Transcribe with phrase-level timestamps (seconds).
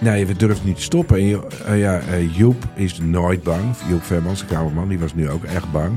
[0.00, 1.18] Nee, we durven niet te stoppen.
[1.18, 3.76] En eh, ja, eh, Joep is nooit bang.
[3.88, 5.92] Joep Vermans, de kamerman, die was nu ook echt bang.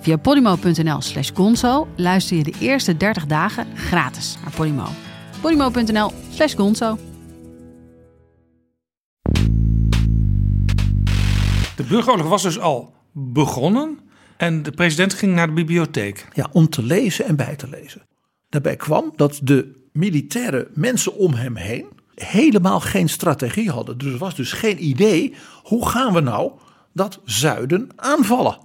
[0.00, 4.86] Via podimo.nl slash gonzo luister je de eerste 30 dagen gratis naar Podimo.
[5.40, 6.98] podimo.nl slash gonzo.
[11.76, 13.98] De burgeroorlog was dus al begonnen
[14.36, 16.28] en de president ging naar de bibliotheek.
[16.32, 18.02] Ja, om te lezen en bij te lezen.
[18.48, 21.86] Daarbij kwam dat de militaire mensen om hem heen
[22.24, 23.98] helemaal geen strategie hadden.
[23.98, 26.52] Dus er was dus geen idee hoe gaan we nou
[26.92, 28.58] dat zuiden aanvallen.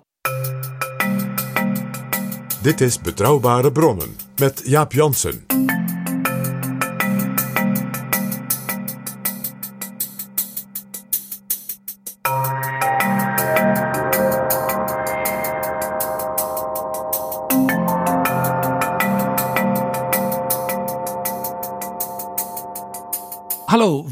[2.61, 5.46] Dit is Betrouwbare Bronnen met Jaap Jansen.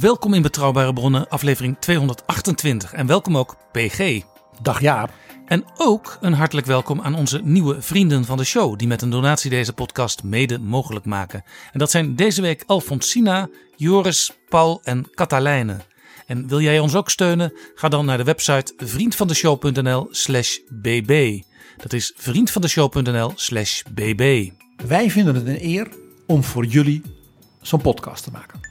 [0.05, 2.93] Welkom in Betrouwbare Bronnen, aflevering 228.
[2.93, 4.21] En welkom ook PG.
[4.61, 5.11] Dag Jaap.
[5.45, 9.09] En ook een hartelijk welkom aan onze nieuwe vrienden van de show, die met een
[9.09, 11.43] donatie deze podcast mede mogelijk maken.
[11.71, 15.77] En dat zijn deze week Alfonsina, Joris, Paul en Catalijne.
[16.25, 17.53] En wil jij ons ook steunen?
[17.75, 21.41] Ga dan naar de website vriendvandeshow.nl/slash bb.
[21.77, 24.49] Dat is vriendvandeshow.nl slash bb.
[24.87, 25.87] Wij vinden het een eer
[26.27, 27.01] om voor jullie
[27.61, 28.64] zo'n podcast te maken.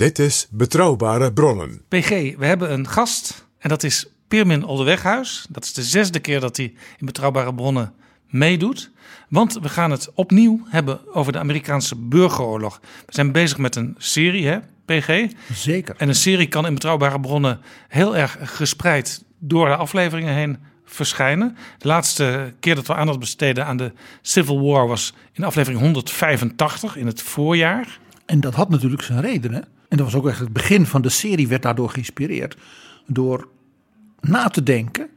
[0.00, 1.82] Dit is Betrouwbare Bronnen.
[1.88, 5.46] PG, we hebben een gast en dat is Pirmin Oldeweghuis.
[5.50, 7.92] Dat is de zesde keer dat hij in Betrouwbare Bronnen
[8.26, 8.90] meedoet.
[9.28, 12.80] Want we gaan het opnieuw hebben over de Amerikaanse burgeroorlog.
[13.06, 15.32] We zijn bezig met een serie, hè, PG?
[15.52, 15.94] Zeker.
[15.98, 21.56] En een serie kan in Betrouwbare Bronnen heel erg gespreid door de afleveringen heen verschijnen.
[21.78, 23.92] De laatste keer dat we aandacht besteden aan de
[24.22, 27.98] Civil War was in aflevering 185 in het voorjaar.
[28.26, 29.78] En dat had natuurlijk zijn redenen.
[29.90, 32.56] En dat was ook echt het begin van de serie, werd daardoor geïnspireerd.
[33.06, 33.48] Door
[34.20, 35.08] na te denken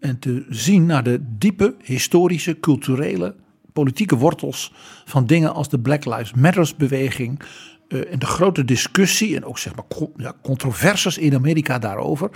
[0.00, 3.34] en te zien naar de diepe historische, culturele,
[3.72, 4.72] politieke wortels
[5.04, 7.40] van dingen als de Black Lives Matters beweging.
[7.88, 12.30] eh, en de grote discussie en ook zeg maar ja, controversies in Amerika daarover.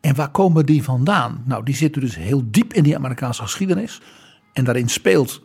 [0.00, 1.42] En waar komen die vandaan?
[1.46, 4.00] Nou, die zitten dus heel diep in die Amerikaanse geschiedenis.
[4.52, 5.42] En daarin speelt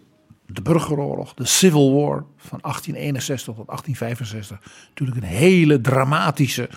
[0.47, 4.59] de burgeroorlog, de Civil War van 1861 tot 1865.
[4.89, 6.69] Natuurlijk een hele dramatische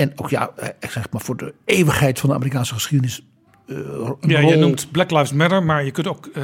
[0.00, 3.26] en ook ja, eh, zeg maar voor de eeuwigheid van de Amerikaanse geschiedenis.
[3.66, 3.76] eh,
[4.20, 6.42] Ja, je noemt Black Lives Matter, maar je kunt ook eh,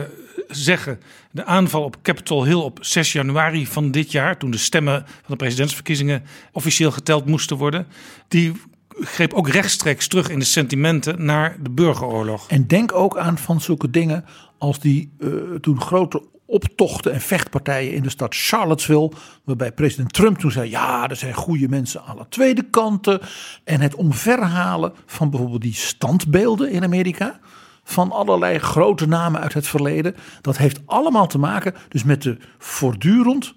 [0.49, 1.00] zeggen
[1.31, 5.25] de aanval op Capitol Hill op 6 januari van dit jaar, toen de stemmen van
[5.26, 6.22] de presidentsverkiezingen
[6.53, 7.87] officieel geteld moesten worden,
[8.28, 8.53] die
[9.00, 12.49] greep ook rechtstreeks terug in de sentimenten naar de burgeroorlog.
[12.49, 14.25] En denk ook aan van zulke dingen
[14.59, 15.12] als die
[15.60, 19.12] toen grote optochten en vechtpartijen in de stad Charlottesville.
[19.44, 23.20] Waarbij president Trump toen zei: ja, er zijn goede mensen aan de tweede kanten.
[23.64, 27.38] En het omverhalen van bijvoorbeeld die standbeelden in Amerika.
[27.84, 30.14] Van allerlei grote namen uit het verleden.
[30.40, 33.54] Dat heeft allemaal te maken dus met de voortdurend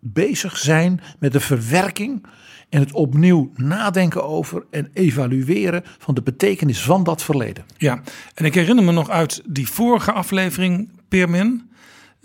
[0.00, 2.26] bezig zijn met de verwerking
[2.68, 7.64] en het opnieuw nadenken over en evalueren van de betekenis van dat verleden.
[7.76, 8.00] Ja,
[8.34, 11.70] en ik herinner me nog uit die vorige aflevering, Pirmin,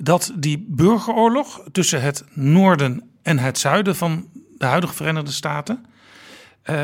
[0.01, 4.27] dat die burgeroorlog tussen het noorden en het zuiden van
[4.57, 5.85] de huidige Verenigde Staten,
[6.61, 6.83] eh,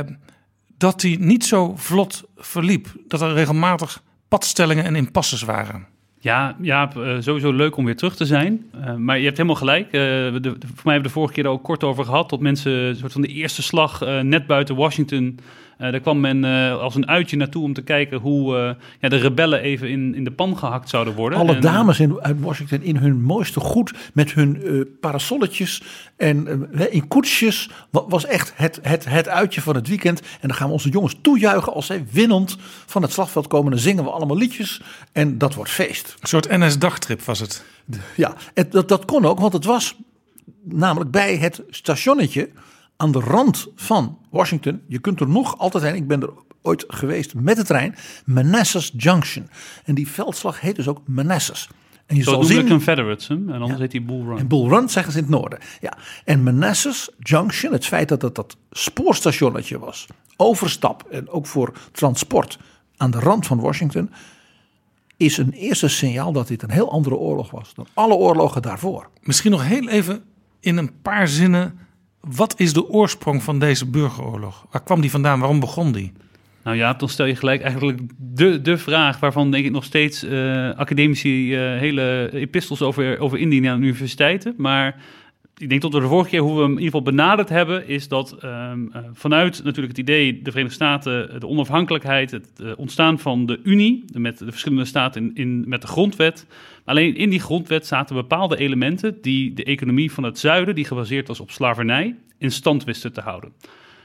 [0.78, 2.88] dat die niet zo vlot verliep.
[3.08, 5.88] Dat er regelmatig padstellingen en impasses waren.
[6.20, 8.66] Ja, ja eh, sowieso leuk om weer terug te zijn.
[8.82, 9.92] Eh, maar je hebt helemaal gelijk.
[9.92, 12.30] De, voor mij hebben we de vorige keer er ook kort over gehad.
[12.30, 15.40] Dat mensen een soort van de eerste slag net buiten Washington.
[15.78, 18.70] Eh, daar kwam men eh, als een uitje naartoe om te kijken hoe eh,
[19.02, 21.40] ja, de rebellen even in, in de pan gehakt zouden worden.
[21.40, 25.84] Alle En- dames in, uit Washington in hun mooiste goed met hun eh, parasolletjes
[26.18, 30.20] en in koetsjes wa- was echt het, het, het uitje van het weekend.
[30.22, 33.72] En dan gaan we onze jongens toejuichen als zij winnend van het slagveld komen.
[33.72, 34.82] Dan zingen we allemaal liedjes
[35.12, 36.16] en dat wordt feest.
[36.20, 37.64] Een soort NS-dagtrip was het.
[38.16, 39.96] Ja, het, dat, dat kon ook, want het was
[40.64, 42.50] namelijk bij het stationnetje
[42.98, 44.82] aan de rand van Washington.
[44.88, 45.96] Je kunt er nog altijd heen.
[45.96, 47.96] Ik ben er ooit geweest met de trein.
[48.26, 49.50] Manassas Junction.
[49.84, 51.70] En die veldslag heet dus ook Manassas.
[52.06, 53.30] En je Zo zal zien, Confederates.
[53.30, 54.38] En anders heet hij Bull Run.
[54.38, 55.60] en Bull Run zeggen ze in het noorden.
[55.82, 55.98] Ja.
[56.24, 62.60] En Manassas Junction, het feit dat het dat spoorstationnetje was, overstap en ook voor transport
[62.98, 64.12] aan de rand van Washington,
[65.18, 69.10] is een eerste signaal dat dit een heel andere oorlog was dan alle oorlogen daarvoor.
[69.22, 70.24] Misschien nog heel even
[70.60, 71.80] in een paar zinnen.
[72.26, 74.66] Wat is de oorsprong van deze burgeroorlog?
[74.72, 75.40] Waar kwam die vandaan?
[75.40, 76.12] Waarom begon die?
[76.64, 80.24] Nou ja, dan stel je gelijk eigenlijk de, de vraag waarvan denk ik nog steeds
[80.24, 84.54] eh, academici eh, hele epistels over, over indienen aan universiteiten.
[84.58, 84.96] Maar
[85.58, 87.88] ik denk dat we de vorige keer hoe we hem in ieder geval benaderd hebben,
[87.88, 92.72] is dat ehm, eh, vanuit natuurlijk het idee de Verenigde Staten, de onafhankelijkheid, het eh,
[92.78, 96.48] ontstaan van de Unie met de verschillende staten in, met de grondwet.
[96.86, 101.28] Alleen in die grondwet zaten bepaalde elementen die de economie van het zuiden, die gebaseerd
[101.28, 103.52] was op slavernij, in stand wisten te houden.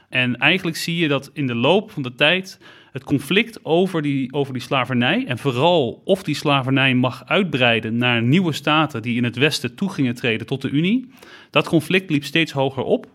[0.09, 2.59] En eigenlijk zie je dat in de loop van de tijd
[2.91, 8.21] het conflict over die, over die slavernij en vooral of die slavernij mag uitbreiden naar
[8.21, 11.11] nieuwe staten die in het westen toe gingen treden tot de Unie,
[11.49, 13.07] dat conflict liep steeds hoger op.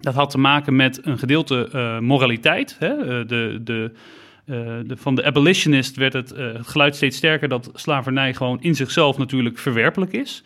[0.00, 2.76] Dat had te maken met een gedeelte eh, moraliteit.
[2.78, 2.88] Hè?
[2.88, 3.92] Eh, de, de,
[4.44, 4.56] eh,
[4.86, 9.18] de, van de abolitionist werd het, het geluid steeds sterker dat slavernij gewoon in zichzelf
[9.18, 10.42] natuurlijk verwerpelijk is.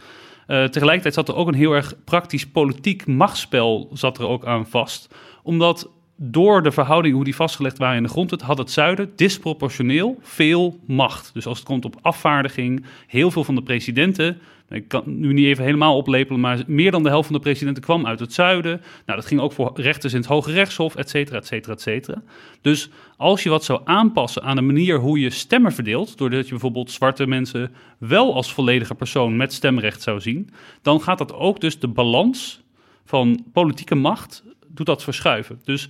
[0.47, 5.15] Tegelijkertijd zat er ook een heel erg praktisch politiek machtsspel zat er ook aan vast.
[5.43, 5.91] Omdat
[6.23, 10.79] door de verhoudingen hoe die vastgelegd waren in de grondwet, had het zuiden disproportioneel veel
[10.87, 11.31] macht.
[11.35, 14.39] Dus als het komt op afvaardiging, heel veel van de presidenten,
[14.69, 17.83] ik kan nu niet even helemaal oplepelen, maar meer dan de helft van de presidenten
[17.83, 18.81] kwam uit het zuiden.
[19.07, 21.81] Nou, dat ging ook voor rechters in het Hoge Rechtshof, et cetera, et cetera, et
[21.81, 22.23] cetera.
[22.61, 26.51] Dus als je wat zou aanpassen aan de manier hoe je stemmen verdeelt, doordat je
[26.51, 30.51] bijvoorbeeld zwarte mensen wel als volledige persoon met stemrecht zou zien,
[30.83, 32.61] dan gaat dat ook dus de balans
[33.05, 35.61] van politieke macht, doet dat verschuiven.
[35.65, 35.89] Dus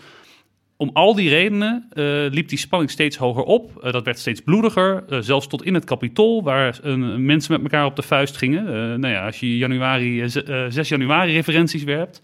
[0.81, 3.81] om al die redenen eh, liep die spanning steeds hoger op.
[3.83, 6.81] Eh, dat werd steeds bloediger, eh, zelfs tot in het kapitool, waar
[7.19, 8.65] mensen met elkaar op de vuist gingen.
[9.01, 12.23] Nou ja, als je januari, eh, ze- eh, 6 januari referenties werpt.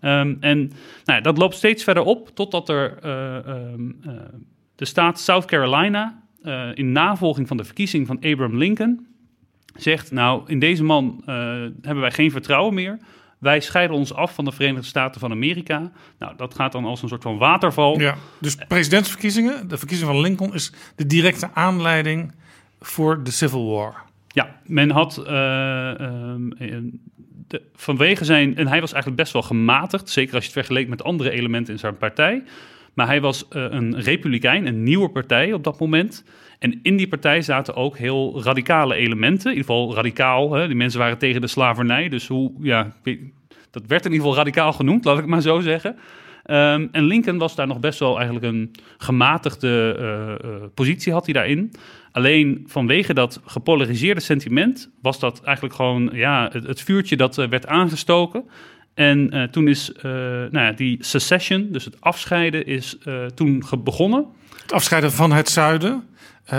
[0.00, 0.70] Ehm, en nou
[1.04, 4.10] ja, dat loopt steeds verder op, totdat er eh, ehm, eh,
[4.74, 6.22] de staat South Carolina,
[6.74, 9.06] in navolging van de verkiezing van Abraham Lincoln,
[9.74, 11.22] zegt: Nou, in deze man
[11.82, 12.98] hebben wij geen vertrouwen meer.
[13.38, 15.90] Wij scheiden ons af van de Verenigde Staten van Amerika.
[16.18, 18.00] Nou, dat gaat dan als een soort van waterval.
[18.00, 22.32] Ja, dus presidentsverkiezingen, de verkiezing van Lincoln is de directe aanleiding
[22.80, 24.02] voor de Civil War.
[24.28, 26.76] Ja, men had eh, ehm, eh,
[27.46, 28.56] de, vanwege zijn.
[28.56, 30.10] En hij was eigenlijk best wel gematigd.
[30.10, 32.42] Zeker als je het vergeleek met andere elementen in zijn partij.
[32.94, 36.24] Maar hij was eh, een republikein, een nieuwe partij op dat moment.
[36.58, 39.50] En in die partij zaten ook heel radicale elementen.
[39.50, 40.52] In ieder geval radicaal.
[40.52, 40.66] Hè?
[40.66, 42.08] Die mensen waren tegen de slavernij.
[42.08, 42.96] Dus hoe, ja,
[43.70, 45.96] dat werd in ieder geval radicaal genoemd, laat ik het maar zo zeggen.
[46.44, 51.24] Ehm, en Lincoln was daar nog best wel eigenlijk een gematigde eh, eh, positie had
[51.24, 51.72] hij daarin.
[52.12, 58.44] Alleen vanwege dat gepolariseerde sentiment was dat eigenlijk gewoon ja, het, vuurtje dat werd aangestoken.
[58.98, 60.02] En eh, toen is eh,
[60.50, 64.26] nou ja, die secession, dus het afscheiden, is eh, toen begonnen.
[64.62, 66.04] Het afscheiden van het zuiden,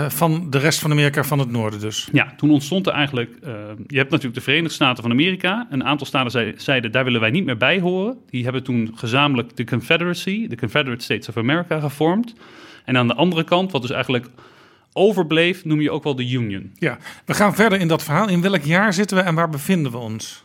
[0.08, 2.08] van de rest van Amerika, van het noorden dus.
[2.12, 3.36] Ja, toen ontstond er eigenlijk.
[3.86, 5.66] je hebt natuurlijk de Verenigde Staten van Amerika.
[5.70, 8.18] Een aantal staten zei- zeiden daar willen wij niet meer bij horen.
[8.30, 12.34] Die hebben toen gezamenlijk de Confederacy, de Confederate States of America, gevormd.
[12.84, 14.26] En aan de andere kant, wat dus eigenlijk
[14.92, 16.72] overbleef, noem je ook wel de Union.
[16.78, 18.28] Ja, we gaan verder in dat verhaal.
[18.28, 20.44] In welk jaar zitten we en waar bevinden we ons?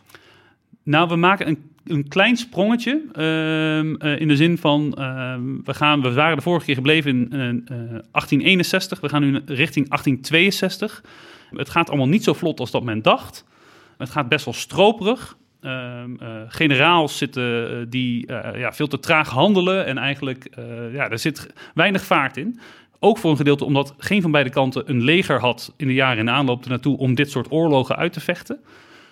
[0.82, 3.02] Nou, we maken een, een klein sprongetje.
[3.12, 7.10] ehm, eh, in de zin van, ehm, we, gaan, we waren de vorige keer gebleven
[7.10, 7.56] in eh, eh,
[8.10, 9.00] 1861.
[9.00, 11.04] We gaan nu richting 1862.
[11.50, 13.44] Het gaat allemaal niet zo vlot als dat men dacht.
[13.98, 15.36] Het gaat best wel stroperig.
[15.60, 16.02] Eh,
[16.48, 19.86] generaals zitten eh, die eh, ja, veel te traag handelen.
[19.86, 22.60] En eigenlijk, eh, ja, er zit weinig vaart in.
[22.98, 26.18] Ook voor een gedeelte omdat geen van beide kanten een leger had in de jaren
[26.18, 28.58] in aanloop ernaartoe om dit soort oorlogen uit te vechten.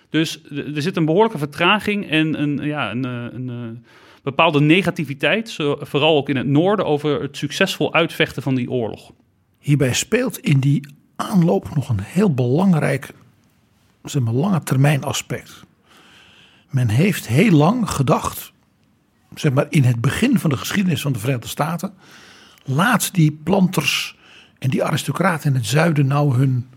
[0.09, 3.89] Dus er zit een behoorlijke vertraging en een, ja, een, eh, een, eh,
[4.23, 9.11] bepaalde negativiteit, vooral ook in het noorden, over het succesvol uitvechten van die oorlog.
[9.59, 13.13] Hierbij speelt in die aanloop nog een heel belangrijk,
[14.03, 15.63] zeg maar, lange termijn aspect.
[16.69, 18.51] Men heeft heel lang gedacht,
[19.35, 21.93] zeg maar in het begin van de geschiedenis van de Verenigde Staten,
[22.63, 24.17] laat die planters
[24.59, 26.69] en die aristocraten in het zuiden nou hun,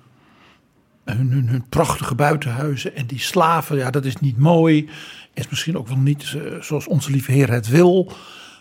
[1.17, 4.89] hun, hun, hun prachtige buitenhuizen en die slaven, ja dat is niet mooi,
[5.35, 8.13] is misschien ook wel niet eh, zoals onze lieve Heer het wil,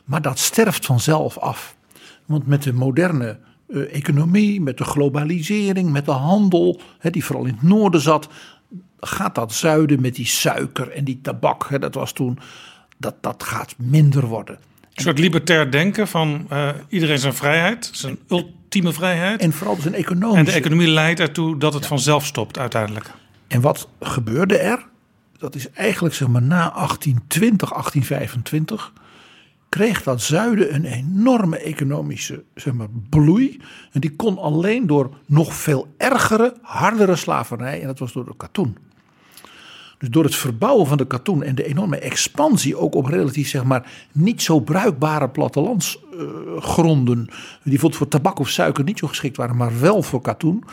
[0.06, 1.76] maar dat sterft vanzelf af.
[2.26, 7.54] Want met de moderne eh, economie, met de globalisering, met de handel, die vooral in
[7.54, 8.30] het noorden zat,
[9.00, 12.40] gaat dat zuiden met die suiker en die tabak, dat was toen,
[12.98, 14.58] dat, dat gaat minder worden.
[14.94, 18.18] Een soort libertair denken van eh, iedereen zijn vrijheid, zijn
[18.86, 19.42] ultieme vrijheid.
[19.42, 20.44] En vooral dus een En economische.
[20.46, 23.12] de economie leidt ertoe dat het vanzelf stopt uiteindelijk.
[23.48, 24.86] En wat gebeurde er?
[25.38, 28.94] Dat is eigenlijk zeg maar na 1820, 1825
[29.70, 33.62] kreeg dat zuiden een enorme economische zeg maar, bloei.
[33.92, 37.82] En die kon alleen door nog veel ergere, hardere slavernij.
[37.82, 38.78] En dat was door de katoen.
[39.98, 43.64] Dus door het verbouwen van de katoen en de enorme expansie ook op relatief zeg
[43.64, 49.56] maar niet zo bruikbare plattelandsgronden, die bijvoorbeeld voor tabak of suiker niet zo geschikt waren,
[49.56, 50.64] maar wel voor katoen,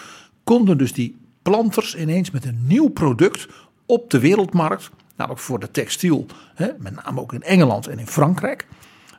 [0.44, 3.48] konden dus die planters ineens met een nieuw product
[3.86, 6.26] op de wereldmarkt, namelijk voor de textiel,
[6.78, 8.66] met name ook in Engeland en in Frankrijk,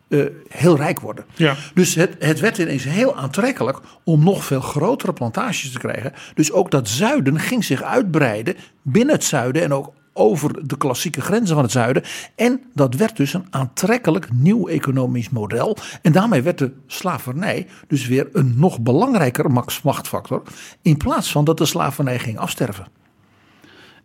[0.08, 0.20] eh,
[0.50, 1.26] heel rijk worden.
[1.36, 1.56] Ja.
[1.74, 6.14] Dus het, het werd ineens heel aantrekkelijk om nog veel grotere plantages te krijgen.
[6.34, 11.22] Dus ook dat zuiden ging zich uitbreiden binnen het zuiden en ook over de klassieke
[11.22, 12.04] grenzen van het zuiden.
[12.36, 15.78] En dat werd dus een aantrekkelijk nieuw economisch model.
[16.02, 19.52] En daarmee werd de slavernij dus weer een nog belangrijker
[19.84, 20.42] machtfactor.
[20.82, 22.88] In plaats van dat de slavernij ging afsterven.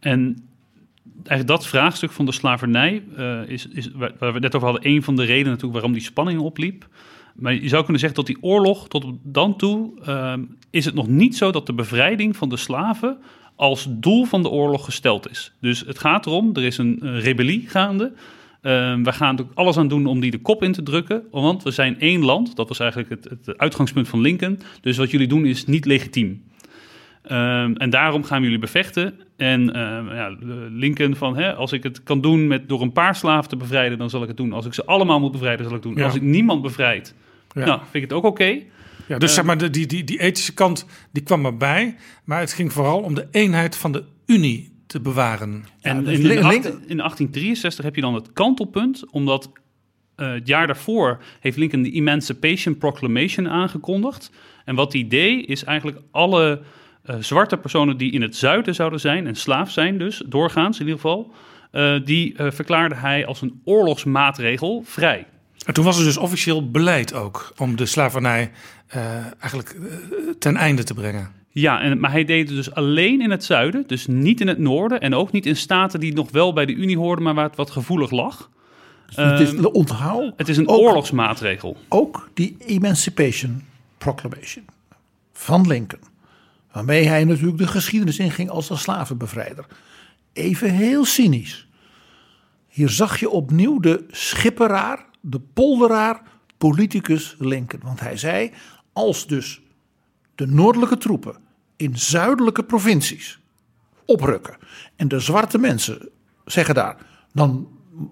[0.00, 0.49] En
[1.26, 5.02] eigenlijk dat vraagstuk van de slavernij eh, is, is, waar we net over hadden, een
[5.02, 6.88] van de redenen natuurlijk waarom die spanning opliep.
[7.34, 11.08] Maar je zou kunnen zeggen dat die oorlog tot dan toe ehm, is het nog
[11.08, 13.18] niet zo dat de bevrijding van de slaven
[13.56, 15.52] als doel van de oorlog gesteld is.
[15.60, 18.12] Dus het gaat erom, er is een, rebellie gaande.
[18.62, 21.62] Ehm, we gaan er alles aan doen om die de kop in te drukken, want
[21.62, 22.56] we zijn één land.
[22.56, 24.60] Dat was eigenlijk het, het uitgangspunt van Lincoln.
[24.80, 26.44] Dus wat jullie doen is niet legitiem.
[27.30, 29.14] Ehm, en daarom gaan we jullie bevechten.
[29.36, 30.36] En ehm, ja,
[30.70, 33.98] Lincoln van, hè, als ik het kan doen met door een paar slaven te bevrijden,
[33.98, 34.52] dan zal ik het doen.
[34.52, 36.00] Als ik ze allemaal moet bevrijden, zal ik het doen.
[36.00, 36.04] Ja.
[36.04, 37.14] Als ik niemand bevrijd,
[37.54, 37.64] Ja.
[37.64, 38.58] nou, vind ik het ook oké.
[39.08, 41.96] Ja, dus zeg maar, de, die, die, die ethische kant die kwam erbij.
[42.24, 45.64] Maar het ging vooral om de eenheid van de Unie te bewaren.
[45.80, 49.52] En dus in, Lin- in, acht- Lincoln- in 1863 heb je dan het kantelpunt, omdat
[50.16, 54.30] eh, het jaar daarvoor heeft Lincoln de Emancipation Proclamation aangekondigd.
[54.64, 56.60] En wat hij deed is eigenlijk alle
[57.10, 60.84] eh, zwarte personen die in het zuiden zouden zijn, en slaaf zijn dus, doorgaans in
[60.86, 61.32] ieder geval,
[61.70, 65.26] eh, die eh, verklaarde hij als een oorlogsmaatregel vrij.
[65.66, 68.50] En toen was er dus officieel beleid ook om de slavernij
[68.86, 69.02] eh,
[69.40, 69.76] eigenlijk
[70.38, 71.30] ten einde te brengen.
[71.50, 74.58] Ja, en, maar hij deed het dus alleen in het zuiden, dus niet in het
[74.58, 77.44] noorden en ook niet in staten die nog wel bij de Unie hoorden, maar waar
[77.44, 78.50] het wat gevoelig lag.
[79.14, 81.76] het is, onthoud het is een ook- oorlogsmaatregel.
[81.88, 83.62] ook die Emancipation
[83.98, 84.64] Proclamation
[85.32, 86.09] van Lincoln.
[86.72, 89.66] Waarmee hij natuurlijk de geschiedenis inging als een slavenbevrijder.
[90.32, 91.68] Even heel cynisch.
[92.68, 96.22] Hier zag je opnieuw de schipperaar, de polderaar,
[96.58, 97.82] politicus Lincoln.
[97.84, 98.50] Want hij zei,
[98.92, 99.60] als dus
[100.34, 101.36] de noordelijke troepen
[101.76, 103.38] in zuidelijke provincies
[104.04, 104.56] oprukken.
[104.96, 106.08] En de zwarte mensen
[106.44, 106.96] zeggen daar,
[107.32, 107.68] dan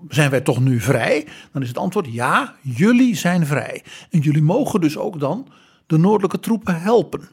[0.08, 1.26] zijn wij toch nu vrij?
[1.52, 3.84] Dan is het antwoord ja, jullie zijn vrij.
[4.10, 5.48] En jullie mogen dus ook dan
[5.86, 7.28] de noordelijke troepen helpen.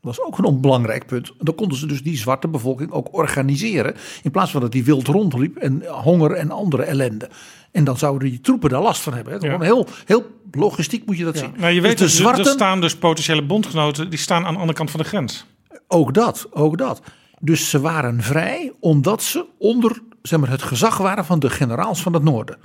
[0.00, 1.32] Dat was ook een onbelangrijk punt.
[1.38, 3.94] Dan konden ze dus die zwarte bevolking ook organiseren.
[4.22, 7.28] In plaats van dat die wild rondliep en honger en andere ellende.
[7.72, 9.32] En dan zouden die troepen daar last van hebben.
[9.32, 9.38] hè.
[9.38, 11.52] Gewoon heel, heel logistiek moet je dat zien.
[11.56, 14.52] Nou, je Dus weet de dus, zwarten, er staan dus potentiële bondgenoten die staan aan
[14.52, 15.46] de andere kant van de grens.
[15.88, 17.02] Ook dat, ook dat.
[17.40, 22.02] Dus ze waren vrij omdat ze onder zeg maar, het gezag waren van de generaals
[22.02, 22.58] van het noorden.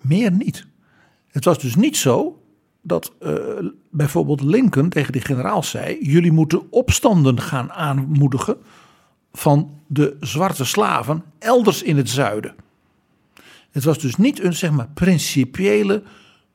[0.00, 0.66] Meer niet.
[1.28, 2.42] Het was dus niet zo
[2.82, 3.32] dat eh,
[3.90, 8.56] bijvoorbeeld Lincoln tegen die generaals zei: jullie moeten opstanden gaan aanmoedigen
[9.32, 12.54] van de zwarte slaven elders in het zuiden.
[13.70, 16.02] Het was dus niet een zeg maar principiële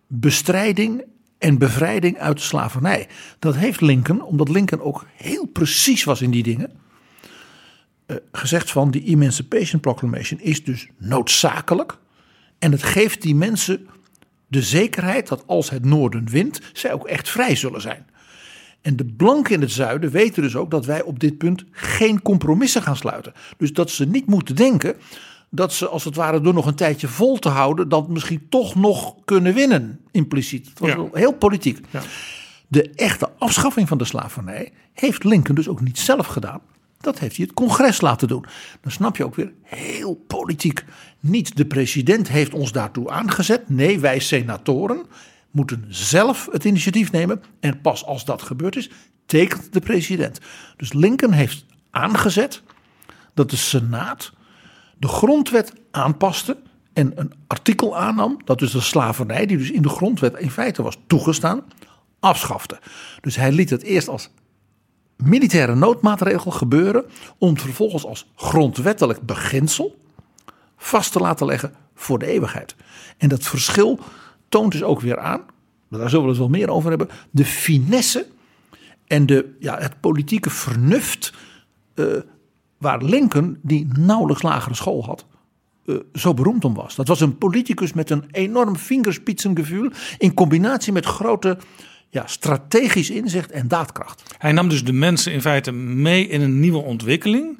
[0.07, 1.03] bestrijding
[1.37, 3.07] en bevrijding uit de slavernij.
[3.39, 6.71] Dat heeft Lincoln, omdat Lincoln ook heel precies was in die dingen,
[8.05, 11.97] eh, gezegd van die Emancipation Proclamation is dus noodzakelijk.
[12.59, 13.87] En het geeft die mensen
[14.53, 18.05] de zekerheid dat als het noorden wint, zij ook echt vrij zullen zijn.
[18.81, 22.22] En de blanken in het zuiden weten dus ook dat wij op dit punt geen
[22.22, 23.33] compromissen gaan sluiten.
[23.57, 24.95] Dus dat ze niet moeten denken
[25.50, 28.75] dat ze als het ware door nog een tijdje vol te houden, dat misschien toch
[28.75, 30.67] nog kunnen winnen, impliciet.
[30.69, 31.07] Het was Ja.
[31.12, 31.79] heel politiek.
[32.67, 36.62] De echte afschaffing van de slavernij heeft Lincoln dus ook niet zelf gedaan.
[36.98, 38.45] Dat heeft hij het congres laten doen.
[38.81, 40.83] Dan snap je ook weer heel politiek.
[41.25, 43.69] Niet de president heeft ons daartoe aangezet.
[43.69, 45.05] Nee, wij senatoren
[45.51, 47.43] moeten zelf het initiatief nemen.
[47.59, 48.89] En pas als dat gebeurd is,
[49.25, 50.39] tekent de president.
[50.77, 52.61] Dus Lincoln heeft aangezet
[53.33, 54.33] dat de Senaat
[54.97, 56.57] de grondwet aanpaste
[56.93, 60.83] en een artikel aannam dat dus de slavernij, die dus in de grondwet in feite
[60.83, 61.63] was toegestaan,
[62.19, 62.79] afschafte.
[63.21, 64.29] Dus hij liet het eerst als
[65.17, 67.05] militaire noodmaatregel gebeuren
[67.37, 70.01] om vervolgens als grondwettelijk beginsel
[70.83, 72.75] vast te laten leggen voor de eeuwigheid.
[73.17, 73.99] En dat verschil
[74.49, 75.41] toont dus ook weer aan,
[75.89, 78.27] daar zullen we het wel meer over hebben, de finesse
[79.07, 81.33] en de, ja, het politieke vernuft
[81.93, 82.05] eh,
[82.77, 85.25] waar Lincoln, die nauwelijks lagere school had,
[85.85, 86.95] eh, zo beroemd om was.
[86.95, 91.57] Dat was een politicus met een enorm vingerspitsengevoel in combinatie met grote
[92.09, 94.35] ja, strategisch inzicht en daadkracht.
[94.37, 97.59] Hij nam dus de mensen in feite mee in een nieuwe ontwikkeling.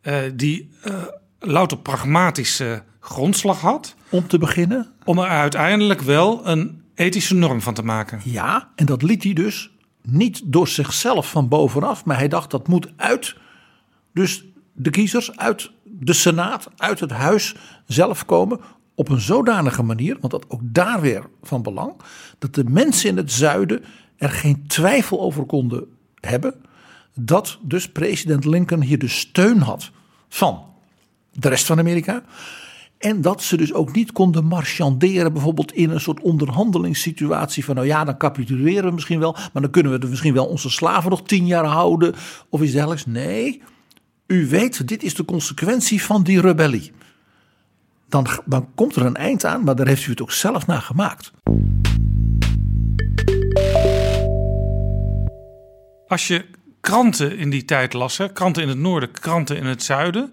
[0.00, 0.70] eh, die
[1.38, 3.94] louter pragmatische grondslag had.
[4.10, 8.20] Om te beginnen, Om er uiteindelijk wel een ethische norm van te maken.
[8.24, 9.70] ja, en dat liet hij dus
[10.02, 13.36] niet door zichzelf van bovenaf, maar hij dacht dat moet uit,
[14.12, 17.54] dus de kiezers, uit de Senaat, uit het huis
[17.86, 18.60] zelf komen.
[18.94, 21.92] Op een zodanige manier, want dat ook daar weer van belang,
[22.38, 23.84] dat de mensen in het zuiden
[24.16, 25.84] er geen twijfel over konden
[26.20, 26.54] hebben.
[27.14, 29.90] Dat dus president Lincoln hier de steun had
[30.28, 30.64] van
[31.38, 32.22] de rest van Amerika.
[32.98, 37.64] En dat ze dus ook niet konden marchanderen, bijvoorbeeld in een soort onderhandelingssituatie.
[37.64, 40.46] Van nou ja, dan capituleren we misschien wel, maar dan kunnen we er misschien wel
[40.46, 42.14] onze slaven nog tien jaar houden.
[42.48, 43.06] Of iets dergelijks.
[43.06, 43.62] Nee,
[44.26, 46.92] u weet, dit is de consequentie van die rebellie.
[48.08, 50.82] Dan, dan komt er een eind aan, maar daar heeft u het ook zelf naar
[50.82, 51.32] gemaakt.
[56.06, 56.44] Als je
[56.80, 60.32] kranten in die tijd las, kranten in het noorden, kranten in het zuiden,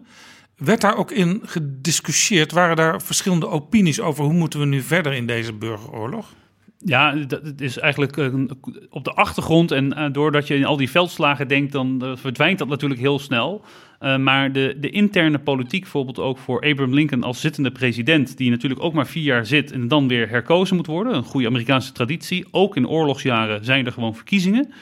[0.66, 2.52] werd daar ook in gediscussieerd.
[2.52, 6.34] Waren daar verschillende opinies over hoe moeten we nu verder in deze burgeroorlog?
[6.86, 8.18] Ja, dat is eigenlijk
[8.90, 9.72] op de achtergrond.
[9.72, 13.20] En eh, doordat je in al die veldslagen denkt, dan eh, verdwijnt dat natuurlijk heel
[13.20, 13.66] snel.
[14.00, 18.50] Eh, maar de, de interne politiek, bijvoorbeeld ook voor Abraham Lincoln als zittende president, die
[18.50, 21.16] natuurlijk ook maar vier jaar zit en dan weer herkozen moet worden.
[21.16, 22.46] Een goede Amerikaanse traditie.
[22.52, 24.74] Ook in oorlogsjaren zijn er gewoon verkiezingen.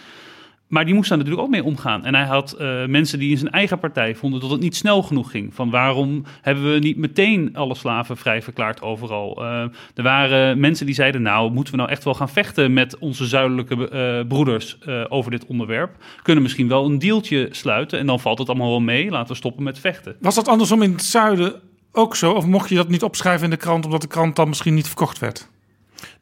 [0.72, 2.06] Maar die moest daar natuurlijk ook mee omgaan.
[2.06, 5.04] En hij had eh, mensen die in zijn eigen partij vonden dat het niet snel
[5.04, 5.54] genoeg ging.
[5.54, 9.44] Van waarom hebben we niet meteen alle slaven vrij verklaard overal?
[9.44, 9.64] Eh,
[9.96, 13.26] er waren mensen die zeiden, nou moeten we nou echt wel gaan vechten met onze
[13.26, 15.96] zuidelijke eh, broeders eh, over dit onderwerp.
[16.16, 19.10] We kunnen misschien wel een deeltje sluiten en dan valt het allemaal wel mee.
[19.10, 20.16] Laten we stoppen met vechten.
[20.20, 21.54] Was dat andersom in het zuiden
[21.92, 22.32] ook zo?
[22.32, 24.88] Of mocht je dat niet opschrijven in de krant omdat de krant dan misschien niet
[24.88, 25.50] verkocht werd?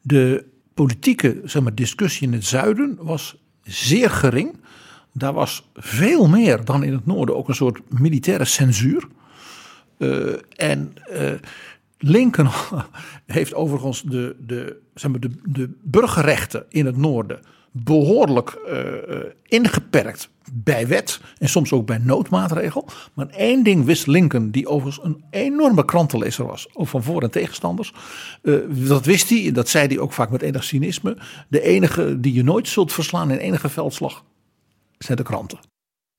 [0.02, 4.56] De politieke zeg maar, discussie in het zuiden was zeer gering.
[5.12, 9.08] Daar was veel meer dan in het noorden ook een soort militaire censuur.
[9.98, 11.32] Eh, en eh,
[11.98, 12.50] Lincoln
[13.26, 19.24] heeft overigens de, de, zeg maar, de, de burgerrechten in het noorden behoorlijk eh, eh,
[19.48, 22.86] ingeperkt bij wet en soms ook bij noodmaatregel.
[23.14, 27.30] Maar één ding wist Lincoln, die overigens een enorme krantenlezer was, ook van voor- en
[27.30, 27.92] tegenstanders.
[28.42, 31.16] Eh, dat wist hij, en dat zei hij ook vaak met enig cynisme.
[31.48, 34.24] De enige die je nooit zult verslaan in enige veldslag
[34.98, 35.58] zijn de kranten.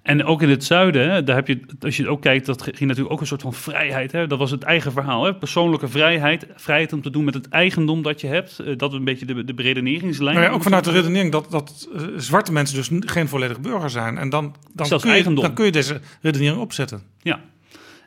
[0.02, 3.12] En ook in het zuiden, daar heb je, als je ook kijkt, dat ging natuurlijk
[3.12, 4.12] ook een soort van vrijheid.
[4.12, 4.28] Hè?
[4.28, 5.24] Dat was het eigen verhaal.
[5.24, 5.36] Hè?
[5.36, 6.48] Persoonlijke vrijheid.
[6.56, 8.60] Vrijheid om te doen met het eigendom dat je hebt.
[8.60, 10.36] Eh, Dat is een beetje de, de beredeneringslijn.
[10.36, 13.90] Nou ja, ook vanuit de redenering dat, dat eh, zwarte mensen dus geen volledig burger
[13.90, 14.18] zijn.
[14.18, 15.44] En dan, dan, Zelfs kun je, eigendom.
[15.44, 17.02] dan kun je deze redenering opzetten.
[17.22, 17.40] Ja.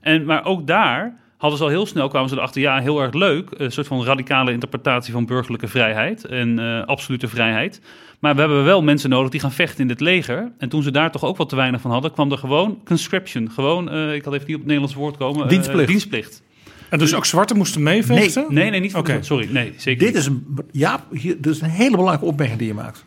[0.00, 3.12] En, maar ook daar hadden ze al heel snel, kwamen ze erachter, ja, heel erg
[3.12, 3.48] leuk.
[3.56, 7.80] Een soort van radicale interpretatie van burgerlijke vrijheid en eh, absolute vrijheid.
[8.24, 10.52] Maar we hebben wel mensen nodig die gaan vechten in het leger.
[10.58, 13.50] En toen ze daar toch ook wat te weinig van hadden, kwam er gewoon conscription.
[13.50, 15.42] Gewoon, eh, ik had even niet op het Nederlands woord komen.
[15.42, 15.88] eh, Dienstplicht.
[15.88, 16.42] dienstplicht.
[16.88, 18.46] En dus ook zwarte moesten meevechten?
[18.48, 19.22] Nee, nee, niet van Oké.
[19.22, 20.16] Sorry, nee, zeker Dit niet.
[20.22, 23.04] is een, ja, hier, dit is een hele belangrijke opmerking die je maakt.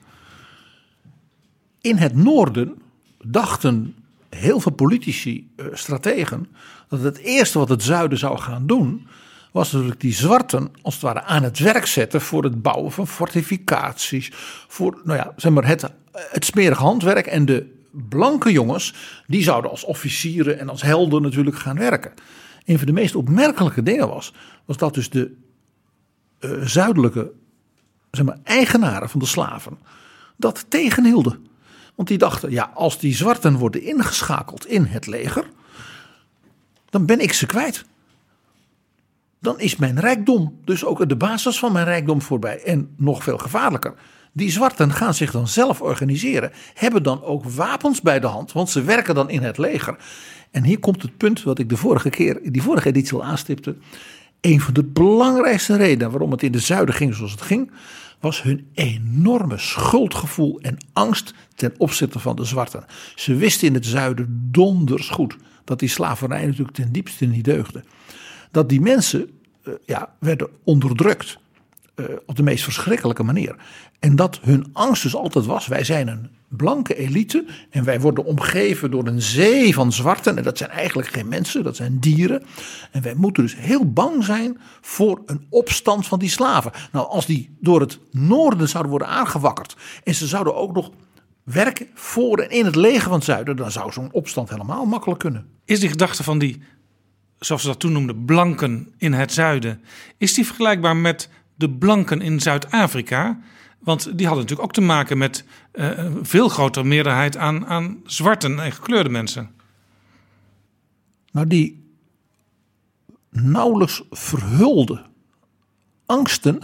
[1.82, 2.74] In het noorden
[3.24, 3.96] dachten
[4.30, 6.48] heel veel politici, eh, strategen,
[6.90, 9.08] dat het eerste wat het zuiden zou gaan doen,
[9.52, 13.08] was natuurlijk die zwarten als het ware aan het werk zetten voor het bouwen van
[13.08, 14.32] fortificaties,
[14.68, 18.94] voor nou ja, zeg maar het, het smerige handwerk en de blanke jongens,
[19.28, 22.14] die zouden als officieren en als helden natuurlijk gaan werken.
[22.66, 24.34] Een van de meest opmerkelijke dingen was,
[24.66, 25.34] was dat dus de
[26.40, 27.32] eh, zuidelijke
[28.12, 29.78] zeg maar, eigenaren van de slaven
[30.36, 31.48] dat tegenhielden.
[31.96, 35.50] Want die dachten, ja, als die zwarten worden ingeschakeld in het leger,
[36.90, 37.86] dan ben ik ze kwijt.
[39.40, 42.64] Dan is mijn rijkdom, dus ook de basis van mijn rijkdom voorbij.
[42.64, 43.94] En nog veel gevaarlijker,
[44.34, 48.70] die zwarten gaan zich dan zelf organiseren, hebben dan ook wapens bij de hand, want
[48.70, 49.96] ze werken dan in het leger.
[50.52, 53.24] En hier komt het punt wat ik de vorige keer, in die vorige editie al
[53.24, 53.76] aanstipte.
[54.42, 57.72] Een van de belangrijkste redenen waarom het in de zuiden ging zoals het ging,
[58.20, 62.86] was hun enorme schuldgevoel en angst ten opzichte van de zwarten.
[63.16, 67.84] Ze wisten in het zuiden donders goed dat die slavernij natuurlijk ten diepste niet deugde.
[68.58, 69.30] Dat die mensen
[69.64, 71.38] eh, ja, werden onderdrukt
[71.96, 73.56] eh, op de meest verschrikkelijke manier.
[74.00, 78.26] En dat hun angst dus altijd was: wij zijn een blanke elite en wij worden
[78.26, 80.38] omgeven door een zee van zwarten.
[80.38, 82.44] En dat zijn eigenlijk geen mensen, dat zijn dieren.
[82.92, 86.72] En wij moeten dus heel bang zijn voor een opstand van die slaven.
[86.92, 90.92] Nou, als die door het noorden zouden worden aangewakkerd en ze zouden ook nog
[91.44, 95.20] werken voor en in het leger van het zuiden, dan zou zo'n opstand helemaal makkelijk
[95.20, 95.46] kunnen.
[95.66, 96.62] Is die gedachte van die,
[97.40, 99.82] zoals ze dat toen noemden, blanken in het zuiden,
[100.18, 103.40] is die vergelijkbaar met de blanken in Zuid-Afrika?
[103.80, 108.02] Want die hadden natuurlijk ook te maken met uh, een veel grotere meerderheid aan, aan
[108.06, 109.50] zwarten en gekleurde mensen.
[111.32, 111.86] Nou, die
[113.30, 115.06] nauwelijks verhulde
[116.06, 116.62] angsten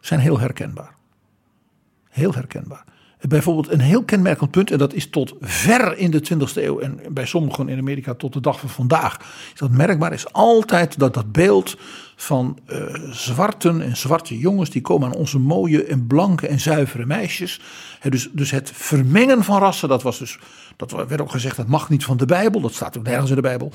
[0.00, 0.94] zijn heel herkenbaar.
[2.08, 2.84] Heel herkenbaar.
[3.28, 7.00] Bijvoorbeeld een heel kenmerkend punt, en dat is tot ver in de 20e eeuw en
[7.10, 9.18] bij sommigen in Amerika tot de dag van vandaag,
[9.52, 11.76] is dat merkbaar, is altijd dat dat beeld
[12.16, 12.78] van uh,
[13.10, 17.60] zwarten en zwarte jongens die komen aan onze mooie en blanke en zuivere meisjes.
[18.08, 20.38] dus, dus het vermengen van rassen, dat was dus,
[20.76, 23.36] dat werd ook gezegd, dat mag niet van de Bijbel, dat staat ook nergens in
[23.36, 23.72] de Bijbel.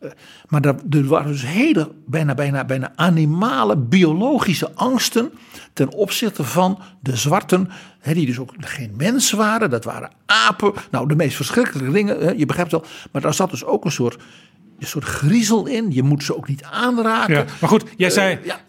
[0.00, 0.10] Uh,
[0.48, 5.32] maar er, waren dus hele, bijna, bijna, bijna animale, biologische angsten
[5.72, 7.70] ten opzichte van de zwarten,
[8.02, 10.72] die dus ook geen mensen waren, dat waren apen.
[10.90, 12.84] Nou, de meest verschrikkelijke dingen, je begrijpt wel.
[13.12, 14.18] Maar daar zat dus ook een soort
[14.82, 15.92] een soort griezel in.
[15.92, 17.34] Je moet ze ook niet aanraken.
[17.34, 18.60] Ja, maar goed, jij uh, zei, ja.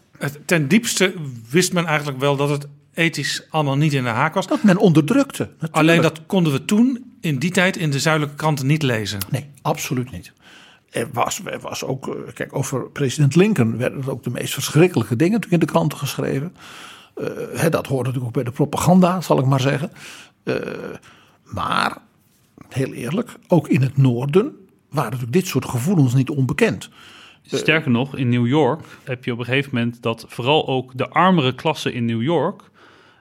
[0.46, 1.13] ten diepste
[1.50, 4.47] wist men eigenlijk wel dat het ethisch allemaal niet in de haak was.
[4.47, 5.43] Dat men onderdrukte.
[5.43, 5.75] Natuurlijk.
[5.75, 9.19] Alleen dat konden we toen, in die tijd, in de zuidelijke kranten niet lezen.
[9.29, 10.34] Nee, absoluut niet.
[10.89, 15.15] Er was, er was ook, eh, kijk, over president Lincoln werden ook de meest verschrikkelijke
[15.15, 16.56] dingen natuurlijk in de kranten geschreven.
[17.17, 19.91] Uh, hè, dat hoort natuurlijk ook bij de propaganda, zal ik maar zeggen.
[20.43, 20.56] Uh,
[21.43, 21.97] maar,
[22.69, 24.56] heel eerlijk, ook in het noorden
[24.89, 26.89] waren natuurlijk dit soort gevoelens niet onbekend.
[27.45, 31.10] Sterker nog, in New York heb je op een gegeven moment dat vooral ook de
[31.10, 32.62] armere klasse in New York.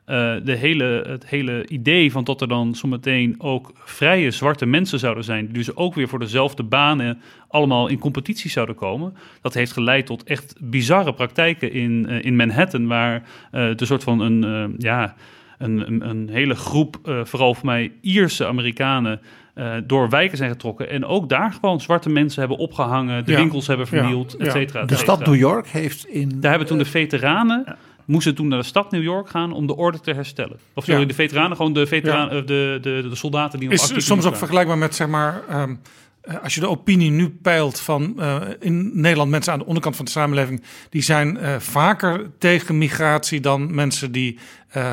[0.07, 4.99] Uh, de hele, het hele idee van dat er dan zometeen ook vrije zwarte mensen
[4.99, 9.15] zouden zijn, die dus ook weer voor dezelfde banen allemaal in competitie zouden komen.
[9.41, 14.03] Dat heeft geleid tot echt bizarre praktijken in, uh, in Manhattan, waar uh, de soort
[14.05, 15.15] van een, ja,
[15.59, 19.21] een, een, een, hele groep, vooral voor mij Ierse Amerikanen,
[19.55, 20.91] uh, door wijken zijn getrokken.
[20.91, 23.39] En ook daar gewoon zwarte mensen hebben opgehangen, de Ja.
[23.39, 24.45] winkels hebben vernield, Ja.
[24.45, 24.81] et cetera.
[24.81, 26.41] et De stad New York heeft in.
[26.41, 27.77] Daar hebben toen de veteranen.
[28.05, 30.57] Moesten toen naar de stad New York gaan om de orde te herstellen.
[30.75, 31.07] Of sorry, Ja.
[31.07, 34.23] de veteranen, gewoon de, veteranen, eh, de, de, de soldaten die nog Is soms ook
[34.23, 34.39] waren.
[34.39, 35.75] vergelijkbaar met, zeg maar, ehm,
[36.21, 39.97] eh, als je de opinie nu peilt van eh, in Nederland mensen aan de onderkant
[39.97, 44.39] van de samenleving, die zijn vaker tegen migratie dan mensen die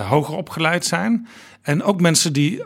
[0.08, 1.28] hoger opgeleid zijn.
[1.62, 2.64] En ook mensen die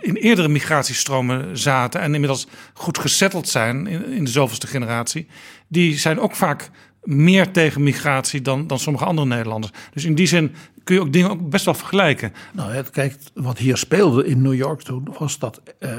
[0.00, 5.26] in eerdere migratiestromen zaten en inmiddels goed gesetteld zijn in, in de zoveelste generatie,
[5.68, 6.70] die zijn ook vaak
[7.08, 9.72] meer tegen migratie dan, dan sommige andere Nederlanders.
[9.92, 12.32] Dus in die zin kun je ook dingen ook best wel vergelijken.
[12.52, 15.90] Nou, kijk, wat hier speelde in New York toen was dat eh,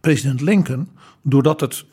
[0.00, 0.88] president Lincoln,
[1.22, 1.84] doordat het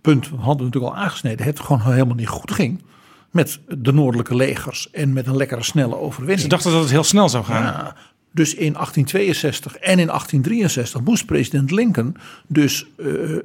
[0.00, 2.82] punt, we hadden natuurlijk al aangesneden, het gewoon helemaal niet goed ging
[3.30, 6.40] met de noordelijke legers en met een lekkere snelle overwinning.
[6.40, 7.62] Ze dachten dat het heel snel zou gaan.
[7.62, 7.96] Ja,
[8.32, 13.40] dus in 1862 en in 1863 moest president Lincoln dus eh, eh,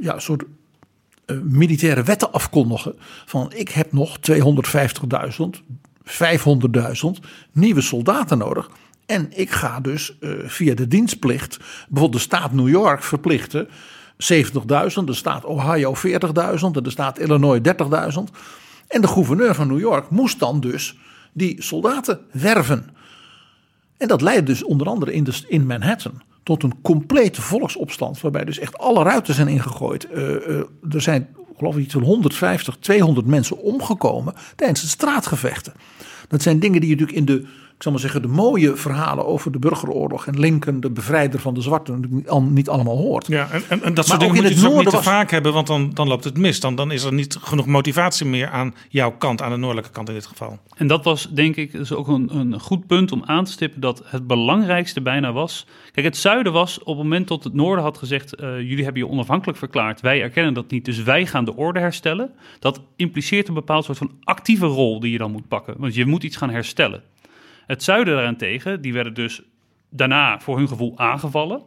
[0.00, 0.44] ja, een soort
[1.42, 2.94] militaire wetten afkondigen.
[3.24, 5.60] Van ik heb nog 250.000,
[6.04, 7.08] 500.000
[7.52, 8.70] nieuwe soldaten nodig.
[9.06, 11.56] En ik ga dus eh, via de dienstplicht
[11.88, 13.70] bijvoorbeeld de staat New York verplichten 70.000,
[15.04, 16.10] de staat Ohio 40.000
[16.60, 17.72] en de staat Illinois 30.000.
[18.88, 20.96] En de gouverneur van New York moest dan dus
[21.32, 22.90] die soldaten werven.
[23.96, 28.20] En dat leidde dus onder andere in, de, in Manhattan tot een complete volksopstand.
[28.20, 30.10] Waarbij dus echt alle ruiten zijn ingegooid.
[30.10, 35.72] Eh, eh, er zijn geloof ik van 150, 200 mensen omgekomen tijdens de straatgevechten.
[36.28, 37.46] Dat zijn dingen die je natuurlijk in de,
[37.78, 41.54] ik zal maar zeggen, de mooie verhalen over de burgeroorlog en Lincoln, de bevrijder van
[41.54, 43.26] de zwarten, niet, al- niet allemaal hoort.
[43.26, 45.02] Ja, en, en, en dat soort dingen in moet je het dus ook niet te
[45.02, 46.60] vaak hebben, want dan, dan loopt het mis.
[46.60, 50.08] Dan, dan is er niet genoeg motivatie meer aan jouw kant, aan de noordelijke kant
[50.08, 50.58] in dit geval.
[50.76, 53.80] En dat was denk ik dus ook een, een goed punt om aan te stippen
[53.80, 55.66] dat het belangrijkste bijna was.
[55.92, 59.02] Kijk, het zuiden was op het moment dat het noorden had gezegd: eh, jullie hebben
[59.02, 62.30] je onafhankelijk verklaard, wij erkennen dat niet, dus wij gaan de orde herstellen.
[62.58, 66.06] Dat impliceert een bepaald soort van actieve rol die je dan moet pakken, want je
[66.06, 67.02] moet iets gaan herstellen.
[67.68, 69.42] Het zuiden daarentegen, die werden dus
[69.90, 71.62] daarna voor hun gevoel aangevallen.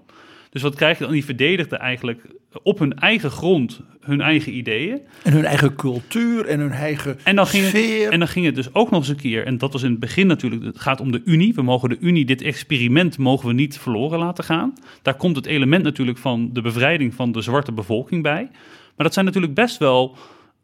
[0.49, 1.13] Dus wat krijg je dan?
[1.13, 2.25] Die verdedigden eigenlijk
[2.63, 5.01] op hun eigen grond hun eigen ideeën.
[5.23, 8.03] En hun eigen cultuur en hun eigen En dan, ging sfeer.
[8.03, 9.91] het, en dan ging het dus ook nog eens een keer, en dat was in
[9.91, 11.53] het begin natuurlijk, het gaat om de Unie.
[11.53, 14.73] We mogen de Unie, dit experiment mogen we niet verloren laten gaan.
[15.01, 18.49] Daar komt het element natuurlijk van de bevrijding van de zwarte bevolking bij.
[18.95, 20.17] Maar dat zijn natuurlijk best wel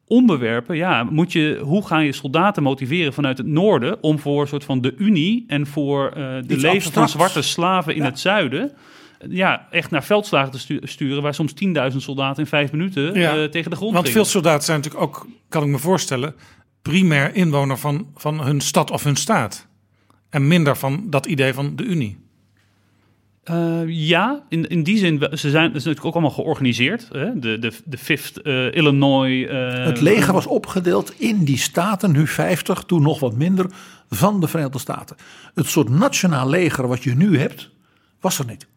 [0.07, 0.75] onderwerpen.
[0.75, 4.63] Ja, moet je, hoe ga je soldaten motiveren vanuit het noorden om voor een soort
[4.63, 6.13] van de Unie en voor eh,
[6.47, 8.07] de Iets leven van zwarte slaven in Ja.
[8.07, 8.71] het zuiden.
[9.29, 11.53] Ja, echt naar veldslagen te stu- sturen waar soms
[11.91, 14.21] 10.000 soldaten in vijf minuten Ja, eh, tegen de grond Want gingen.
[14.21, 16.35] veel soldaten zijn natuurlijk ook, kan ik me voorstellen,
[16.81, 19.67] primair inwoner van, van hun stad of hun staat.
[20.29, 22.17] En minder van dat idee van de Unie.
[23.47, 27.07] Eh, ja, in, in die zin, ze zijn, is natuurlijk ook allemaal georganiseerd.
[27.11, 27.39] Hè?
[27.39, 29.47] De, de, de Fifth eh, Illinois.
[29.47, 33.65] eh, Het leger was opgedeeld in die staten, nu 50, toen nog wat minder,
[34.09, 35.15] van de Verenigde Staten.
[35.53, 37.69] Het soort nationaal leger wat je nu hebt,
[38.19, 38.67] was er niet.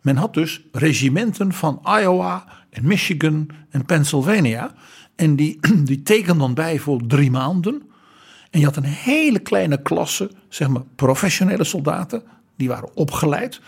[0.00, 4.72] Men had dus regimenten van Iowa en Michigan en Pennsylvania.
[5.16, 7.82] En die, die tekenden dan bij voor drie maanden.
[8.50, 12.22] En je had een hele kleine klasse, zeg maar professionele soldaten,
[12.56, 13.60] die waren opgeleid.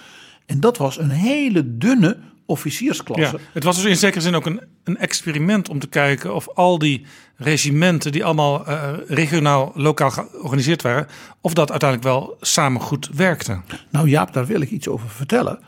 [0.47, 3.37] En dat was een hele dunne officiersklasse.
[3.37, 6.49] Ja, het was dus in zekere zin ook een, een experiment om te kijken of
[6.49, 11.07] al die regimenten die allemaal eh, regionaal, lokaal georganiseerd waren,
[11.41, 13.61] of dat uiteindelijk wel samen goed werkte.
[13.91, 15.59] Nou Jaap, daar wil ik iets over vertellen.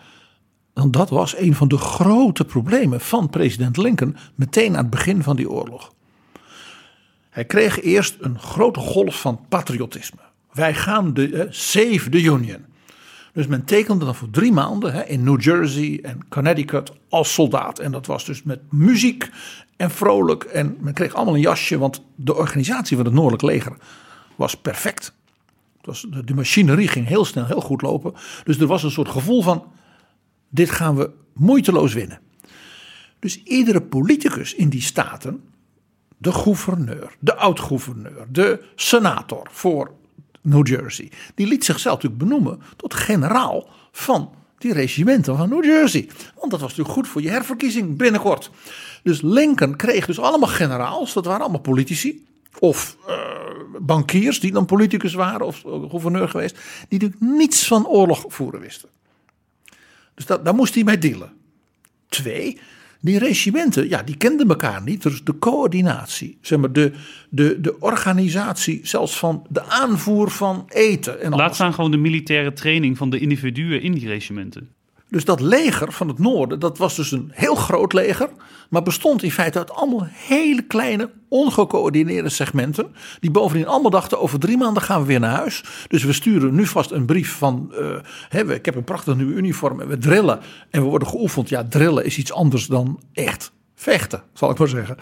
[0.73, 5.23] Want dat was een van de grote problemen van president Lincoln meteen aan het begin
[5.23, 5.93] van die oorlog.
[7.31, 10.21] Hij kreeg eerst een grote golf van patriotisme.
[10.53, 12.65] Wij gaan de eh, save the Union.
[13.35, 17.79] Dus men tekende dan voor drie maanden hè, in New Jersey en Connecticut als soldaat.
[17.79, 19.31] En dat was dus met muziek
[19.77, 20.45] en vrolijk.
[20.45, 23.77] En men kreeg allemaal een jasje, want de organisatie van het Noordelijk Leger
[24.37, 25.15] was perfect.
[25.77, 28.15] Het was, de, de machinerie ging heel snel, heel goed lopen.
[28.45, 29.65] Dus er was een soort gevoel van:
[30.49, 32.21] dit gaan we moeiteloos winnen.
[33.19, 35.45] Dus iedere politicus in die staten,
[36.19, 39.91] de gouverneur, de oud-gouverneur, de senator voor
[40.45, 46.09] New Jersey, die liet zichzelf natuurlijk benoemen tot generaal van die regimenten van New Jersey.
[46.39, 48.51] Want dat was natuurlijk goed voor je herverkiezing binnenkort.
[49.03, 52.27] Dus Lincoln kreeg dus allemaal generaals, dat waren allemaal politici.
[52.59, 53.17] Of eh,
[53.81, 56.55] bankiers die dan politicus waren of eh, gouverneur geweest.
[56.89, 58.89] Die natuurlijk niets van oorlog voeren wisten.
[60.15, 61.33] Dus dat, daar moest hij mee dealen.
[62.09, 62.61] Twee,
[63.05, 65.03] die regimenten, ja, die kenden elkaar niet.
[65.03, 66.93] Dus de coördinatie, zeg maar, de,
[67.29, 71.21] de, de organisatie, zelfs van de aanvoer van eten.
[71.21, 71.55] En Laat alles.
[71.55, 74.69] staan gewoon de militaire training van de individuen in die regimenten.
[75.09, 78.29] Dus dat leger van het noorden, dat was dus een heel groot leger.
[78.71, 82.95] Maar bestond in feite uit allemaal hele kleine, ongecoördineerde segmenten.
[83.21, 85.65] Die bovendien allemaal dachten, over drie maanden gaan we weer naar huis.
[85.89, 87.97] Dus we sturen nu vast een brief van, eh,
[88.29, 90.41] hè, ik heb een prachtig nieuw uniform en we drillen.
[90.71, 91.49] En we worden geoefend.
[91.49, 94.97] Ja, drillen is iets anders dan echt vechten, zal ik maar zeggen.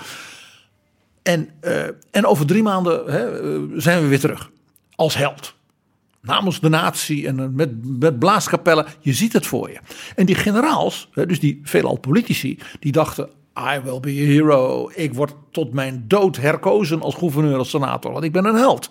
[1.23, 4.51] En, eh, en over drie maanden hè, eh, zijn we weer terug.
[4.95, 5.55] Als held
[6.23, 8.87] namens de natie en eh, met, met blaaskapellen.
[9.01, 9.79] Je ziet het voor je.
[10.17, 13.29] En die generaals, dus die veelal politici, die dachten...
[13.75, 14.91] I will be a hero.
[14.95, 18.91] Ik word tot mijn dood herkozen als gouverneur of senator, want ik ben een held.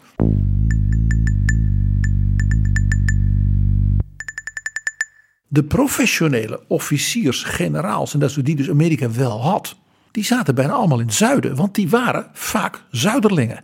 [5.48, 9.76] De professionele officiers, generaals, en dat is die dus Amerika wel had,
[10.12, 13.64] die zaten bijna allemaal in het zuiden, want die waren vaak zuiderlingen.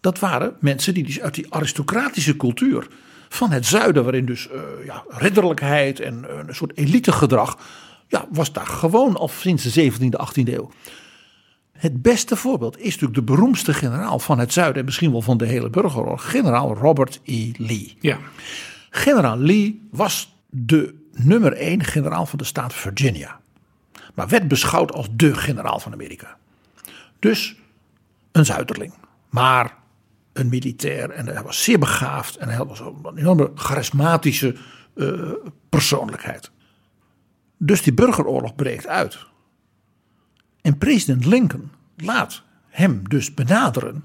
[0.00, 2.88] Dat waren mensen die dus uit die aristocratische cultuur
[3.28, 7.58] van het zuiden, waarin dus eh, ja, ridderlijkheid en eh, een soort elitegedrag,
[8.06, 10.70] ja, was daar gewoon al sinds de 17e, 18e eeuw.
[11.72, 15.36] Het beste voorbeeld is natuurlijk de beroemdste generaal van het zuiden en misschien wel van
[15.36, 17.50] de hele burgeroorlog, generaal Robert E.
[17.56, 17.96] Lee.
[18.00, 18.18] Ja,
[18.90, 23.40] Generaal Lee was de nummer één generaal van de staat Virginia.
[24.14, 26.36] Maar werd beschouwd als de generaal van Amerika.
[27.18, 27.56] Dus
[28.32, 28.92] een zuiderling.
[29.28, 29.74] Maar
[30.38, 31.10] een militair.
[31.10, 32.36] En hij was zeer begaafd.
[32.36, 34.54] En hij was een enorme charismatische
[34.94, 35.32] eh,
[35.68, 36.50] persoonlijkheid.
[37.56, 39.18] Dus die burgeroorlog breekt uit.
[40.60, 44.04] En president Lincoln laat hem dus benaderen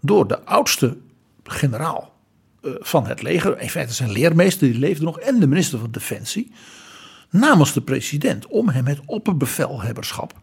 [0.00, 0.96] door de oudste
[1.42, 2.14] generaal
[2.62, 5.90] eh, van het leger, in feite zijn leermeester, die leefde nog, en de minister van
[5.90, 6.52] Defensie,
[7.30, 10.40] namens de president om hem het opperbevelhebberschap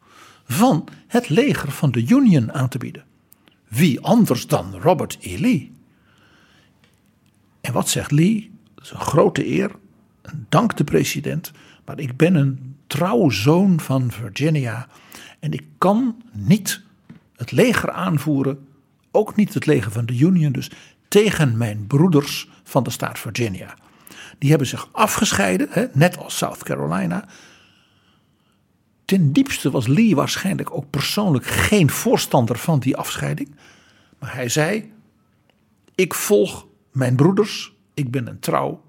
[0.48, 3.04] van het leger van de Union aan te bieden.
[3.76, 5.38] Wie anders dan Robert E.
[5.38, 5.72] Lee?
[7.62, 8.52] En wat zegt Lee?
[8.76, 9.72] Dat is een grote eer,
[10.50, 11.52] dank de president,
[11.86, 14.88] maar ik ben een trouwe zoon van Virginia
[15.40, 16.82] en ik kan niet
[17.36, 18.68] het leger aanvoeren,
[19.12, 20.72] ook niet het leger van de Union, dus
[21.08, 23.78] tegen mijn broeders van de staat Virginia.
[24.38, 27.28] Die hebben zich afgescheiden, hè, net als South Carolina.
[29.06, 33.56] Ten diepste was Lee waarschijnlijk ook persoonlijk geen voorstander van die afscheiding.
[34.20, 34.92] Maar hij zei:
[35.96, 38.82] Ik volg mijn broeders, ik ben een trouw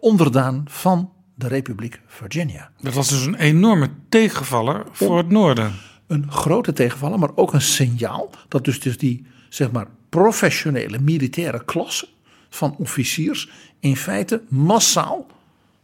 [0.00, 2.70] onderdaan van de Republiek Virginia.
[2.80, 5.72] dat was dus een enorme tegenvaller voor het noorden.
[6.06, 11.64] een grote tegenvaller, maar ook een signaal dat dus, dus die zeg maar professionele militaire
[11.64, 12.08] klasse
[12.48, 15.26] van officiers in feite massaal,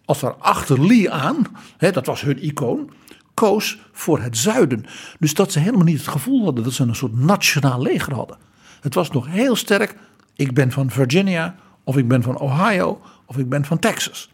[0.05, 2.91] als er achter Lee aan, hè, dat was hun icoon,
[3.35, 4.85] koos voor het zuiden.
[5.19, 8.37] Dus dat ze helemaal niet het gevoel hadden dat ze een soort nationaal leger hadden.
[8.81, 9.97] Het was nog heel sterk,
[10.37, 14.31] ik ben van Virginia, of ik ben van Ohio, of ik ben van Texas.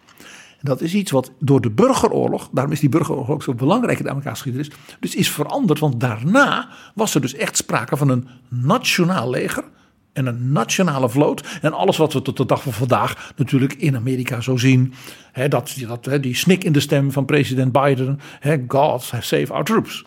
[0.63, 4.05] Dat is iets wat door de burgeroorlog, daarom is die burgeroorlog ook zo belangrijk in
[4.05, 5.79] de Amerikaanse geschiedenis, dus is veranderd.
[5.79, 9.65] Want daarna was er dus echt sprake van een nationaal leger
[10.13, 11.59] en een nationale vloot.
[11.63, 14.95] En alles wat we tot de dag van vandaag natuurlijk in Amerika zo zien.
[15.33, 18.21] Hè, dat, dat, hè, die snik in de stem van president Biden.
[18.41, 20.05] Hè, God save our troops.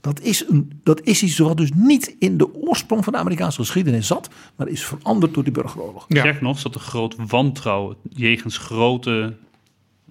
[0.00, 3.60] Dat is, een, dat is iets wat dus niet in de oorsprong van de Amerikaanse
[3.60, 4.28] geschiedenis zat.
[4.56, 6.04] Maar is veranderd door die burgeroorlog.
[6.08, 6.20] Ja.
[6.20, 9.34] Sterker nog, zat een groot wantrouwen jegens grote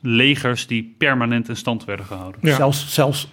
[0.02, 2.40] legers die permanent in stand werden gehouden.
[2.44, 2.56] Ja.
[2.56, 3.28] Zelfs, zelfs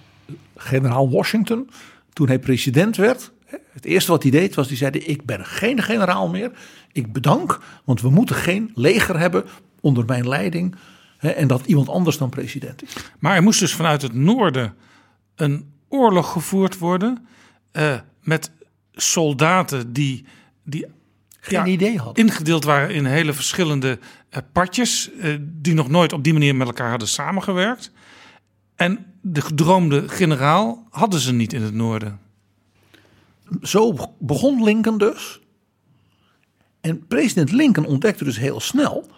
[0.56, 1.70] generaal Washington,
[2.12, 3.32] toen hij president werd.
[3.70, 6.50] Het eerste wat hij deed was, hij zei, ik ben geen generaal meer.
[6.92, 9.44] Ik bedank, want we moeten geen leger hebben
[9.80, 10.74] onder mijn leiding.
[11.18, 12.96] hè, En dat iemand anders dan president is.
[13.18, 14.74] Maar er moest dus vanuit het noorden
[15.34, 17.26] een oorlog gevoerd worden
[17.72, 18.50] eh, met
[18.92, 20.24] soldaten die,
[20.64, 20.86] die
[21.40, 22.24] Geen ja, idee hadden.
[22.24, 26.66] ingedeeld waren in hele verschillende eh, partjes, eh, die nog nooit op die manier met
[26.66, 27.92] elkaar hadden samengewerkt.
[28.76, 32.18] En de gedroomde generaal hadden ze niet in het noorden.
[33.62, 35.40] Zo begon Lincoln dus.
[36.80, 39.10] En president Lincoln ontdekte dus heel snel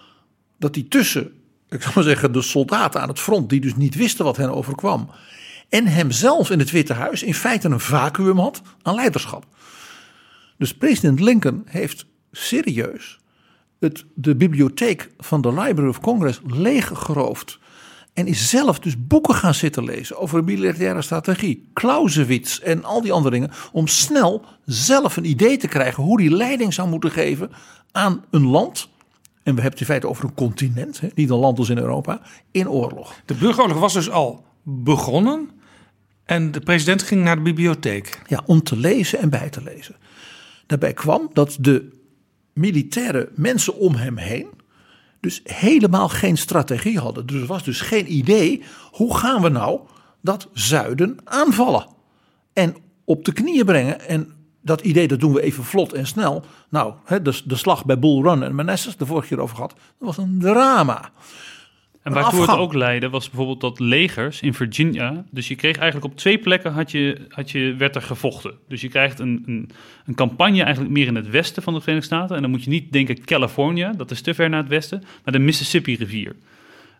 [0.58, 1.32] dat hij tussen,
[1.68, 4.54] ik zou maar zeggen, de soldaten aan het front, die dus niet wisten wat hen
[4.54, 5.10] overkwam,
[5.68, 9.46] en hemzelf in het Witte Huis in feite een vacuüm had aan leiderschap.
[10.58, 13.20] Dus president Lincoln heeft serieus
[13.78, 17.58] het, de bibliotheek van de Library of Congress leeggeroofd.
[18.12, 23.12] En is zelf dus boeken gaan zitten lezen over militaire strategie, Clausewitz en al die
[23.12, 23.50] andere dingen.
[23.72, 27.50] Om snel zelf een idee te krijgen hoe die leiding zou moeten geven
[27.92, 28.88] aan een land.
[29.42, 31.78] En we hebben het in feite over een continent, hè, niet een land als in
[31.78, 32.20] Europa,
[32.50, 33.14] in oorlog.
[33.24, 35.50] De burgeroorlog was dus al begonnen
[36.24, 38.22] en de president ging naar de bibliotheek.
[38.26, 39.96] Ja, om te lezen en bij te lezen.
[40.66, 41.88] Daarbij kwam dat de
[42.52, 44.46] militaire mensen om hem heen
[45.22, 47.26] dus helemaal geen strategie hadden.
[47.26, 49.80] Dus er was dus geen idee hoe gaan we nou
[50.20, 51.86] dat zuiden aanvallen
[52.52, 54.08] en op de knieën brengen.
[54.08, 54.32] En
[54.62, 56.44] dat idee dat doen we even vlot en snel.
[56.68, 59.70] Nou, hè, de, de slag bij Bull Run en Manassas, de vorige keer over gehad,
[59.70, 61.10] dat was een drama.
[62.02, 65.24] En waartoe het ook leidde was bijvoorbeeld dat legers in Virginia.
[65.30, 68.54] Dus je kreeg eigenlijk op twee plekken had je, had je, werd er gevochten.
[68.68, 69.70] Dus je krijgt een, een,
[70.06, 72.36] een campagne eigenlijk meer in het westen van de Verenigde Staten.
[72.36, 75.04] En dan moet je niet denken California, dat is te ver naar het westen.
[75.24, 76.36] Maar de Mississippi rivier.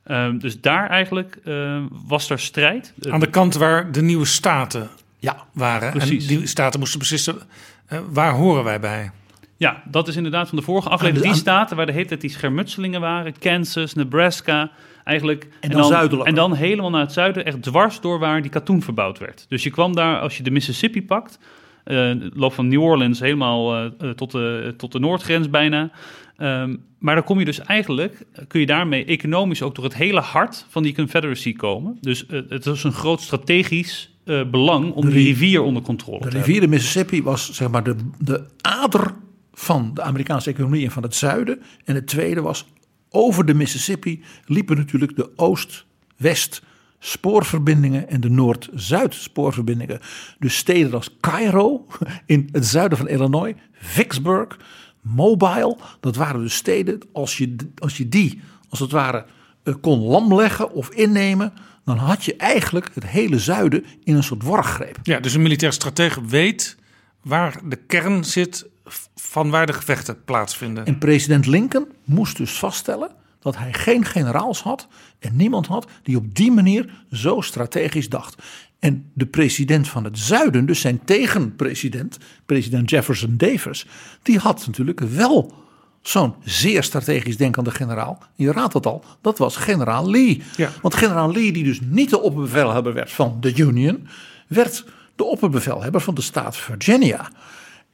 [0.05, 2.95] Ehm, dus daar eigenlijk ehm, was er strijd.
[3.11, 4.89] Aan de kant waar de nieuwe staten
[5.19, 5.91] Ja, waren.
[5.91, 6.29] Precies.
[6.29, 7.39] En die staten moesten beslissen,
[7.87, 9.11] eh, waar horen wij bij?
[9.57, 11.33] Ja, dat is inderdaad van de vorige aflevering.
[11.33, 13.39] Die staten waar de hele tijd die schermutselingen waren.
[13.39, 14.71] Kansas, Nebraska,
[15.05, 15.49] eigenlijk.
[15.61, 16.29] En dan zuidelijk.
[16.29, 19.47] En dan helemaal naar het zuiden, echt dwars door waar die katoen verbouwd werd.
[19.49, 21.39] Dus je kwam daar, als je de Mississippi pakt,
[21.85, 25.91] eh de loop van New Orleans helemaal eh, eh, tot, de, tot de noordgrens bijna.
[26.37, 29.95] Ehm, maar dan kom je dus eigenlijk, eh, kun je daarmee economisch ook door het
[29.95, 31.99] hele hart van die Confederacy komen.
[32.01, 35.83] Dus eh, het is een groot strategisch eh, belang om De die ri- rivier onder
[35.83, 36.47] controle de te hebben.
[36.47, 39.13] rivier de Mississippi was zeg maar de, de ader
[39.53, 41.63] van de Amerikaanse economie en van het zuiden.
[41.85, 42.67] En het tweede was,
[43.13, 46.63] over de Mississippi liepen natuurlijk de oost-west
[46.99, 50.01] spoorverbindingen en de noord-zuid spoorverbindingen.
[50.39, 51.87] Dus steden als Cairo
[52.27, 54.59] in het zuiden van Illinois, Vicksburg,
[55.01, 55.77] Mobile.
[56.01, 58.41] Dat waren dus steden, als je, als je die
[58.73, 59.25] als het ware
[59.63, 61.53] eh, kon lamleggen of innemen...
[61.85, 64.99] dan had je eigenlijk het hele zuiden in een soort worggreep.
[65.03, 66.77] Ja, dus een militair stratege weet
[67.23, 68.67] waar de kern zit
[69.15, 70.87] van waar de gevechten plaatsvinden.
[70.87, 76.17] En president Lincoln moest dus vaststellen dat hij geen generaals had en niemand had die
[76.17, 78.43] op die manier zo strategisch dacht.
[78.79, 83.87] En de president van het zuiden, dus zijn tegenpresident, president Jefferson Davis,
[84.23, 85.55] die had natuurlijk wel
[86.03, 88.19] zo'n zeer strategisch denkende generaal.
[88.35, 90.43] Je raadt het al, dat was generaal Lee.
[90.57, 90.71] Ja.
[90.83, 94.07] Want generaal Lee, die dus niet de opperbevelhebber werd van de Union,
[94.47, 94.85] werd
[95.17, 97.31] de opperbevelhebber van de staat Virginia.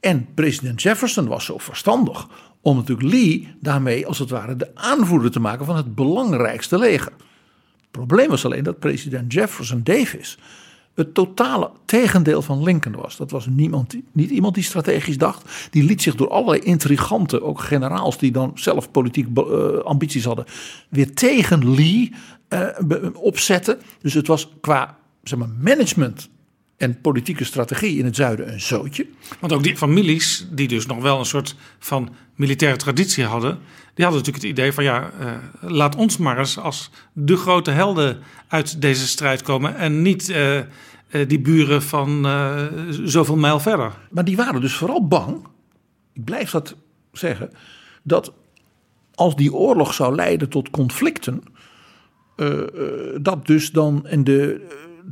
[0.00, 2.28] En president Jefferson was zo verstandig
[2.60, 7.12] om natuurlijk Lee daarmee als het ware de aanvoerder te maken van het belangrijkste leger.
[7.80, 10.38] Het probleem was alleen dat president Jefferson Davis
[10.98, 13.16] het totale tegendeel van Lincoln was.
[13.16, 15.68] Dat was niemand, niet iemand die strategisch dacht.
[15.70, 20.44] Die liet zich door allerlei intriganten, ook generaals die dan zelf politiek eh, ambities hadden,
[20.88, 22.12] weer tegen Lee
[22.48, 22.68] eh,
[23.14, 23.78] opzetten.
[24.00, 26.28] Dus het was qua zeg maar, management
[26.78, 29.06] en politieke strategie in het zuiden een zootje.
[29.40, 33.58] Want ook die families, die dus nog wel een soort van militaire traditie hadden,
[33.94, 37.70] die hadden natuurlijk het idee van ja, eh, laat ons maar eens als de grote
[37.70, 38.18] helden
[38.48, 40.64] uit deze strijd komen en niet eh, eh,
[41.26, 42.26] die buren van
[42.90, 43.92] zoveel mijl verder.
[44.10, 45.46] Maar die waren dus vooral bang,
[46.12, 46.76] ik blijf dat
[47.12, 47.50] zeggen,
[48.02, 48.32] dat
[49.14, 51.42] als die oorlog zou leiden tot conflicten,
[53.20, 54.66] dat dus dan in de,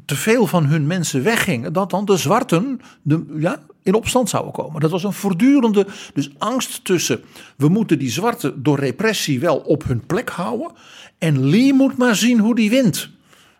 [0.05, 4.53] te veel van hun mensen weggingen, dat dan de zwarten de, ja, in opstand zouden
[4.53, 4.80] komen.
[4.80, 7.20] Dat was een voortdurende dus angst tussen
[7.57, 10.72] we moeten die zwarten door repressie wel op hun plek houden
[11.18, 13.11] en Lee moet maar zien hoe die wint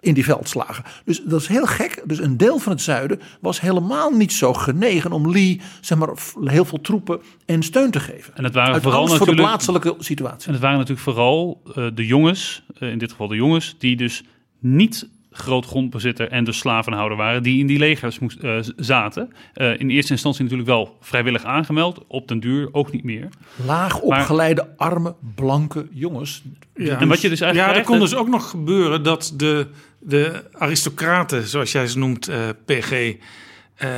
[0.01, 0.85] in die veldslagen.
[1.05, 2.03] Dus dat is heel gek.
[2.05, 6.09] Dus een deel van het zuiden was helemaal niet zo genegen om Lee zeg maar,
[6.45, 8.37] heel veel troepen en steun te geven.
[8.37, 10.47] En het waren Uit vooral angst voor de natuurlijk- plaatselijke situatie.
[10.47, 13.97] En het waren natuurlijk vooral eh, de jongens, eh, in dit geval de jongens, die
[13.97, 14.23] dus
[14.59, 19.33] niet groot grondbezitter en dus slavenhouder waren, die in die legers moest, eh, zaten.
[19.55, 23.29] Eh, in eerste instantie natuurlijk wel vrijwillig aangemeld, op den duur ook niet meer.
[23.67, 26.43] Laag opgeleide, arme, blanke jongens.
[26.75, 29.67] Ja, En wat je dus eigenlijk ja, er kon dus ook nog gebeuren dat de,
[29.99, 33.15] de aristocraten, zoals jij ze noemt, eh, PG,
[33.77, 33.89] eh,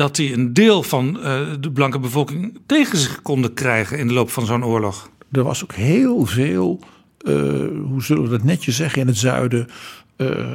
[0.00, 4.12] dat die een deel van eh, de blanke bevolking tegen zich konden krijgen in de
[4.12, 5.10] loop van zo'n oorlog.
[5.32, 6.80] Er was ook heel veel,
[7.18, 7.34] eh,
[7.84, 9.68] hoe zullen we dat netjes zeggen, in het zuiden.
[10.20, 10.54] Eh,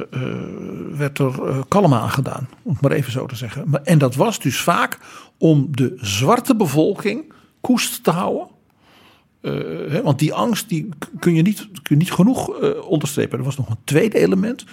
[0.96, 3.84] werd er eh, kalm aan gedaan, om het maar even zo te zeggen.
[3.84, 4.98] En dat was dus vaak
[5.38, 8.46] om de zwarte bevolking koest te houden.
[9.88, 10.88] Hè, want die angst die
[11.18, 12.48] kun je niet, kun je niet genoeg
[12.80, 13.38] onderstrepen.
[13.38, 14.64] Er was nog een tweede element.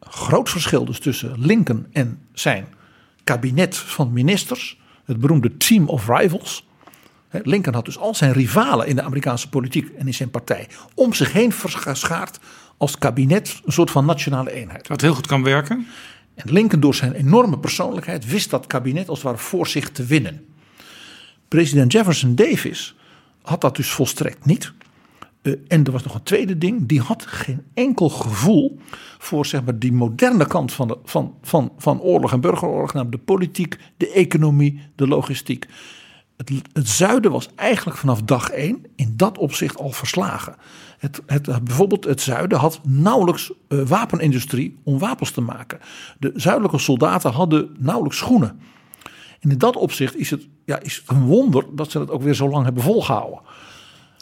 [0.00, 2.66] Groot verschil dus tussen Lincoln en zijn
[3.24, 4.80] kabinet van ministers.
[5.04, 6.66] Het beroemde Team of Rivals.
[7.30, 11.14] Lincoln had dus al zijn rivalen in de Amerikaanse politiek en in zijn partij om
[11.14, 12.38] zich heen verschaard
[12.78, 14.88] als kabinet, een soort van nationale eenheid.
[14.88, 15.86] Wat heel goed kan werken.
[16.34, 20.04] En Lincoln door zijn enorme persoonlijkheid wist dat kabinet als het ware voor zich te
[20.04, 20.46] winnen.
[21.48, 22.96] President Jefferson Davis
[23.42, 24.72] had dat dus volstrekt niet.
[25.42, 28.78] Eh, en er was nog een tweede ding, die had geen enkel gevoel
[29.18, 33.16] voor zeg maar, die moderne kant van, de, van, van, van oorlog en burgeroorlog, namelijk
[33.18, 35.66] de politiek, de economie, de logistiek.
[36.38, 40.56] Het, het zuiden was eigenlijk vanaf dag één in dat opzicht al verslagen.
[40.98, 45.78] Het, het, bijvoorbeeld het zuiden had nauwelijks eh, wapenindustrie om wapens te maken.
[46.18, 48.60] De zuidelijke soldaten hadden nauwelijks schoenen.
[49.40, 52.22] En in dat opzicht is het, ja, is het een wonder dat ze het ook
[52.22, 53.40] weer zo lang hebben volgehouden.
[53.42, 53.48] Maar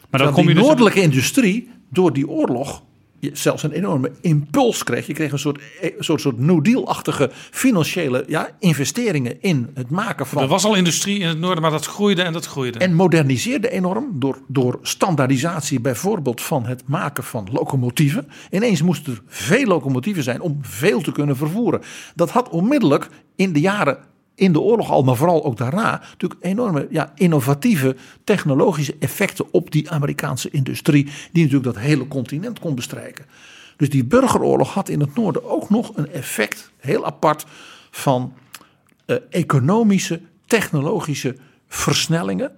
[0.00, 2.82] dan Terwijl kom je die dus noordelijke industrie door die oorlog
[3.20, 5.06] zelfs een enorme impuls kreeg.
[5.06, 10.26] Je kreeg een soort, een soort, soort New Deal-achtige financiële ja, investeringen in het maken
[10.26, 12.78] van Er was al industrie in het noorden, maar dat groeide en dat groeide.
[12.78, 18.28] en moderniseerde enorm door, door standaardisatie bijvoorbeeld van het maken van locomotieven.
[18.50, 21.80] Ineens moesten er veel locomotieven zijn om veel te kunnen vervoeren.
[22.14, 23.98] Dat had onmiddellijk in de jaren
[24.36, 29.70] in de oorlog al, maar vooral ook daarna, natuurlijk enorme ja, innovatieve technologische effecten op
[29.70, 33.24] die Amerikaanse industrie, die natuurlijk dat hele continent kon bestrijken.
[33.76, 37.44] Dus die burgeroorlog had in het noorden ook nog een effect, heel apart,
[37.90, 38.34] van
[39.06, 41.36] eh, economische, technologische
[41.68, 42.52] versnellingen.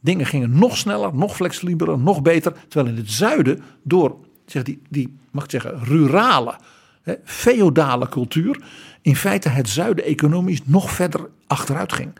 [0.00, 2.52] Dingen gingen nog sneller, nog flexibeler, nog beter.
[2.68, 4.16] Terwijl in het zuiden door
[4.46, 6.54] zeg, die, die, mag ik zeggen, rurale,
[7.02, 8.62] hè, feodale cultuur...
[9.08, 12.12] in feite het zuiden economisch nog verder achteruit ging.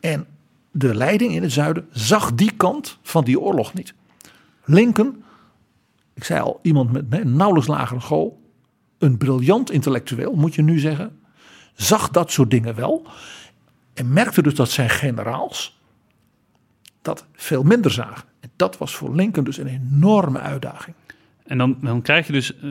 [0.00, 0.26] En
[0.70, 3.94] de leiding in het zuiden zag die kant van die oorlog niet.
[4.64, 5.22] Lincoln,
[6.14, 8.40] ik zei al, iemand met een nauwelijks lagere school...
[8.98, 11.18] een briljant intellectueel, moet je nu zeggen...
[11.74, 13.06] zag dat soort dingen wel...
[13.94, 15.80] en merkte dus dat zijn generaals
[17.02, 18.28] dat veel minder zagen.
[18.40, 20.96] En dat was voor Lincoln dus een enorme uitdaging.
[21.46, 22.70] En dan, dan krijg je dus eh,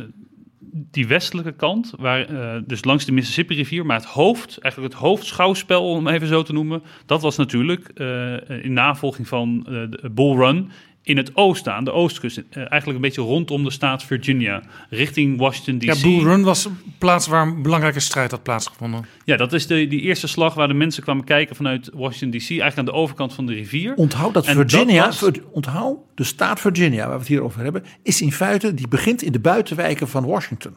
[0.71, 5.01] die westelijke kant, waar, eh, dus langs de Mississippi rivier, maar het hoofd, eigenlijk het
[5.01, 10.09] hoofdschouwspel, om even zo te noemen, dat was natuurlijk eh, in navolging van eh, de
[10.11, 10.71] Bull Run
[11.03, 12.37] in het oosten, aan de oostkust.
[12.37, 16.01] Eh, eigenlijk een beetje rondom de staat Virginia, richting Washington ja, D.C.
[16.01, 19.05] Bull Run was een plaats waar een belangrijke strijd had plaatsgevonden.
[19.25, 22.49] Ja, dat is de, die eerste slag waar de mensen kwamen kijken vanuit Washington D.C.,
[22.49, 23.93] eigenlijk aan de overkant van de rivier.
[23.95, 27.43] Onthoud dat En Virginia, dat was- Vir- onthoud de staat Virginia, waar we het hier
[27.43, 30.75] over hebben, is in feite, die begint in de buitenwijken van Washington.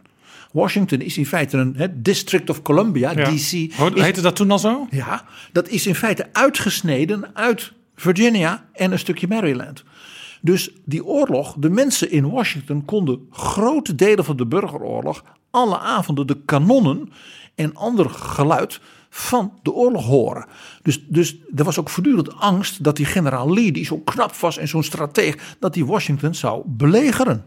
[0.53, 3.25] Washington is in feite een hè, District of Columbia, Ja.
[3.31, 3.51] DC.
[3.95, 4.87] Heette dat toen al zo?
[4.91, 9.85] Ja, dat is in feite uitgesneden uit Virginia en een stukje Maryland.
[10.45, 16.27] Dus die oorlog, de mensen in Washington konden grote delen van de burgeroorlog, alle avonden
[16.27, 17.13] de kanonnen
[17.55, 18.81] en ander geluid
[19.11, 20.47] van de oorlog horen.
[20.83, 24.59] Dus, dus er was ook voortdurend angst dat die generaal Lee, die zo knap was
[24.59, 27.45] en zo'n strateeg, dat die Washington zou belegeren.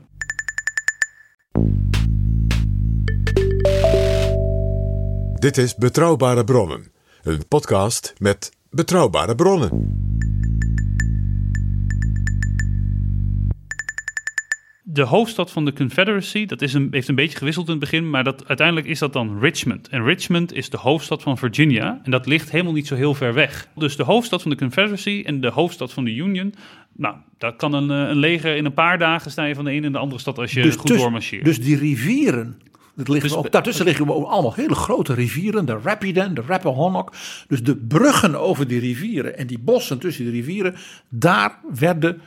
[5.40, 6.92] Dit is Betrouwbare Bronnen,
[7.24, 10.15] een podcast met betrouwbare bronnen.
[14.96, 18.10] De hoofdstad van de Confederacy, dat is een, heeft een beetje gewisseld in het begin,
[18.10, 19.88] maar dat, uiteindelijk is dat dan Richmond.
[19.90, 23.34] En Richmond is de hoofdstad van Virginia en dat ligt helemaal niet zo heel ver
[23.34, 23.68] weg.
[23.76, 26.54] Dus de hoofdstad van de Confederacy en de hoofdstad van de Union
[26.98, 29.72] Nou, dat kan een, eh, een leger in een paar dagen sta je van de
[29.72, 31.46] ene in de andere stad als je goed tuss- doormarcheert.
[31.46, 32.60] Dus die rivieren.
[32.96, 35.66] Dat liggen Dus- ook, daartussen liggen allemaal hele grote rivieren.
[35.66, 37.12] De Rapidan, de Rappahannock.
[37.48, 40.76] Dus de bruggen over die rivieren en die bossen tussen die rivieren.
[41.10, 42.22] Daar werden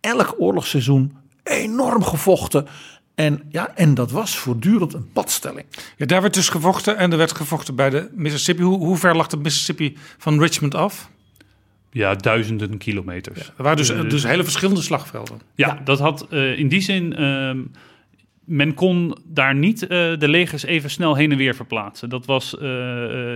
[0.00, 1.12] elk oorlogsseizoen
[1.46, 2.66] enorm gevochten.
[3.14, 5.66] En, ja, en dat was voortdurend een padstelling.
[5.96, 8.62] Ja, daar werd dus gevochten en er werd gevochten bij de Mississippi.
[8.62, 11.10] Hoe, hoe ver lag de Mississippi van Richmond af?
[11.96, 13.40] ja, duizenden kilometers.
[13.56, 15.40] Er waren dus, Eh, dus hele verschillende slagvelden.
[15.54, 17.16] Ja, dat had eh, in die zin.
[17.16, 17.58] ehm,
[18.44, 22.08] men kon daar niet eh, de legers even snel heen en weer verplaatsen.
[22.08, 22.54] Dat was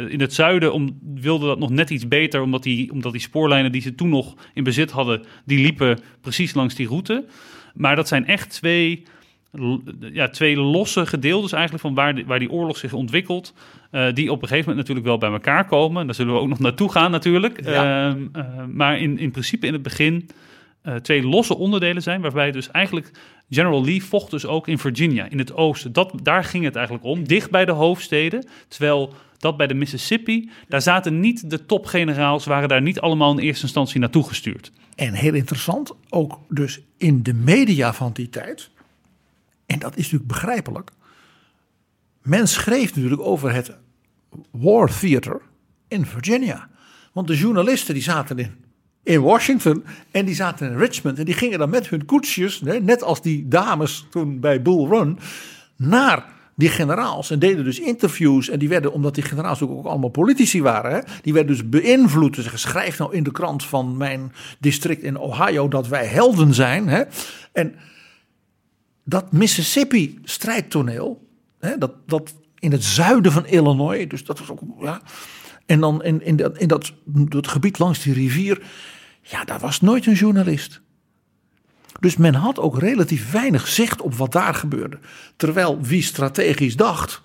[0.09, 3.73] in het zuiden om, wilde dat nog net iets beter, omdat die, omdat die spoorlijnen
[3.73, 7.25] die ze toen nog in bezit hadden, die liepen precies langs die route.
[7.75, 9.03] Maar dat zijn echt twee,
[10.13, 13.55] ja, twee losse gedeeltes eigenlijk van waar die, waar die oorlog zich ontwikkelt.
[13.91, 16.07] eh, die op een gegeven moment natuurlijk wel bij elkaar komen.
[16.07, 17.65] Daar zullen we ook nog naartoe gaan natuurlijk.
[17.65, 18.09] Ja.
[18.09, 20.29] Ehm, eh, maar in, in principe in het begin
[20.83, 23.11] eh, twee losse onderdelen zijn, waarbij dus eigenlijk
[23.51, 25.93] General Lee vocht dus ook in Virginia, in het oosten.
[25.93, 28.47] Dat, daar ging het eigenlijk om, dicht bij de hoofdsteden.
[28.69, 33.39] Terwijl dat bij de Mississippi, daar zaten niet de topgeneraals, waren daar niet allemaal in
[33.39, 34.73] eerste instantie naartoe gestuurd.
[35.01, 38.71] En heel interessant, ook dus in de media van die tijd.
[39.67, 40.91] En dat is natuurlijk begrijpelijk.
[42.23, 43.77] Men schreef natuurlijk over het
[44.51, 45.41] War Theater
[45.89, 46.69] in Virginia.
[47.13, 48.55] Want de journalisten die zaten in,
[49.03, 51.19] in Washington en die zaten in Richmond.
[51.19, 55.19] En die gingen dan met hun koetsjes, net als die dames toen bij Bull Run,
[55.77, 57.31] naar die generaals.
[57.31, 58.49] En deden dus interviews.
[58.49, 62.35] En die werden, omdat die generaals ook allemaal politici waren, hè, die werden dus beïnvloed.
[62.35, 66.55] Dus zeggen, schrijf nou in de krant van mijn district in Ohio dat wij helden
[66.55, 66.89] zijn.
[66.89, 67.03] Hè.
[67.53, 67.75] En
[69.05, 71.29] dat Mississippi-strijdtoneel,
[71.79, 75.01] dat, dat in het zuiden van Illinois, dus dat was ook, ja.
[75.67, 78.63] En dan in, in, dat, in dat, dat gebied langs die rivier,
[79.23, 80.81] ja, daar was nooit een journalist.
[82.01, 84.99] Dus men had ook relatief weinig zicht op wat daar gebeurde.
[85.37, 87.23] Terwijl wie strategisch dacht,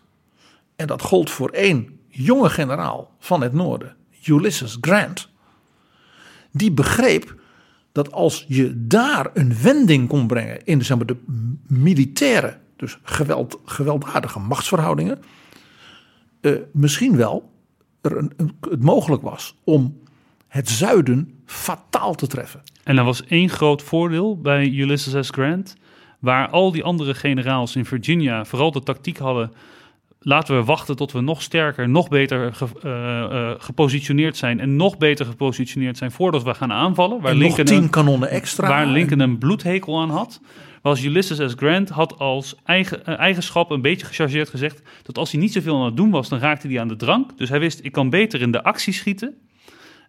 [0.76, 3.96] en dat gold voor één jonge generaal van het noorden,
[4.26, 5.30] Ulysses Grant,
[6.52, 7.36] die begreep
[7.92, 11.18] dat als je daar een wending kon brengen in zeg maar, de
[11.68, 15.20] militaire, dus geweld, gewelddadige machtsverhoudingen,
[16.42, 17.52] eh, misschien wel
[18.02, 20.00] er een, een- het mogelijk was om
[20.56, 22.62] het zuiden fataal te treffen.
[22.84, 25.30] En er was één groot voordeel bij Ulysses S.
[25.30, 25.76] Grant,
[26.20, 29.52] waar al die andere generaals in Virginia vooral de tactiek hadden.
[30.20, 34.60] Laten we wachten tot we nog sterker, nog beter ge- eh, eh, gepositioneerd zijn.
[34.60, 37.22] En nog beter gepositioneerd zijn voordat we gaan aanvallen.
[37.22, 38.68] Waar en Lincoln tien een- kanonnen extra.
[38.68, 40.42] waar Lincoln een bloedhekel aan had,
[40.82, 41.54] was Ulysses S.
[41.56, 45.80] Grant had als eigen, eh, eigenschap een beetje gechargeerd gezegd dat als hij niet zoveel
[45.80, 47.38] aan het doen was, dan raakte hij aan de drank.
[47.38, 49.34] Dus hij wist, ik kan beter in de actie schieten.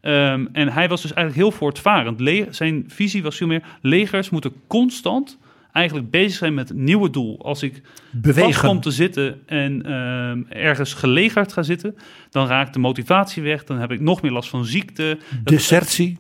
[0.07, 2.21] Ehm, en hij was dus eigenlijk heel voortvarend.
[2.21, 5.39] Le- zijn visie was veel meer, legers moeten constant
[5.73, 7.45] eigenlijk bezig zijn met het nieuwe doel.
[7.45, 8.69] Als ik vast bewegen.
[8.69, 11.97] kom te zitten en ehm, ergens gelegerd ga zitten,
[12.31, 13.65] dan raakt de motivatie weg.
[13.65, 15.19] Dan heb ik nog meer last van ziekte.
[15.45, 16.19] Desertie.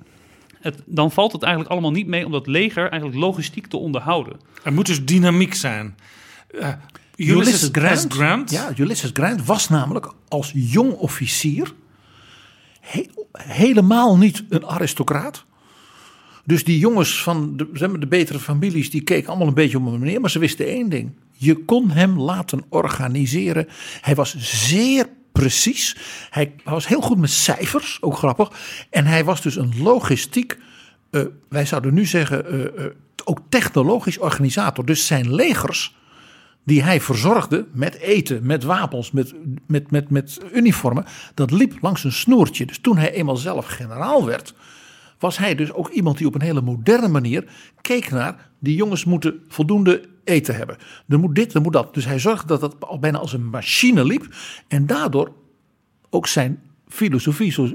[0.60, 4.36] het, dan valt het eigenlijk allemaal niet mee om dat leger eigenlijk logistiek te onderhouden.
[4.62, 5.94] Er moet dus dynamiek zijn.
[6.60, 6.68] Eh,
[7.16, 7.70] Ulysses.
[8.08, 11.72] Grant, Ja, Ulysses Grant was namelijk als jong officier
[12.86, 15.44] he- helemaal niet een aristocraat.
[16.44, 19.78] Dus die jongens van de, zeg maar, de betere families, die keken allemaal een beetje
[19.78, 20.20] om hem neer.
[20.20, 21.12] Maar ze wisten één ding.
[21.32, 23.68] Je kon hem laten organiseren.
[24.00, 25.96] Hij was zeer precies.
[26.30, 28.50] Hij was heel goed met cijfers, ook grappig.
[28.90, 30.58] En hij was dus een logistiek,
[31.10, 32.90] eh, wij zouden nu zeggen, eh, eh,
[33.24, 34.84] ook technologisch organisator.
[34.84, 35.96] Dus zijn legers,
[36.66, 39.34] die hij verzorgde met eten, met wapens, met,
[39.66, 41.04] met, met, met uniformen,
[41.34, 42.66] dat liep langs een snoertje.
[42.66, 44.54] Dus toen hij eenmaal zelf generaal werd,
[45.18, 47.44] was hij dus ook iemand die op een hele moderne manier
[47.80, 50.76] keek naar die jongens moeten voldoende eten hebben.
[51.08, 51.94] Er moet dit, er moet dat.
[51.94, 54.34] Dus hij zorgde dat dat al bijna als een machine liep
[54.68, 55.32] en daardoor
[56.10, 57.74] ook zijn filosofie, zoals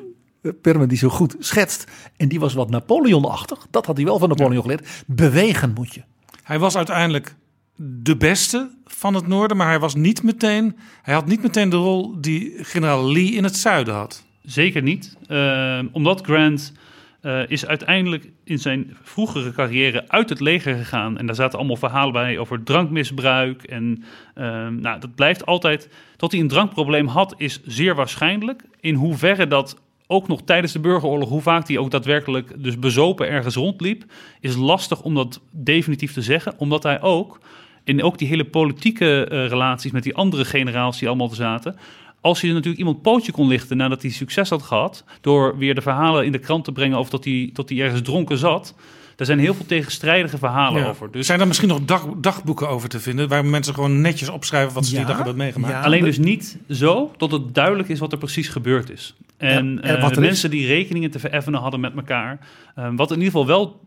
[0.62, 1.88] Perman die zo goed schetst,
[2.18, 6.04] en die was wat Napoleonachtig, dat had hij wel van Napoleon geleerd, bewegen moet je.
[6.44, 7.36] Hij was uiteindelijk
[7.84, 10.78] de beste van het noorden, maar hij was niet meteen.
[11.02, 14.26] Hij had niet meteen de rol die generaal Lee in het zuiden had.
[14.44, 15.18] Zeker niet.
[15.28, 16.74] Ehm, omdat Grant
[17.22, 21.18] eh, is uiteindelijk in zijn vroegere carrière uit het leger gegaan.
[21.18, 23.64] En daar zaten allemaal verhalen bij over drankmisbruik.
[23.64, 24.04] En
[24.36, 25.90] ehm, nou, dat blijft altijd.
[26.18, 28.64] Dat hij een drankprobleem had, is zeer waarschijnlijk.
[28.80, 33.28] In hoeverre dat ook nog tijdens de burgeroorlog, hoe vaak hij ook daadwerkelijk dus bezopen
[33.30, 34.04] ergens rondliep,
[34.40, 36.54] is lastig om dat definitief te zeggen.
[36.58, 37.40] Omdat hij ook
[37.84, 41.76] in ook die hele politieke eh, relaties met die andere generaals die allemaal er zaten.
[42.22, 45.82] Als je natuurlijk iemand pootje kon lichten nadat hij succes had gehad, door weer de
[45.82, 48.76] verhalen in de krant te brengen over dat hij, dat hij ergens dronken zat,
[49.16, 50.88] Daar zijn heel veel tegenstrijdige verhalen Ja.
[50.90, 51.12] over.
[51.12, 53.28] Dus Zijn er misschien nog dag, dagboeken over te vinden...
[53.28, 55.74] waar mensen gewoon netjes opschrijven wat ze die dag hebben meegemaakt?
[55.74, 55.82] ja.
[55.82, 59.16] Alleen dus niet zo tot het duidelijk is wat er precies gebeurd is.
[59.38, 61.96] En Ja, en eh, wat de er is- mensen die rekeningen te vereffenen hadden met
[61.96, 62.40] elkaar.
[62.76, 63.80] eh, wat in ieder geval wel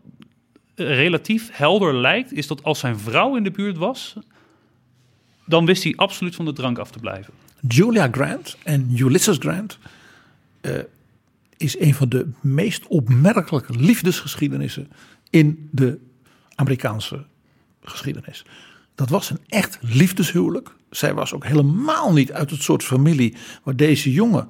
[0.75, 4.15] relatief helder lijkt, is dat als zijn vrouw in de buurt was,
[5.45, 7.33] dan wist hij absoluut van de drank af te blijven.
[7.67, 9.77] Julia Grant en Ulysses Grant
[10.61, 10.73] eh,
[11.57, 14.91] is een van de meest opmerkelijke liefdesgeschiedenissen
[15.29, 15.99] in de
[16.55, 17.25] Amerikaanse
[17.83, 18.45] geschiedenis.
[18.95, 20.75] Dat was een echt liefdeshuwelijk.
[20.89, 24.47] Zij was ook helemaal niet uit het soort familie waar deze jongen,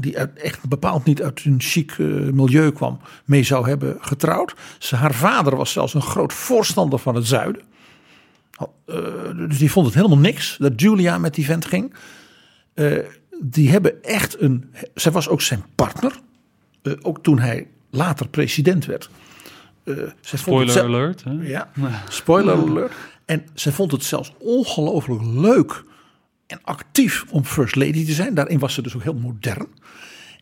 [0.00, 4.54] die uit, echt bepaald niet uit een chic eh, milieu kwam, mee zou hebben getrouwd.
[4.78, 7.62] Ze, haar vader was zelfs een groot voorstander van het zuiden.
[8.86, 8.96] Eh,
[9.36, 11.94] dus die vond het helemaal niks dat Julia met die vent ging.
[12.74, 12.98] Eh,
[13.40, 14.72] die hebben echt een.
[14.94, 16.12] Zij was ook zijn partner.
[17.02, 19.10] Ook toen hij later president werd.
[20.20, 21.24] Spoiler alert.
[21.24, 21.32] Hè?
[21.32, 21.70] Ja,
[22.08, 22.92] spoiler alert.
[23.24, 25.84] En zij vond het zelfs ongelooflijk leuk
[26.48, 28.34] en actief om First Lady te zijn.
[28.34, 29.66] Daarin was ze dus ook heel modern.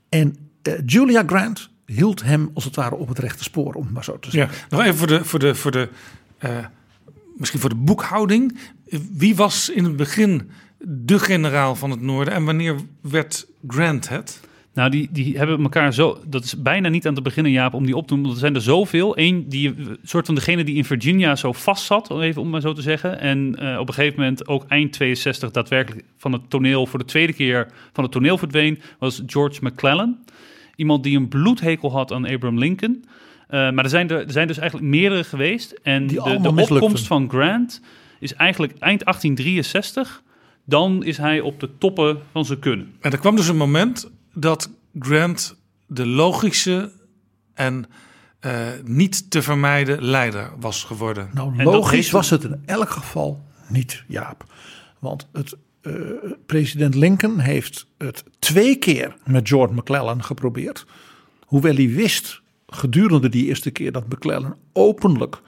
[0.08, 4.04] En eh, Julia Grant hield hem als het ware op het rechte spoor, om maar
[4.04, 4.66] zo te Ja, zeggen.
[4.68, 5.88] nog even voor de, voor de, voor de
[6.38, 6.58] eh,
[7.36, 8.58] misschien voor de boekhouding.
[9.12, 14.40] Wie was in het begin de generaal van het Noorden en wanneer werd Grant het?
[14.76, 16.18] Nou, die, die hebben elkaar zo.
[16.26, 18.32] Dat is bijna niet aan te beginnen, Jaap, om die op te noemen.
[18.32, 19.18] Er zijn er zoveel.
[19.18, 22.50] Eén, die een soort van degene die in Virginia zo vast zat, om even om
[22.50, 23.20] maar zo te zeggen.
[23.20, 27.04] En eh, op een gegeven moment ook eind 62 daadwerkelijk van het toneel voor de
[27.04, 30.18] tweede keer van het toneel verdween, was George McClellan.
[30.74, 33.04] Iemand die een bloedhekel had aan Abraham Lincoln.
[33.48, 35.72] Eh, maar er zijn, er, er zijn dus eigenlijk meerdere geweest.
[35.82, 37.80] En Die de, de opkomst van Grant
[38.20, 40.22] is eigenlijk eind 1863.
[40.64, 42.92] Dan is hij op de toppen van zijn kunnen.
[43.00, 45.56] En er kwam dus een moment dat Grant
[45.86, 46.92] de logische
[47.54, 47.84] en
[48.40, 51.30] eh, niet te vermijden leider was geworden.
[51.32, 54.44] Nou, logisch was het in elk geval niet, Jaap.
[54.98, 55.92] Want het, eh,
[56.46, 60.86] president Lincoln heeft het twee keer met George McClellan geprobeerd.
[61.40, 65.40] Hoewel hij wist gedurende die eerste keer dat McClellan openlijk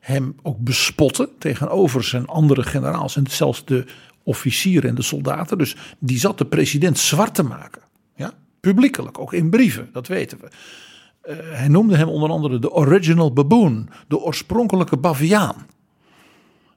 [0.00, 3.84] hem ook bespotte tegenover zijn andere generaals en zelfs de
[4.22, 5.58] officieren en de soldaten.
[5.58, 7.82] Dus die zat de president zwart te maken.
[8.60, 10.48] Publiekelijk, ook in brieven, dat weten we.
[11.20, 15.66] Eh, hij noemde hem onder andere de original baboon, de oorspronkelijke baviaan.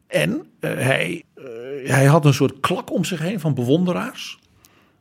[0.08, 1.44] En eh, hij, eh,
[1.84, 4.40] hij had een soort klak om zich heen van bewonderaars.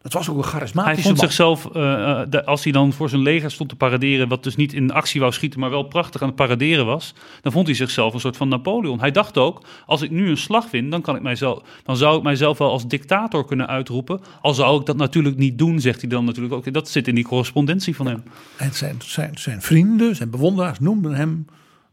[0.09, 1.25] Het was ook een Hij charismatische vond man.
[1.27, 4.57] zichzelf, eh, eh, de- als hij dan voor zijn leger stond te paraderen, wat dus
[4.57, 7.77] niet in actie wou schieten, maar wel prachtig aan het paraderen was, dan vond hij
[7.77, 9.01] zichzelf een soort van Napoleon.
[9.01, 12.17] Hij dacht ook, als ik nu een slag win, dan, kan ik mijzelf, dan zou
[12.17, 14.21] ik mijzelf wel als dictator kunnen uitroepen.
[14.41, 16.73] Al zou ik dat natuurlijk niet doen, zegt hij dan natuurlijk ook.
[16.73, 18.23] Dat zit in die correspondentie van hem.
[18.57, 21.47] En zijn, zijn, zijn vrienden, zijn bewonderaars noemden hem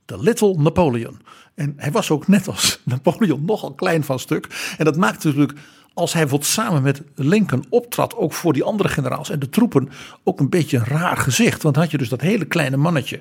[0.06, 1.20] de Little Napoleon.
[1.56, 4.74] En hij was ook net als Napoleon nogal klein van stuk.
[4.78, 5.60] En dat maakte natuurlijk,
[5.96, 9.90] als hij wat samen met Lincoln optrad, ook voor die andere generaals en de troepen,
[10.24, 11.64] ook een beetje een raar gezicht.
[11.64, 13.20] Want had je dus dat hele kleine mannetje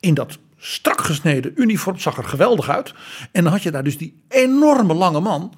[0.00, 2.94] in dat strak gesneden uniform, zag er geweldig uit.
[3.32, 5.54] En dan had je daar dus die enorme lange man.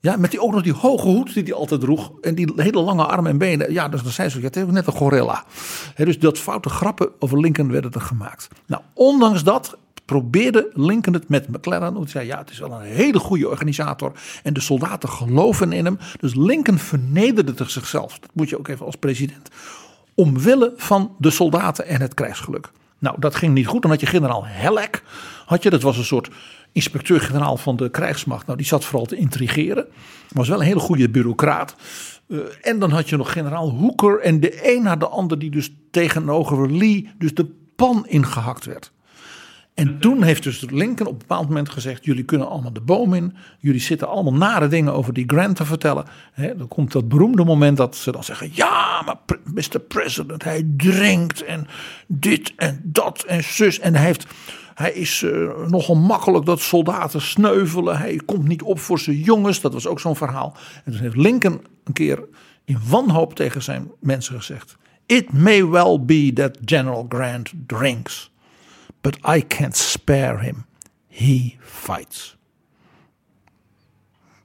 [0.00, 2.12] Ja, met die ook nog die hoge hoed die hij altijd droeg.
[2.20, 3.72] En die hele lange armen en benen.
[3.72, 5.44] Ja, dus dan zei ze, ja, het net een gorilla.
[5.94, 8.48] Hè, dus dat foute grappen over Lincoln werden er gemaakt.
[8.66, 9.76] Nou, ondanks dat
[10.08, 11.94] probeerde Lincoln het met McClellan.
[11.94, 14.12] Want hij zei, ja, het is wel een hele goede organisator.
[14.42, 15.98] En de soldaten geloven in hem.
[16.20, 18.18] Dus Lincoln vernederde zichzelf.
[18.18, 19.48] Dat moet je ook even als president.
[20.14, 22.70] Omwille van de soldaten en het krijgsgeluk.
[22.98, 23.82] Nou, dat ging niet goed.
[23.82, 25.02] Dan had je generaal Halleck.
[25.46, 26.30] Had je, dat was een soort
[26.72, 28.46] inspecteur-generaal van de krijgsmacht.
[28.46, 29.86] Nou, die zat vooral te intrigeren.
[30.28, 31.76] Was wel een hele goede bureaucraat.
[32.28, 34.20] Eh, en dan had je nog generaal Hooker.
[34.20, 37.46] En de een na de ander die dus tegenover Lee dus de
[37.76, 38.92] pan ingehakt werd.
[39.78, 43.14] En toen heeft dus Lincoln op een bepaald moment gezegd: jullie kunnen allemaal de boom
[43.14, 43.36] in.
[43.58, 46.04] Jullie zitten allemaal nare dingen over die Grant te vertellen.
[46.56, 49.16] Dan komt dat beroemde moment dat ze dan zeggen: ja, maar
[49.54, 49.80] Mr.
[49.88, 51.66] President, hij drinkt en
[52.06, 53.78] dit en dat en zus.
[53.78, 54.26] En hij heeft.
[54.74, 55.30] Hij is eh,
[55.66, 57.98] nogal makkelijk dat soldaten sneuvelen.
[57.98, 59.60] Hij komt niet op voor zijn jongens.
[59.60, 60.56] Dat was ook zo'n verhaal.
[60.84, 62.24] En toen heeft Lincoln een keer
[62.64, 64.76] in wanhoop tegen zijn mensen gezegd:
[65.06, 68.30] It may well be that General Grant drinks.
[69.00, 70.64] But I can't spare him.
[71.08, 72.36] He fights.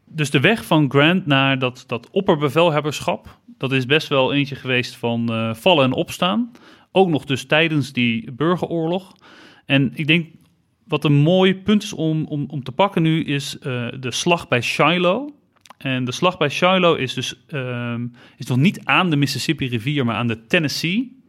[0.05, 4.95] Dus de weg van Grant naar dat, dat opperbevelhebberschap, dat is best wel eentje geweest
[4.95, 6.51] van eh, vallen en opstaan.
[6.91, 9.15] Ook nog dus tijdens die burgeroorlog.
[9.65, 10.27] En ik denk
[10.87, 14.47] wat een mooi punt is om, om, om te pakken nu, is eh, de slag
[14.47, 15.29] bij Shiloh.
[15.77, 20.05] En de slag bij Shiloh is dus ehm, is nog niet aan de Mississippi rivier,
[20.05, 21.22] maar aan de Tennessee.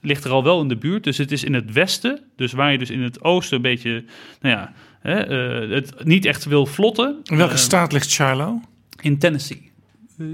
[0.00, 1.04] Ligt er al wel in de buurt.
[1.04, 2.20] Dus het is in het westen.
[2.36, 4.04] Dus waar je dus in het oosten een beetje,
[4.40, 7.16] nou ja, hè, eh, het niet echt wil vlotten.
[7.24, 8.62] In welke Eh, staat ligt Shiloh?
[9.00, 9.70] In Tennessee.
[10.18, 10.26] Eh,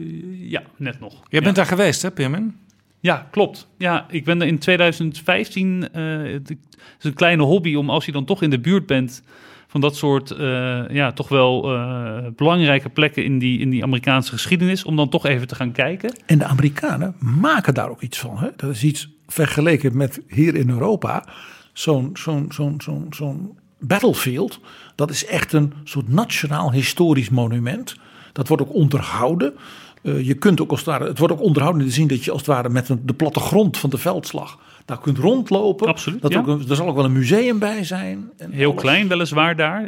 [0.50, 1.12] ja, net nog.
[1.12, 1.40] Jij ja.
[1.40, 2.56] bent daar geweest, hè, Pirmin?
[3.00, 3.68] Ja, klopt.
[3.78, 5.88] Ja, ik ben er in 2015.
[5.92, 9.22] eh, het is een kleine hobby om als je dan toch in de buurt bent
[9.66, 14.32] van dat soort eh, ja, toch wel eh, belangrijke plekken in die, in die Amerikaanse
[14.32, 16.14] geschiedenis, om dan toch even te gaan kijken.
[16.26, 18.38] En de Amerikanen maken daar ook iets van.
[18.38, 18.48] Hè?
[18.56, 21.26] Dat is iets vergeleken met hier in Europa.
[21.72, 24.60] Zo'n zo'n zo'n zo'n zo'n battlefield.
[24.94, 27.96] Dat is echt een soort nationaal historisch monument.
[28.32, 29.54] Dat wordt ook onderhouden.
[30.02, 32.30] Eh, je kunt ook als het ware, het wordt ook onderhouden de zin dat je
[32.30, 35.86] als het ware met een, de plattegrond van de veldslag daar kunt rondlopen.
[35.88, 36.38] Absoluut, Dat ja.
[36.38, 38.30] ook, een- er zal ook wel een museum bij zijn.
[38.36, 38.82] En Heel alles.
[38.82, 39.86] klein weliswaar daar.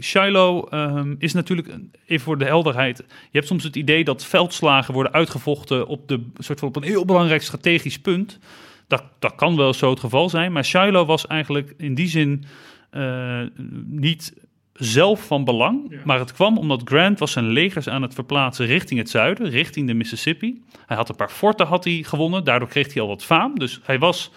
[0.00, 1.68] Shiloh ehm, is natuurlijk,
[2.06, 6.26] even voor de helderheid, je hebt soms het idee dat veldslagen worden uitgevochten op, de,
[6.38, 8.38] soort van op een heel belangrijk strategisch punt.
[8.86, 12.44] Dat, dat kan wel zo het geval zijn, maar Shiloh was eigenlijk in die zin
[12.90, 13.40] eh,
[13.86, 14.32] niet
[14.80, 19.00] zelf van belang, maar het kwam omdat Grant was zijn legers aan het verplaatsen richting
[19.00, 20.62] het zuiden, richting de Mississippi.
[20.86, 23.58] Hij had een paar forten had hij gewonnen, daardoor kreeg hij al wat faam.
[23.58, 24.30] Dus hij was,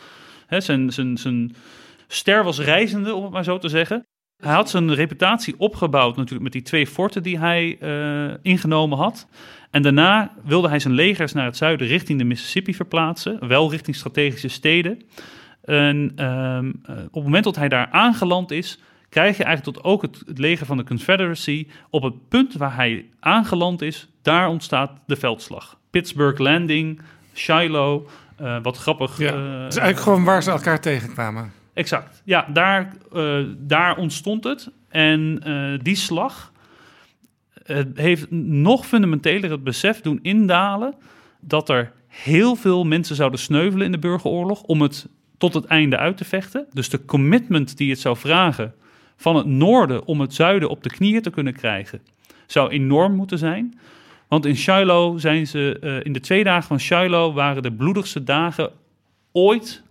[0.47, 1.55] hè, zijn, zijn, zijn
[2.07, 4.05] ster was reizende, om het maar zo te zeggen.
[4.43, 9.27] Hij had zijn reputatie opgebouwd natuurlijk met die twee forten die hij eh, ingenomen had.
[9.71, 13.95] En daarna wilde hij zijn legers naar het zuiden richting de Mississippi verplaatsen, wel richting
[13.95, 15.01] strategische steden.
[15.61, 18.79] En ehm, eh, op het moment dat hij daar aangeland is,
[19.13, 22.75] krijg je eigenlijk tot ook het, het leger van de Confederacy op het punt waar
[22.75, 25.77] hij aangeland is, daar ontstaat de veldslag.
[25.89, 27.01] Pittsburgh Landing,
[27.33, 29.17] Shiloh, eh, wat grappig.
[29.17, 29.31] Ja.
[29.31, 31.51] eh, is eigenlijk gewoon waar ze elkaar tegenkwamen.
[31.73, 32.21] Exact.
[32.25, 34.69] Ja, daar, eh, daar ontstond het.
[34.89, 35.41] En
[35.81, 36.51] die slag
[37.93, 40.93] heeft nog fundamenteler het besef doen indalen
[41.39, 45.07] dat er heel veel mensen zouden sneuvelen in de burgeroorlog om het
[45.37, 46.65] tot het einde uit te vechten.
[46.71, 48.73] Dus de commitment die het zou vragen
[49.15, 52.01] van het noorden om het zuiden op de knieën te kunnen krijgen,
[52.47, 53.79] zou enorm moeten zijn.
[54.27, 58.23] Want in Shiloh zijn ze, eh, in de twee dagen van Shiloh waren de bloedigste
[58.23, 58.71] dagen
[59.31, 59.83] ooit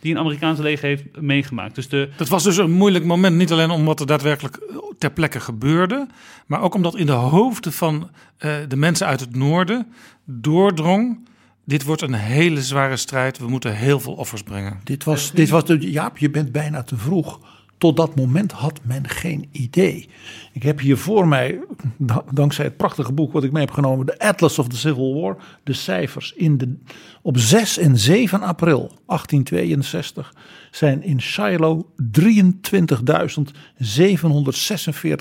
[0.00, 1.74] die een Amerikaanse leger heeft meegemaakt.
[1.74, 4.58] Dus de, Dat was dus een moeilijk moment, niet alleen omdat er daadwerkelijk
[4.98, 6.06] ter plekke gebeurde,
[6.46, 9.92] maar ook omdat in de hoofden van eh, de mensen uit het noorden
[10.24, 11.28] doordrong.
[11.64, 13.38] Dit wordt een hele zware strijd.
[13.38, 14.80] We moeten heel veel offers brengen.
[14.84, 17.40] Dit was, dit was de, Jaap, je bent bijna te vroeg.
[17.78, 20.08] Tot dat moment had men geen idee.
[20.52, 21.60] Ik heb hier voor mij,
[21.96, 25.20] da- dankzij het prachtige boek wat ik mee heb genomen, de Atlas of the Civil
[25.20, 26.32] War, de cijfers.
[26.32, 26.76] In de,
[27.22, 30.34] op 6 en 7 april 1862
[30.70, 31.84] zijn in Shiloh
[32.20, 32.26] 23.746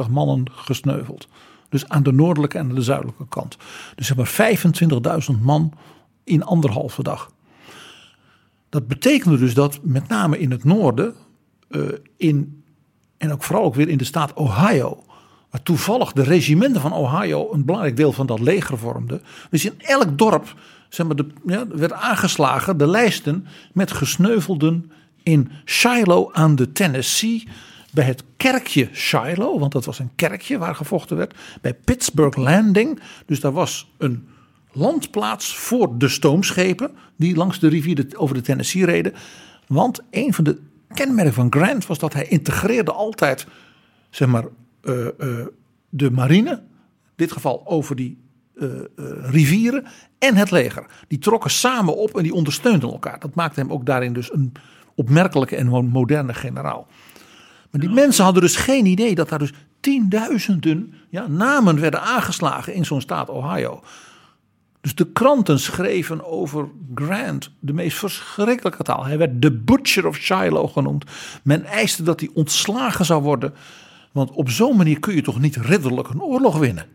[0.10, 1.28] mannen gesneuveld.
[1.70, 3.58] Dus aan de noordelijke en de zuidelijke kant.
[3.96, 4.58] Dus zeg maar
[5.32, 5.74] 25.000 man
[6.24, 7.32] in anderhalve dag.
[8.70, 11.14] Dat betekende dus dat met name in het noorden,
[11.70, 11.82] eh,
[12.18, 12.64] in,
[13.18, 15.04] en ook vooral ook weer in de staat Ohio,
[15.50, 19.22] waar toevallig de regimenten van Ohio een belangrijk deel van dat leger vormden.
[19.50, 20.56] Dus in elk dorp
[20.90, 24.92] zeg maar, de, ja, werd aangeslagen de lijsten met gesneuvelden
[25.24, 27.48] in Shiloh aan de Tennessee.
[27.92, 31.36] Bij het kerkje Shiloh, want dat was een kerkje waar gevochten werd.
[31.62, 34.28] Bij Pittsburgh Landing, dus daar was een
[34.72, 39.14] landplaats voor de stoomschepen die langs de rivier over de Tennessee reden.
[39.68, 40.60] Want een van de
[40.94, 43.48] kenmerken van Grant was dat hij integreerde altijd
[44.10, 44.46] zeg maar,
[44.82, 45.48] eh, eh,
[45.90, 48.26] de marine, in dit geval over die
[48.60, 48.68] eh,
[49.22, 49.86] rivieren,
[50.20, 50.86] en het leger.
[51.08, 53.20] Die trokken samen op en die ondersteunden elkaar.
[53.20, 54.52] Dat maakte hem ook daarin dus een
[54.96, 56.88] opmerkelijke en mo- moderne generaal.
[57.72, 62.74] Maar die mensen hadden dus geen idee dat daar dus tienduizenden ja, namen werden aangeslagen
[62.74, 63.84] in zo'n staat Ohio.
[64.88, 69.06] Dus de kranten schreven over Grant de meest verschrikkelijke taal.
[69.06, 71.06] Hij werd de Butcher of Shiloh genoemd.
[71.44, 73.54] Men eiste dat hij ontslagen zou worden.
[74.12, 76.86] Want op zo'n manier kun je toch niet ridderlijk een oorlog winnen.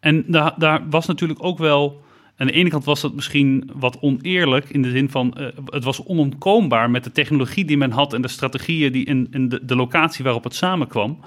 [0.00, 2.02] En daar, daar was natuurlijk ook wel.
[2.36, 5.84] Aan de ene kant was dat misschien wat oneerlijk in de zin van eh, het
[5.84, 10.24] was onontkoombaar met de technologie die men had en de strategieën die de, de locatie
[10.24, 11.18] waarop het samenkwam.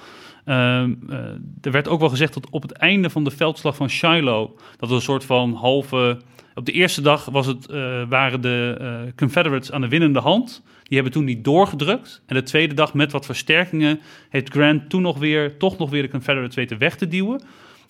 [0.47, 1.17] Ehm, eh,
[1.61, 4.89] er werd ook wel gezegd dat op het einde van de veldslag van Shiloh dat
[4.89, 6.21] er een soort van halve.
[6.55, 10.63] Op de eerste dag was het, eh, waren de eh, Confederates aan de winnende hand.
[10.83, 12.21] Die hebben toen niet doorgedrukt.
[12.25, 16.01] En de tweede dag met wat versterkingen heeft Grant toen nog weer, toch nog weer
[16.01, 17.41] de Confederates weten weg te duwen.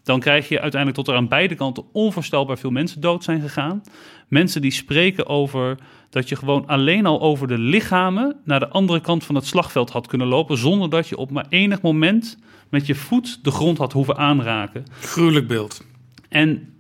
[0.04, 3.82] Dan krijg je uiteindelijk tot er aan beide kanten onvoorstelbaar veel mensen dood zijn gegaan.
[4.28, 5.78] Mensen die spreken over
[6.10, 9.90] dat je gewoon alleen al over de lichamen naar de andere kant van het slagveld
[9.90, 10.58] had kunnen lopen.
[10.58, 12.38] zonder dat je op maar enig moment
[12.70, 14.86] met je voet de grond had hoeven aanraken.
[15.00, 15.86] Gruwelijk beeld.
[16.30, 16.74] En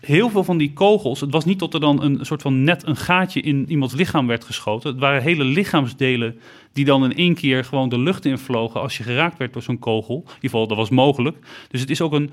[0.00, 2.86] heel veel van die kogels, het was niet tot er dan een soort van net
[2.86, 4.90] een gaatje in iemands lichaam werd geschoten.
[4.90, 6.38] Het waren hele lichaamsdelen
[6.72, 9.78] die dan in één keer gewoon de lucht invlogen als je geraakt werd door zo'n
[9.78, 10.16] kogel.
[10.16, 11.36] In ieder geval, dat was mogelijk.
[11.68, 12.30] Dus het is ook een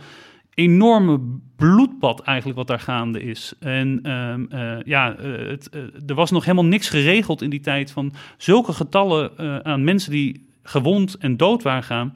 [0.56, 1.20] enorme
[1.56, 3.54] bloedbad eigenlijk wat daar gaande is.
[3.60, 7.60] En ehm, eh, ja, eh, het, eh, er was nog helemaal niks geregeld in die
[7.60, 9.32] tijd van zulke getallen
[9.66, 12.14] aan mensen die gewond en dood waren gaan.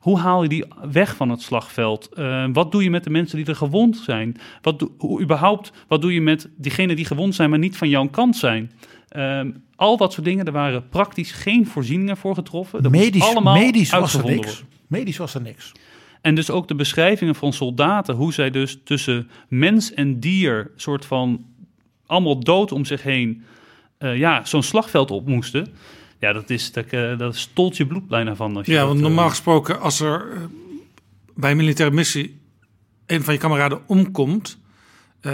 [0.00, 2.08] Hoe haal je die weg van het slagveld?
[2.14, 4.36] Eh, wat doe je met de mensen die er gewond zijn?
[4.62, 7.88] Wat, doe- hoe, überhaupt, wat doe je met diegenen die gewond zijn, maar niet van
[7.88, 8.70] jouw kant zijn?
[9.08, 12.82] Ehm, al dat soort dingen, er waren praktisch geen voorzieningen voor getroffen.
[12.82, 14.46] Dat Medisch, allemaal medisch was er niks.
[14.46, 14.64] worden.
[14.86, 15.72] Medisch was er niks.
[16.20, 21.04] En dus ook de beschrijvingen van soldaten, hoe zij dus tussen mens en dier, soort
[21.04, 21.44] van
[22.06, 23.44] allemaal dood om zich heen,
[23.98, 25.68] eh, ja, zo'n slagveld op moesten.
[26.18, 28.56] Ja, dat is, dat, eh, dat stolt je bloed bijna van.
[28.56, 30.26] Als je Ja, dat, want eh, normaal gesproken, als er
[31.34, 32.40] bij een militaire missie
[33.06, 34.58] een van je kameraden omkomt,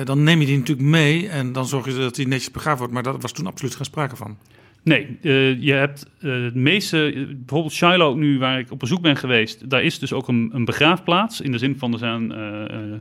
[0.04, 2.92] dan neem je die natuurlijk mee en dan zorg je dat hij netjes begraven wordt.
[2.92, 4.38] Maar daar was toen absoluut geen sprake van.
[4.86, 9.16] Nee, eh, je hebt eh, het meeste, bijvoorbeeld Shiloh nu, waar ik op bezoek ben
[9.16, 11.40] geweest, daar is dus ook een, een begraafplaats.
[11.40, 12.92] In de zin van, er zijn, eh,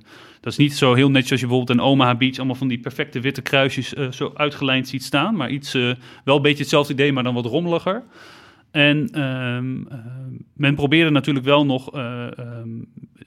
[0.41, 2.79] dat is niet zo heel netjes als je bijvoorbeeld in Omaha Beach allemaal van die
[2.79, 5.35] perfecte witte kruisjes zo uitgelijnd ziet staan.
[5.35, 5.73] Maar iets,
[6.23, 8.03] wel een beetje hetzelfde idee, maar dan wat rommeliger.
[8.75, 9.97] En ehm, eh,
[10.53, 12.69] men probeerde natuurlijk wel nog eh, ehm,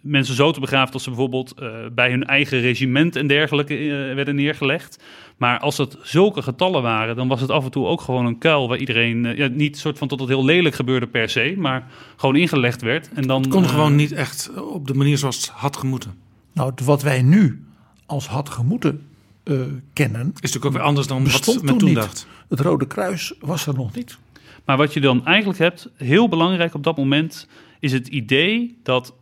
[0.01, 1.55] mensen zo te begraven dat ze bijvoorbeeld
[1.93, 3.75] bij hun eigen regiment en dergelijke
[4.15, 5.03] werden neergelegd.
[5.39, 8.39] Maar als het zulke getallen waren, dan was het af en toe ook gewoon een
[8.39, 11.55] kuil waar iedereen eh, ja, niet soort van tot het heel lelijk gebeurde per se,
[11.57, 13.09] maar gewoon ingelegd werd.
[13.13, 16.15] En dan Het kon eh, gewoon niet echt op de manier zoals het had gemoeten.
[16.53, 17.65] Nou, wat wij nu
[18.07, 19.07] als had gemoeten
[19.43, 19.61] eh,
[19.93, 22.27] kennen, Is natuurlijk ook weer anders dan wat men toen dacht.
[22.49, 24.19] Het Rode Kruis was er nog niet.
[24.65, 27.49] Maar wat je dan eigenlijk hebt, heel belangrijk op dat moment,
[27.81, 29.15] is het idee dat,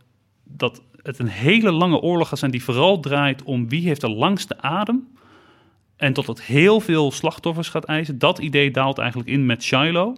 [0.43, 4.09] dat het een hele lange oorlog gaat zijn die vooral draait om wie heeft de
[4.09, 5.07] langste adem.
[5.97, 8.19] En tot het heel veel slachtoffers gaat eisen.
[8.19, 10.17] Dat idee daalt eigenlijk in met Shiloh.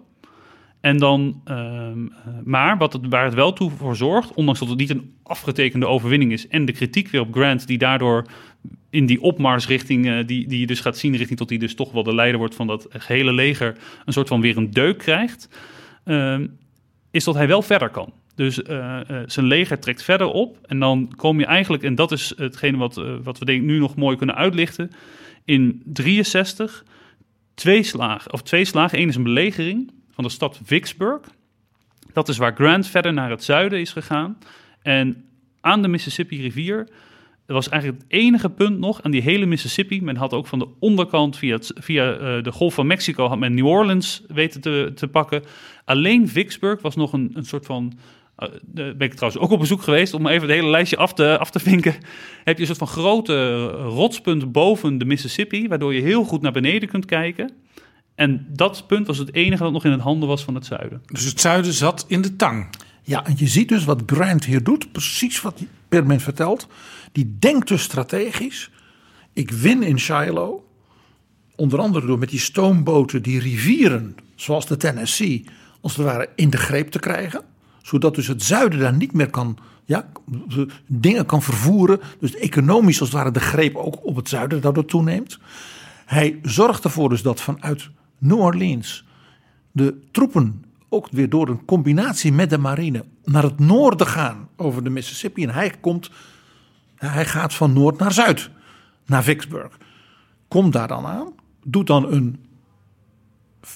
[0.82, 4.70] En dan, ehm, eh, maar wat het, waar het wel toe voor zorgt, ondanks dat
[4.70, 8.26] het niet een afgetekende overwinning is, en de kritiek weer op Grant, die daardoor
[8.90, 11.76] in die opmars richting, eh, die, die je dus gaat zien, richting tot hij dus
[11.76, 14.98] toch wel de leider wordt van dat gehele leger, een soort van weer een deuk
[14.98, 15.50] krijgt,
[16.04, 16.48] ehm,
[17.12, 18.14] is dat hij wel verder kan.
[18.36, 22.34] Dus eh, zijn leger trekt verder op en dan kom je eigenlijk, en dat is
[22.38, 24.92] hetgene wat, wat we denk nu nog mooi kunnen uitlichten,
[25.50, 26.84] in 63
[27.54, 29.00] twee slagen, of twee slagen.
[29.00, 31.22] Eén is een belegering van de stad Vicksburg.
[32.14, 34.38] Dat is waar Grant verder naar het zuiden is gegaan.
[34.82, 35.26] En
[35.62, 36.78] aan de Mississippi rivier,
[37.46, 40.02] dat was eigenlijk het enige punt nog aan die hele Mississippi.
[40.02, 43.54] Men had ook van de onderkant via, via eh, de Golf van Mexico had men
[43.54, 45.44] New Orleans weten te, te pakken.
[45.86, 47.94] Alleen Vicksburg was nog een, een soort van
[48.72, 51.50] ben ik trouwens ook op bezoek geweest om even het hele lijstje af te, af
[51.50, 51.96] te vinken.
[52.44, 56.42] Heb je een soort van grote eh, rotspunt boven de Mississippi, waardoor je heel goed
[56.42, 57.52] naar beneden kunt kijken.
[58.16, 61.02] En dat punt was het enige dat nog in het handen was van het zuiden.
[61.06, 62.70] Dus het zuiden zat in de tang.
[63.04, 66.68] Ja, en je ziet dus wat Grant hier doet, precies wat Perman vertelt.
[67.12, 68.70] Die denkt dus strategisch.
[69.34, 70.64] Ik win in Shiloh,
[71.56, 75.46] onder andere door met die stoomboten die rivieren, zoals de Tennessee,
[75.82, 77.44] als het ware in de greep te krijgen.
[77.82, 80.10] Zodat dus het zuiden daar niet meer kan, ja,
[80.88, 82.00] dingen kan vervoeren.
[82.20, 85.40] Dus economisch als het ware de greep ook op het zuiden daardoor toeneemt.
[86.06, 89.06] Hij zorgt ervoor dus dat vanuit New Orleans
[89.72, 94.84] de troepen ook weer door een combinatie met de marine naar het noorden gaan over
[94.84, 95.44] de Mississippi.
[95.44, 96.12] En hij komt,
[96.96, 98.50] hij gaat van noord naar zuid,
[99.06, 99.78] naar Vicksburg.
[100.48, 102.46] Komt daar dan aan, doet dan een,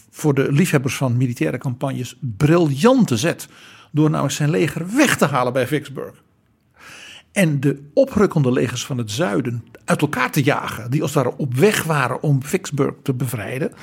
[0.10, 3.48] voor de liefhebbers van militaire campagnes, briljante zet.
[3.94, 6.24] Door namelijk zijn leger weg te halen bij Vicksburg.
[7.32, 10.92] En de oprukkende legers van het zuiden uit elkaar te jagen.
[10.92, 13.74] Die als het ware op weg waren om Vicksburg te bevrijden.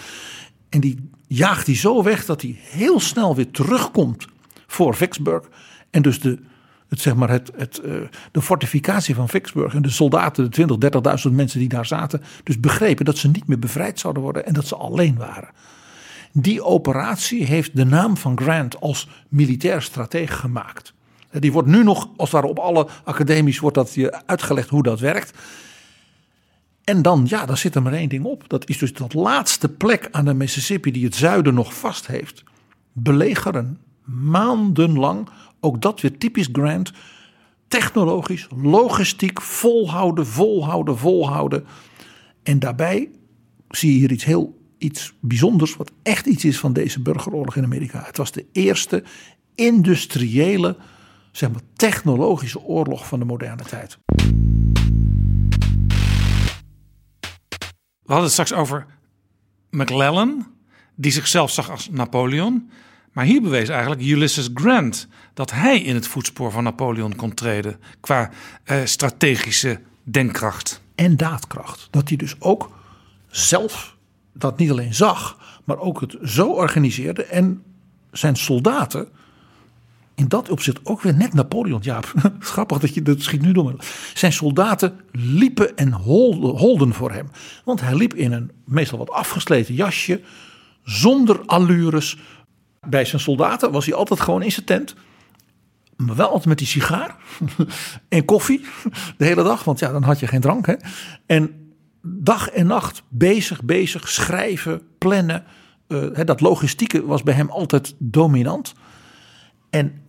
[0.69, 4.27] En die jaagt hij zo weg dat hij heel snel weer terugkomt
[4.67, 5.49] voor Vicksburg.
[5.91, 6.39] En dus de,
[6.89, 7.93] het, zeg maar het, het, eh,
[8.33, 10.77] de fortificatie van Vicksburg en de soldaten, de 20,
[11.29, 14.53] 30.000 mensen die daar zaten, dus begrepen dat ze niet meer bevrijd zouden worden en
[14.53, 15.51] dat ze alleen waren.
[16.33, 20.95] Die operatie heeft de naam van Grant als militair stratege gemaakt.
[21.31, 25.01] Die wordt nu nog, als ware op alle academies, wordt dat je uitgelegd hoe dat
[25.01, 25.39] werkt.
[26.85, 28.49] En dan, ja, dan zit er maar één ding op.
[28.49, 32.45] Dat is dus dat laatste plek aan de Mississippi die het zuiden nog vast heeft.
[32.93, 35.29] Belegeren, maandenlang.
[35.61, 36.93] Ook dat weer typisch Grant.
[37.69, 41.67] Technologisch, logistiek, volhouden, volhouden, volhouden.
[42.43, 43.11] En daarbij
[43.69, 47.65] zie je hier iets heel iets bijzonders, wat echt iets is van deze burgeroorlog in
[47.65, 48.03] Amerika.
[48.07, 49.03] Het was de eerste
[49.55, 50.77] industriële,
[51.33, 53.99] zeg maar, technologische oorlog van de moderne tijd.
[58.11, 58.87] we hadden het straks over
[59.71, 60.47] McClellan,
[60.95, 62.71] die zichzelf zag als Napoleon.
[63.13, 67.81] Maar hier bewees eigenlijk Ulysses Grant dat hij in het voetspoor van Napoleon kon treden
[68.01, 68.31] qua
[68.65, 70.81] eh, strategische denkkracht.
[70.95, 71.89] en daadkracht.
[71.91, 72.71] Dat hij dus ook
[73.29, 73.97] zelf
[74.41, 77.25] dat niet alleen zag, maar ook het zo organiseerde.
[77.25, 77.63] En
[78.13, 79.09] zijn soldaten,
[80.15, 81.81] in dat opzicht ook weer net Napoleon.
[81.83, 82.01] Ja,
[82.39, 83.75] grappig dat je dat schiet nu door.
[84.15, 87.31] Zijn soldaten liepen en holden, holden voor hem.
[87.65, 90.21] Want hij liep in een meestal wat afgesleten jasje,
[90.85, 92.19] zonder allures.
[92.89, 94.95] Bij zijn soldaten was hij altijd gewoon in zijn tent.
[95.97, 97.17] Maar wel altijd met die sigaar
[98.09, 98.61] en koffie
[99.19, 99.65] de hele dag.
[99.65, 100.67] Want ja, dan had je geen drank.
[100.67, 100.75] Hè?
[101.27, 101.60] En
[102.03, 105.45] dag en nacht bezig, bezig, schrijven, plannen.
[105.89, 108.75] Hè, dat logistieke was bij hem altijd dominant.
[109.71, 110.03] En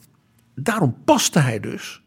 [0.55, 2.01] daarom paste hij dus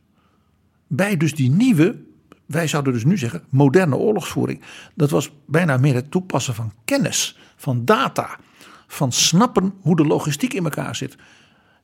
[0.87, 2.03] bij dus die nieuwe,
[2.47, 4.62] wij zouden dus nu zeggen, moderne oorlogsvoering.
[4.95, 8.39] Dat was bijna meer het toepassen van kennis, van data,
[8.87, 11.16] van snappen hoe de logistiek in elkaar zit.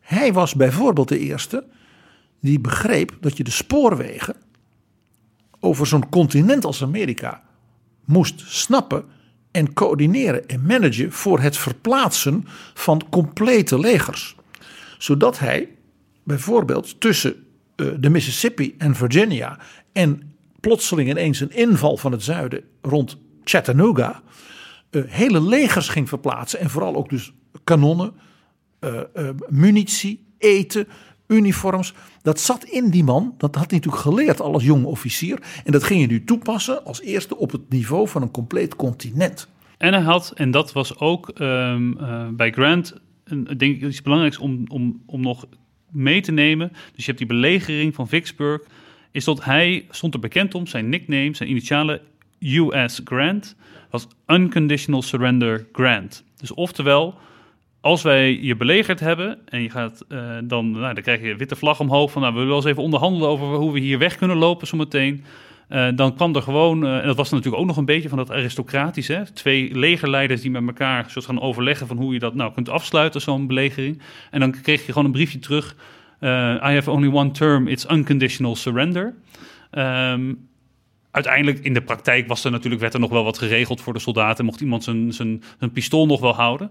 [0.00, 1.66] Hij was bijvoorbeeld de eerste
[2.40, 4.36] die begreep dat je de spoorwegen
[5.60, 7.42] over zo'n continent als Amerika
[8.04, 9.04] moest snappen
[9.50, 12.44] en coördineren en managen voor het verplaatsen
[12.74, 14.36] van complete legers.
[14.98, 15.68] Zodat hij
[16.22, 17.34] bijvoorbeeld tussen
[17.76, 19.58] eh, de Mississippi en Virginia
[19.92, 24.22] en plotseling ineens een inval van het zuiden rond Chattanooga
[24.90, 27.32] eh, hele legers ging verplaatsen en vooral ook dus
[27.64, 28.12] kanonnen,
[28.78, 29.00] eh,
[29.48, 30.88] munitie, eten,
[31.30, 31.94] uniforms.
[32.22, 33.34] Dat zat in die man.
[33.38, 35.38] Dat had hij natuurlijk geleerd al als jong officier.
[35.64, 39.48] En dat ging je nu toepassen als eerste op het niveau van een compleet continent.
[39.78, 43.00] En hij had, en dat was ook ehm, eh, bij Grant,
[43.56, 45.46] denk ik iets belangrijks om, om, om nog
[45.90, 46.68] mee te nemen.
[46.68, 48.62] Dus je hebt die belegering van Vicksburg.
[49.10, 52.00] Is dat hij stond er bekend om, zijn nickname, zijn initiale
[52.40, 53.56] US Grant,
[53.90, 56.24] was Unconditional Surrender Grant.
[56.36, 57.14] Dus oftewel,
[57.80, 61.38] als wij je belegerd hebben en je gaat eh, dan, nou, dan krijg je een
[61.38, 63.98] witte vlag omhoog van, nou, we willen wel eens even onderhandelen over hoe we hier
[63.98, 65.24] weg kunnen lopen zometeen.
[65.68, 68.18] Eh, dan kwam er gewoon, eh, en dat was natuurlijk ook nog een beetje van
[68.18, 72.52] dat aristocratische, twee legerleiders die met elkaar soort gaan overleggen van hoe je dat nou
[72.52, 74.02] kunt afsluiten, zo'n belegering.
[74.30, 75.76] En dan kreeg je gewoon een briefje terug,
[76.22, 76.26] I
[76.74, 79.14] have only one term, it's unconditional surrender.
[79.70, 80.32] Ehm,
[81.10, 83.98] uiteindelijk in de praktijk was er natuurlijk, werd er nog wel wat geregeld voor de
[83.98, 86.70] soldaten, mocht iemand zijn, zijn, zijn pistool nog wel houden.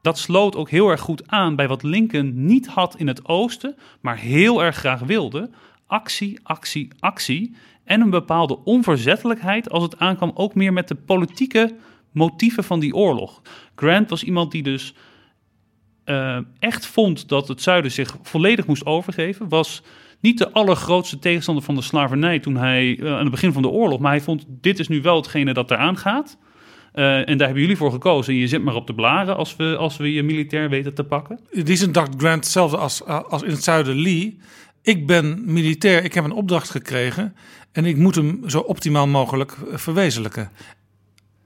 [0.00, 3.76] Dat sloot ook heel erg goed aan bij wat Lincoln niet had in het oosten,
[4.00, 5.50] maar heel erg graag wilde.
[5.86, 7.54] Actie, actie, actie.
[7.84, 11.74] En een bepaalde onverzettelijkheid als het aankwam ook meer met de politieke
[12.12, 13.42] motieven van die oorlog.
[13.74, 14.94] Grant was iemand die dus
[16.04, 19.48] eh, echt vond dat het zuiden zich volledig moest overgeven.
[19.48, 19.82] Was
[20.20, 23.68] niet de allergrootste tegenstander van de slavernij toen hij eh, aan het begin van de
[23.68, 24.00] oorlog.
[24.00, 26.38] Maar hij vond dit is nu wel hetgene dat eraan gaat.
[26.92, 28.32] Eh, en daar hebben jullie voor gekozen.
[28.32, 31.04] En je zit maar op de blaren als we, als we je militair weten te
[31.04, 31.40] pakken.
[31.50, 34.38] In die zin dacht Grant hetzelfde als, als in het zuiden Lee.
[34.82, 37.34] Ik ben militair, ik heb een opdracht gekregen
[37.72, 40.50] en ik moet hem zo optimaal mogelijk eh, verwezenlijken.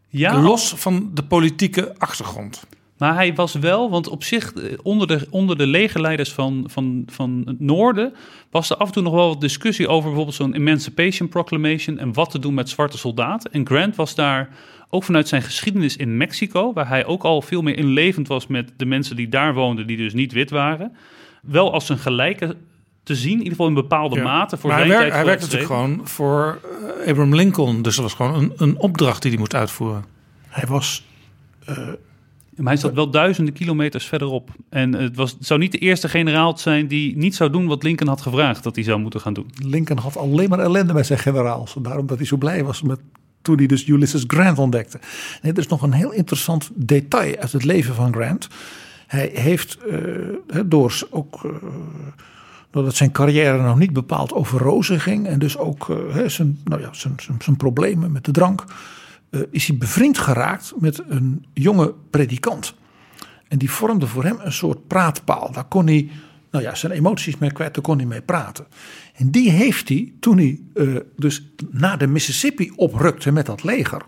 [0.09, 2.67] Ja, Los van de politieke achtergrond.
[3.01, 7.03] Maar hij was wel, want op zich eh, onder de, onder de legerleiders van, van,
[7.07, 8.13] van het noorden
[8.51, 12.13] was er af en toe nog wel wat discussie over bijvoorbeeld zo'n Emancipation Proclamation en
[12.13, 13.53] wat te doen met zwarte soldaten.
[13.53, 14.49] En Grant was daar
[14.91, 18.73] ook vanuit zijn geschiedenis in Mexico, waar hij ook al veel meer inlevend was met
[18.77, 20.97] de mensen die daar woonden, die dus niet wit waren,
[21.43, 22.57] wel als een gelijke
[23.03, 24.23] te zien, in ieder geval in bepaalde Ja.
[24.23, 26.61] mate voor maar hij, zijn werk- tijd hij werkte natuurlijk gewoon voor
[27.03, 27.83] eh, Abraham Lincoln.
[27.83, 30.05] Dus dat was gewoon een, een opdracht die hij moest uitvoeren.
[30.49, 31.05] Hij was
[32.61, 34.51] Maar hij zat wel duizenden kilometers verderop.
[34.69, 37.83] En het, was, het zou niet de eerste generaal zijn die niet zou doen wat
[37.83, 39.51] Lincoln had gevraagd dat hij zou moeten gaan doen.
[39.65, 41.77] Lincoln had alleen maar ellende met zijn generaals.
[41.83, 43.01] Daarom dat hij zo blij was met,
[43.43, 45.01] toen hij dus Ulysses Grant ontdekte.
[45.43, 48.49] Nee, er is nog een heel interessant detail uit het leven van Grant.
[49.07, 51.45] Hij heeft eh, door ook.
[51.45, 51.51] eh,
[52.71, 55.27] doordat zijn carrière nog niet bepaald over rozen ging.
[55.27, 58.65] En dus ook eh, zijn, nou ja, zijn, zijn, zijn problemen met de drank.
[59.31, 62.75] Eh, is hij bevriend geraakt met een jonge predikant.
[63.49, 65.53] En die vormde voor hem een soort praatpaal.
[65.53, 66.11] Daar kon hij
[66.51, 68.67] nou ja, zijn emoties mee kwijt, daar kon hij mee praten.
[69.15, 74.03] En die heeft hij, toen hij eh, dus naar de Mississippi oprukte met dat leger,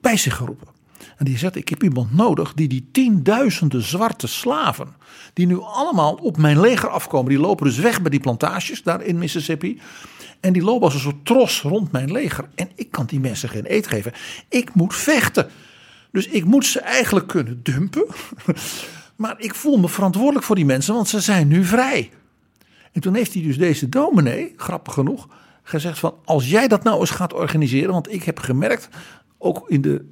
[0.00, 0.68] bij zich geroepen.
[1.16, 4.88] En die zegt, ik heb iemand nodig die die tienduizenden zwarte slaven,
[5.32, 9.02] die nu allemaal op mijn leger afkomen, die lopen dus weg bij die plantages daar
[9.02, 9.80] in Mississippi.
[10.40, 12.48] En die lopen als een soort tros rond mijn leger.
[12.54, 14.12] En ik kan die mensen geen eet geven.
[14.48, 15.50] Ik moet vechten.
[16.12, 18.06] Dus ik moet ze eigenlijk kunnen dumpen.
[19.16, 22.10] Maar ik voel me verantwoordelijk voor die mensen, want ze zijn nu vrij.
[22.92, 25.28] En toen heeft hij dus deze dominee, grappig genoeg,
[25.62, 26.14] gezegd van...
[26.24, 28.88] als jij dat nou eens gaat organiseren, want ik heb gemerkt...
[29.38, 30.04] ook in de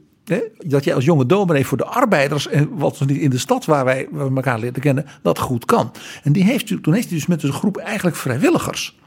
[0.56, 3.84] dat jij als jonge dominee voor de arbeiders en wat niet in de stad waar
[3.84, 5.92] wij elkaar leren kennen, dat goed kan.
[6.22, 8.98] En die heeft, toen heeft hij dus met een groep eigenlijk vrijwilligers,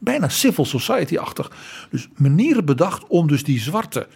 [0.00, 1.50] bijna civil society-achtig,
[1.90, 4.06] dus manieren bedacht om dus die zwarte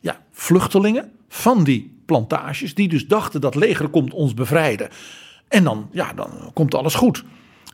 [0.00, 4.88] ja, vluchtelingen van die plantages, die dus dachten dat leger komt ons bevrijden.
[5.48, 7.24] En dan, ja, dan komt alles goed.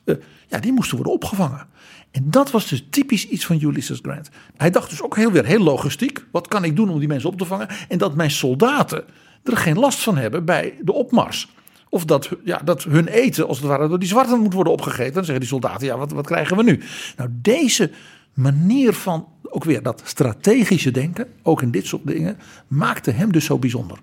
[0.04, 0.14] Eh,
[0.48, 1.66] ja, die moesten worden opgevangen.
[2.10, 4.30] En dat was dus typisch iets van Ulysses Grant.
[4.56, 6.24] Hij dacht dus ook heel weer heel logistiek.
[6.32, 7.68] Wat kan ik doen om die mensen op te vangen?
[7.88, 9.04] En dat mijn soldaten
[9.44, 11.48] er geen last van hebben bij de opmars.
[11.90, 15.12] Of dat, ja, dat hun eten, als het ware, door die zwarten moet worden opgegeten.
[15.12, 16.80] Dan zeggen die soldaten, ja, wat, wat krijgen we nu?
[17.16, 17.90] Nou, deze
[18.34, 23.44] manier van, ook weer dat strategische denken, ook in dit soort dingen, maakte hem dus
[23.44, 23.98] zo bijzonder.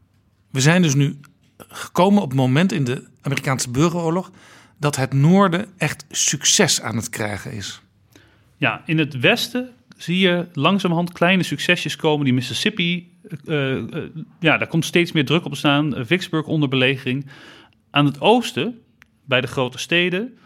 [0.51, 1.19] We zijn dus nu
[1.57, 4.31] gekomen op het moment in de Amerikaanse burgeroorlog
[4.77, 7.81] dat het noorden echt succes aan het krijgen is.
[8.57, 12.25] Ja, in het westen zie je langzamerhand kleine succesjes komen.
[12.25, 13.11] Die Mississippi,
[13.45, 14.03] eh, eh,
[14.39, 15.95] ja, daar komt steeds meer druk op staan.
[15.95, 17.25] Eh, Vicksburg onder belegering.
[17.95, 18.79] Aan het oosten,
[19.25, 20.37] bij de grote steden,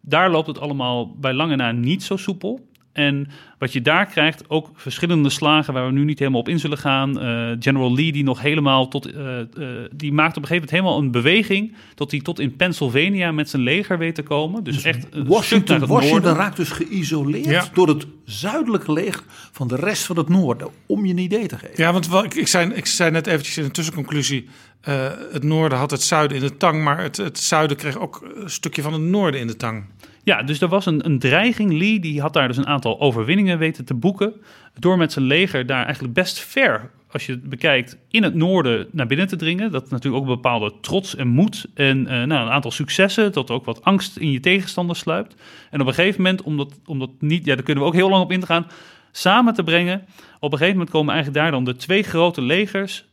[0.00, 2.66] daar loopt het allemaal bij lange na niet zo soepel.
[2.92, 3.28] En
[3.58, 6.78] wat je daar krijgt, ook verschillende slagen waar we nu niet helemaal op in zullen
[6.78, 7.20] gaan.
[7.20, 9.06] Eh, General Lee, die nog helemaal tot.
[9.12, 9.46] eh, eh,
[9.92, 11.74] die maakt op een gegeven moment helemaal een beweging.
[11.94, 14.64] tot hij tot in Pennsylvania met zijn leger weet te komen.
[14.64, 15.04] Dus, echt.
[15.04, 17.64] een stuk Washington, naar het Washington raakt dus geïsoleerd Ja.
[17.72, 20.68] door het zuidelijke leger van de rest van het noorden.
[20.86, 21.74] Om je een idee te geven.
[21.76, 24.48] Ja, want wel, ik, ik, zei, ik zei net eventjes in een tussenconclusie...
[24.80, 26.82] eh, het noorden had het zuiden in de tang...
[26.82, 29.84] maar het, het zuiden kreeg ook een stukje van het noorden in de tang.
[30.24, 31.72] Ja, dus er was een, een dreiging.
[31.72, 34.34] Lee die had daar dus een aantal overwinningen weten te boeken.
[34.78, 38.88] Door met zijn leger daar eigenlijk best ver, als je het bekijkt, in het noorden
[38.90, 39.72] naar binnen te dringen.
[39.72, 41.66] Dat natuurlijk ook een bepaalde trots en moed.
[41.74, 45.34] En eh, nou, een aantal successen, dat ook wat angst in je tegenstander sluipt.
[45.70, 47.96] En op een gegeven moment, om dat, om dat niet, ja, daar kunnen we ook
[47.96, 48.66] heel lang op in gaan,
[49.12, 50.06] samen te brengen.
[50.40, 53.07] Op een gegeven moment komen eigenlijk daar dan de twee grote legers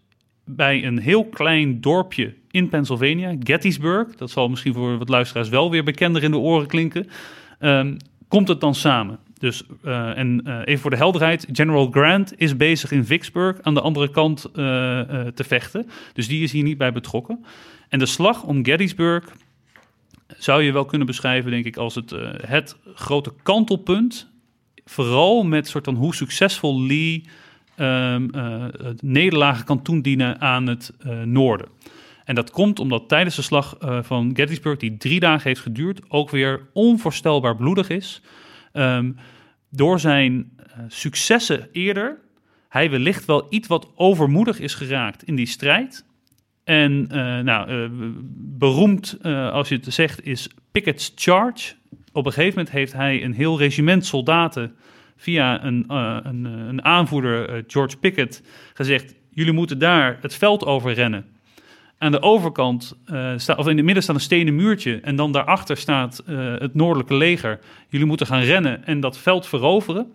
[0.46, 4.16] bij een heel klein dorpje in Pennsylvania, Gettysburg.
[4.16, 7.08] Dat zal misschien voor wat luisteraars wel weer bekender in de oren klinken.
[7.60, 9.20] Ehm, komt het dan samen?
[9.40, 13.74] Dus, eh, en eh, even voor de helderheid, General Grant is bezig in Vicksburg aan
[13.74, 14.52] de andere kant eh,
[15.34, 15.90] te vechten.
[16.14, 17.46] Dus die is hier niet bij betrokken.
[17.90, 19.36] En de slag om Gettysburg
[20.38, 22.16] zou je wel kunnen beschrijven, denk ik, als het,
[22.46, 24.30] het grote kantelpunt.
[24.86, 27.24] Vooral met soort van hoe succesvol Lee
[27.76, 31.68] het nederlagen kan toedienen aan het eh, noorden.
[32.26, 36.02] En dat komt omdat tijdens de slag eh, van Gettysburg, die drie dagen heeft geduurd,
[36.08, 38.22] ook weer onvoorstelbaar bloedig is.
[38.72, 39.12] Ehm,
[39.70, 40.52] door zijn
[40.88, 42.18] successen eerder,
[42.70, 46.06] hij wellicht wel iets wat overmoedig is geraakt in die strijd.
[46.64, 47.08] En
[47.44, 47.90] nou,
[48.58, 51.74] beroemd, als je het zegt, is Pickett's Charge.
[52.12, 54.76] Op een gegeven moment heeft hij een heel regiment soldaten
[55.18, 58.42] via een, eh, een, eh, een aanvoerder, eh, George Pickett,
[58.74, 61.26] gezegd: jullie moeten daar het veld over rennen.
[61.98, 62.98] Aan de overkant,
[63.58, 65.00] of in het midden staat een stenen muurtje.
[65.00, 66.24] En dan daarachter staat
[66.60, 67.60] het noordelijke leger.
[67.90, 70.12] Jullie moeten gaan rennen en dat veld veroveren.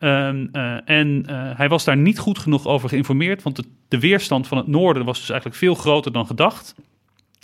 [0.00, 1.24] Ehm, eh, en
[1.56, 3.42] hij was daar niet goed genoeg over geïnformeerd.
[3.42, 6.74] Want de, de weerstand van het noorden was dus eigenlijk veel groter dan gedacht.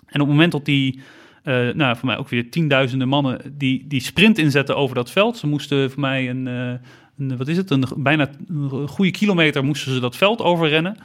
[0.06, 1.00] En op het moment dat die,
[1.46, 5.36] eh, nou voor mij ook weer tienduizenden mannen, die, die sprint inzetten over dat veld.
[5.36, 6.88] Ze moesten voor mij een, eh,
[7.18, 10.96] een wat is het, een bijna een goede kilometer moesten ze dat veld overrennen.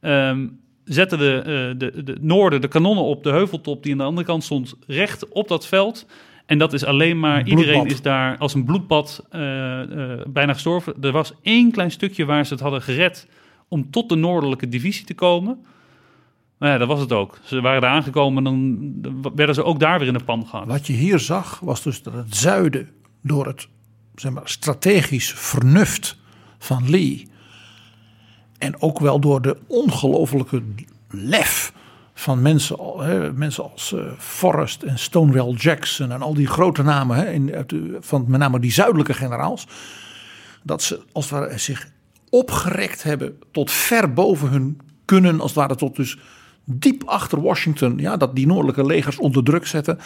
[0.00, 0.46] Ehm,
[0.84, 4.26] zetten de, eh, de, de noorden de kanonnen op de heuveltop die aan de andere
[4.26, 6.06] kant stond recht op dat veld.
[6.46, 7.64] En dat is alleen maar, bloedbad.
[7.64, 9.26] iedereen is daar als een bloedbad
[10.26, 10.94] bijna gestorven.
[11.00, 13.28] Er was één klein stukje waar ze het hadden gered
[13.68, 15.64] om tot de noordelijke divisie te komen.
[16.62, 17.38] Maar ja, dat was het ook.
[17.44, 20.68] Ze waren daar aangekomen en dan werden ze ook daar weer in de pan gehangen.
[20.68, 22.90] Wat je hier zag was dus dat het zuiden
[23.22, 23.68] door het
[24.14, 26.16] zeg maar, strategisch vernuft
[26.58, 27.28] van Lee
[28.58, 30.62] en ook wel door de ongelofelijke
[31.10, 31.72] lef
[32.14, 37.16] van mensen, hè, mensen als eh, Forrest en Stonewall Jackson en al die grote namen
[37.16, 37.66] hè, in,
[38.00, 39.66] van met name die zuidelijke generaals,
[40.62, 41.88] dat ze als het ware zich
[42.30, 46.18] opgerekt hebben tot ver boven hun kunnen, als het ware tot dus
[46.64, 49.98] diep achter Washington, ja, dat die noordelijke legers onder druk zetten.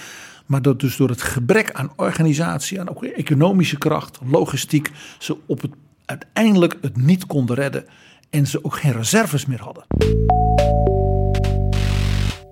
[0.46, 5.62] Maar dat dus door het gebrek aan organisatie, aan ook economische kracht, logistiek, ze op
[5.62, 5.72] het,
[6.04, 7.84] uiteindelijk het niet konden redden.
[8.30, 9.86] En ze ook geen reserves meer hadden.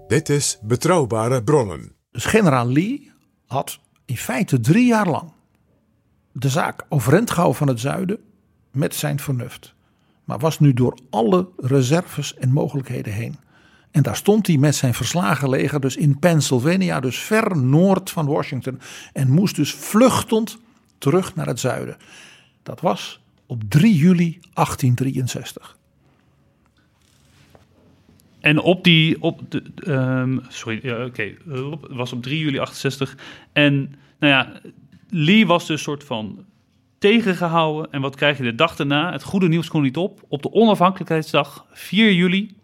[0.06, 1.92] Dit is Betrouwbare Bronnen.
[2.10, 3.10] Dus generaal Lee
[3.46, 5.32] had in feite drie jaar lang
[6.32, 8.18] de zaak overeind gehouden van het zuiden
[8.70, 9.74] met zijn vernuft.
[10.24, 13.36] Maar was nu door alle reserves en mogelijkheden heen.
[13.94, 18.26] En daar stond hij met zijn verslagen leger dus in Pennsylvania, dus ver noord van
[18.26, 18.80] Washington.
[19.12, 20.58] En moest dus vluchtend
[20.98, 21.96] terug naar het zuiden.
[22.62, 25.76] Dat was op 3 juli 1863.
[28.40, 31.34] en op die, op de, ehm, sorry, oké,
[31.88, 33.16] was op 3 juli 68.
[33.52, 33.74] En
[34.18, 34.60] nou ja,
[35.10, 36.44] Lee was dus soort van
[36.98, 37.92] tegengehouden.
[37.92, 39.12] En wat krijg je de dag daarna?
[39.12, 40.24] Het goede nieuws kon niet op.
[40.28, 42.54] Op de onafhankelijkheidsdag, 4 juli,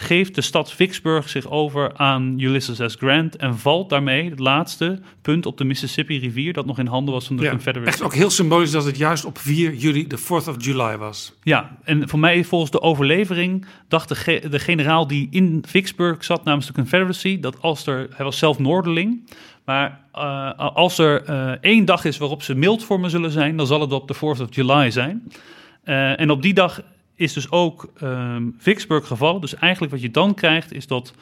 [0.00, 2.96] geeft de stad Vicksburg zich over aan Ulysses S.
[2.98, 7.26] Grant en valt daarmee het laatste punt op de Mississippi-rivier dat nog in handen was
[7.26, 7.88] van de Ja, Confederacy.
[7.90, 11.32] echt ook heel symbolisch dat het juist op 4 juli de 4th of July was.
[11.42, 16.24] Ja, en voor mij volgens de overlevering dacht de, ge- de generaal die in Vicksburg
[16.24, 19.30] zat namens de Confederacy dat als er, hij was zelf Noorderling,
[19.64, 23.56] maar eh, als er eh, één dag is waarop ze mild voor me zullen zijn,
[23.56, 25.22] dan zal het op de 4th of July zijn.
[25.84, 26.80] Eh, en op die dag
[27.18, 29.40] is dus ook ehm, Vicksburg gevallen.
[29.40, 31.12] Dus eigenlijk wat je dan krijgt is dat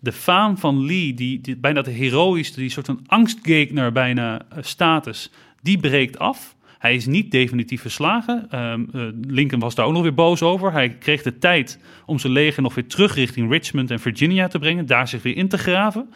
[0.00, 5.30] de faam van Lee, die, bijna de heroïsche, die soort van angstgegner bijna eh, status,
[5.62, 6.54] die breekt af.
[6.78, 8.46] Hij is niet definitief verslagen.
[8.50, 10.72] Ehm, eh, Lincoln was daar ook nog weer boos over.
[10.72, 14.58] Hij kreeg de tijd om zijn leger nog weer terug richting Richmond en Virginia te
[14.58, 16.08] brengen, daar zich weer in te graven.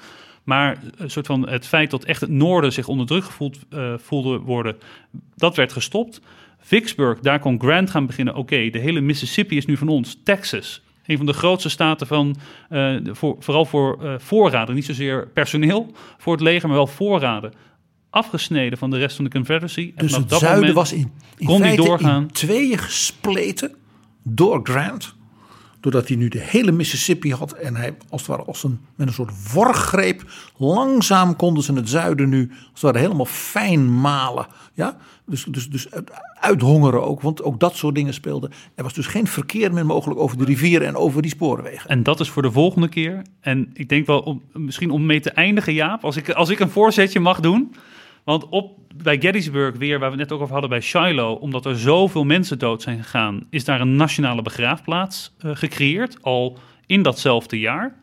[0.45, 3.95] Maar een soort van het feit dat echt het noorden zich onder druk gevoeld eh,
[3.97, 4.77] voelde worden,
[5.37, 6.21] dat werd gestopt.
[6.67, 8.35] Vicksburg, daar kon Grant gaan beginnen.
[8.35, 10.21] Oké, de hele Mississippi is nu van ons.
[10.25, 12.37] Texas, een van de grootste staten van,
[12.69, 14.75] eh, voor, vooral voor eh, voorraden.
[14.75, 17.53] Niet zozeer personeel voor het leger, maar wel voorraden.
[18.11, 19.93] Afgesneden van de rest van de Confederacy.
[19.97, 22.23] En Dus vanaf het dat zuiden was in, in kon die feite doorgaan.
[22.23, 23.75] in tweeën gespleten
[24.23, 25.15] door Grant.
[25.85, 27.53] Doordat hij nu de hele Mississippi had.
[27.53, 30.23] En hij als het ware als een, met een soort worggreep.
[30.57, 34.47] Langzaam konden ze het zuiden nu als het ware helemaal fijn malen.
[34.75, 34.97] Ja?
[35.27, 37.21] Dus, dus, dus uit- uithongeren ook.
[37.21, 38.51] Want ook dat soort dingen speelden.
[38.75, 41.91] Er was dus geen verkeer meer mogelijk over de rivieren en over die spoorwegen.
[41.91, 43.23] En dat is voor de volgende keer.
[43.41, 46.61] En ik denk wel, om, misschien om mee te eindigen, Jaap, als ik, als ik
[46.61, 47.75] een voorzetje mag doen.
[48.25, 51.79] Want op, bij Gettysburg weer, waar we net ook over hadden bij Shiloh, omdat er
[51.79, 57.59] zoveel mensen dood zijn gegaan, is daar een nationale begraafplaats eh, gecreëerd, al in datzelfde
[57.59, 58.03] jaar.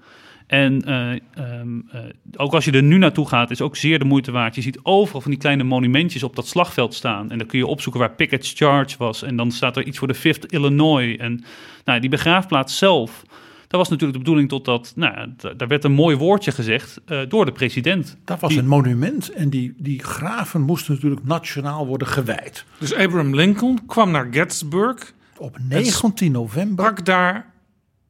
[0.52, 2.00] En eh, ehm, eh,
[2.36, 4.56] ook als je er nu naartoe gaat, is ook zeer de moeite waard.
[4.56, 7.32] Je ziet overal van die kleine monumentjes op dat slagveld staan.
[7.32, 9.24] En dan kun je opzoeken waar Pickett's Charge was.
[9.24, 11.18] En dan staat er iets voor de 5th Illinois.
[11.18, 11.44] En
[11.86, 13.24] nou, die begraafplaats zelf,
[13.72, 15.28] dat was natuurlijk de bedoeling totdat, nou,
[15.58, 18.18] daar werd een mooi woordje gezegd eh, door de president.
[18.26, 19.30] Dat was Die- een monument.
[19.30, 22.66] En die, die graven moesten natuurlijk nationaal worden gewijd.
[22.78, 26.76] Dus Abraham Lincoln kwam naar Gettysburg, Op 19 november.
[26.76, 27.54] brak daar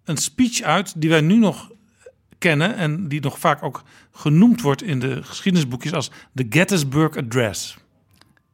[0.03, 1.69] een speech uit die wij nu nog
[2.37, 7.77] kennen en die nog vaak ook genoemd wordt in de geschiedenisboekjes als de Gettysburg Address.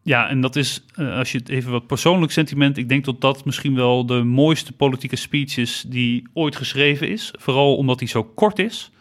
[0.08, 3.22] Ja, en dat is, eh, als je het even wat persoonlijk sentiment, ik denk dat
[3.22, 7.34] dat misschien wel de mooiste politieke speech is die ooit geschreven is.
[7.40, 8.92] Vooral omdat hij zo kort is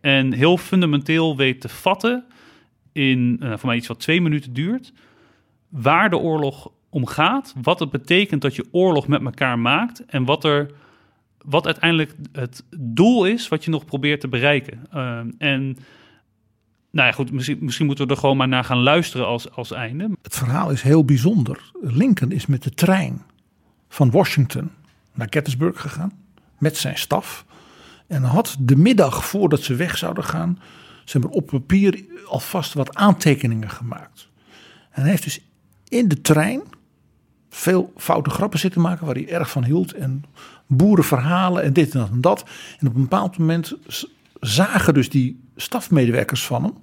[0.00, 2.24] en heel fundamenteel weet te vatten
[2.92, 4.92] in, eh, voor mij iets wat twee minuten duurt,
[5.68, 10.24] waar de oorlog om gaat, wat het betekent dat je oorlog met elkaar maakt en
[10.24, 10.70] wat er
[11.38, 14.86] wat uiteindelijk het doel is wat je nog probeert te bereiken.
[14.90, 15.76] Eh, en
[16.96, 19.72] nou ja, goed, misschien, misschien moeten we er gewoon maar naar gaan luisteren als, als
[19.72, 20.10] einde.
[20.22, 21.70] Het verhaal is heel bijzonder.
[21.80, 23.22] Lincoln is met de trein
[23.88, 24.70] van Washington
[25.14, 26.12] naar Gettysburg gegaan.
[26.58, 27.44] Met zijn staf.
[28.06, 30.58] En had de middag voordat ze weg zouden gaan.
[31.04, 34.28] Ze hebben op papier alvast wat aantekeningen gemaakt.
[34.90, 35.40] En hij heeft dus
[35.88, 36.62] in de trein
[37.48, 39.06] veel foute grappen zitten maken.
[39.06, 39.92] Waar hij erg van hield.
[39.92, 40.24] En
[40.66, 42.44] boerenverhalen en dit en dat en dat.
[42.78, 43.76] En op een bepaald moment
[44.40, 46.74] zagen dus die stafmedewerkers van hem.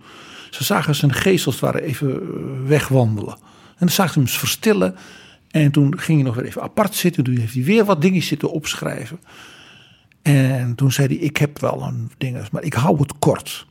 [0.49, 2.27] Ze zagen zijn geestels waren even eh,
[2.67, 3.33] wegwandelen.
[3.33, 4.95] En dan zagen ze hem verstillen.
[5.51, 7.23] En toen ging hij nog weer even apart zitten.
[7.23, 9.19] Toen heeft hij weer wat dingetjes zitten opschrijven.
[10.21, 13.65] En toen zei hij, ik heb wel een ding, maar ik hou het kort.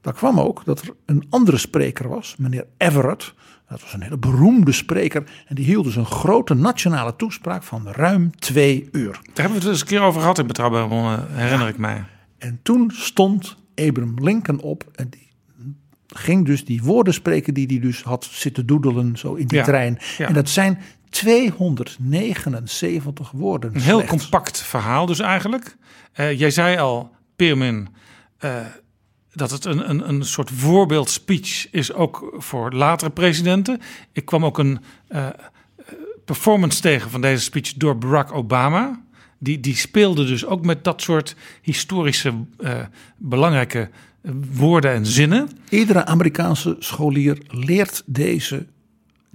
[0.00, 3.34] Daar kwam ook dat er een andere spreker was, meneer Everett.
[3.68, 5.24] Dat was een hele beroemde spreker.
[5.46, 9.12] En die hield dus een grote nationale toespraak van ruim twee uur.
[9.12, 12.04] Daar hebben we het eens een keer over gehad in Betrouwbare Bronnen, herinner ik mij.
[12.44, 15.22] En toen stond Abraham Lincoln op en die
[16.06, 19.64] ging dus die woorden spreken die hij dus had zitten doedelen zo in die Ja,
[19.64, 19.98] trein.
[20.18, 20.28] ja.
[20.28, 20.78] En dat zijn
[21.10, 23.74] 279 woorden.
[23.74, 24.22] Een heel slechts.
[24.22, 25.76] compact verhaal dus eigenlijk.
[26.12, 27.88] Eh, jij zei al, Peermin,
[28.38, 28.56] eh,
[29.32, 33.80] dat het een, een, een soort voorbeeldspeech is ook voor latere presidenten.
[34.12, 35.26] Ik kwam ook een eh,
[36.24, 39.03] performance tegen van deze speech door Barack Obama.
[39.44, 42.80] Die, die speelde dus ook met dat soort historische eh,
[43.16, 43.90] belangrijke
[44.52, 45.48] woorden en zinnen.
[45.68, 48.66] Iedere Amerikaanse scholier leert deze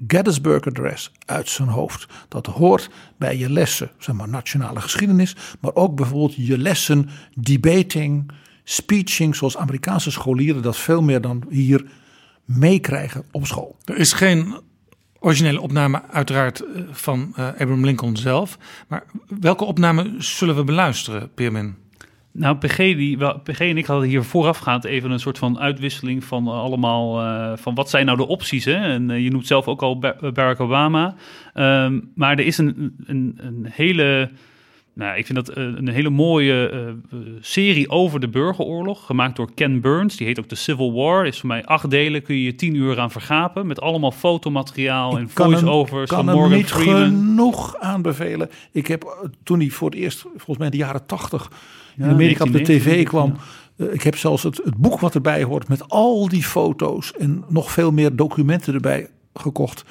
[0.07, 2.07] Gettysburg Address uit zijn hoofd.
[2.27, 8.31] Dat hoort bij je lessen, zeg maar nationale geschiedenis, maar ook bijvoorbeeld je lessen debating,
[8.63, 11.85] speeching, zoals Amerikaanse scholieren dat veel meer dan hier
[12.45, 13.75] meekrijgen op school.
[13.85, 14.55] Er is geen
[15.19, 18.57] originele opname uiteraard eh, van eh, Abraham Lincoln zelf.
[18.87, 19.03] Maar
[19.39, 21.75] welke opname zullen we beluisteren, Peermin?
[22.31, 26.47] Nou, PG, die, PG en ik hadden hier voorafgaand even een soort van uitwisseling van
[26.47, 27.57] eh, allemaal...
[27.57, 28.75] van wat zijn nou de opties, hè?
[28.75, 31.15] En je noemt zelf ook al Ba- Barack Obama.
[31.53, 34.29] Ehm, maar er is een, een, een hele...
[34.99, 39.53] Nou, ik vind dat eh, een hele mooie eh, serie over de burgeroorlog, gemaakt door
[39.53, 40.17] Ken Burns.
[40.17, 41.27] Die heet ook The Civil War.
[41.27, 43.67] Is voor mij acht delen, kun je je tien uur aan vergapen.
[43.67, 47.03] Met allemaal fotomateriaal en voice-overs kan van hem Morgan niet Freeman.
[47.03, 48.49] genoeg aanbevelen.
[48.71, 51.51] Ik heb eh, toen hij voor het eerst, volgens mij in de jaren tachtig,
[51.97, 53.35] in Ja, Amerika op de 1990 tv kwam.
[53.93, 57.71] Ik heb zelfs het, het boek wat erbij hoort met al die foto's en nog
[57.71, 59.85] veel meer documenten erbij gekocht.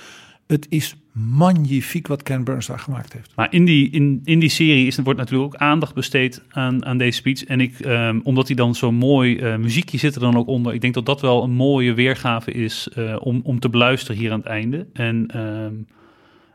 [0.47, 3.32] Het is magnifiek wat Ken Burns daar gemaakt heeft.
[3.35, 6.99] Maar in die, in, in die serie is, wordt natuurlijk ook aandacht besteed aan, aan
[6.99, 7.45] deze speech.
[7.45, 10.74] En ik, ehm, omdat hij dan zo'n mooi eh, muziekje zit er dan ook onder.
[10.74, 14.32] Ik denk dat dat wel een mooie weergave is eh, om, om te beluisteren hier
[14.32, 14.86] aan het einde.
[14.93, 15.74] En ehm,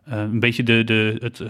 [0.04, 1.42] eh, een beetje de, de, het,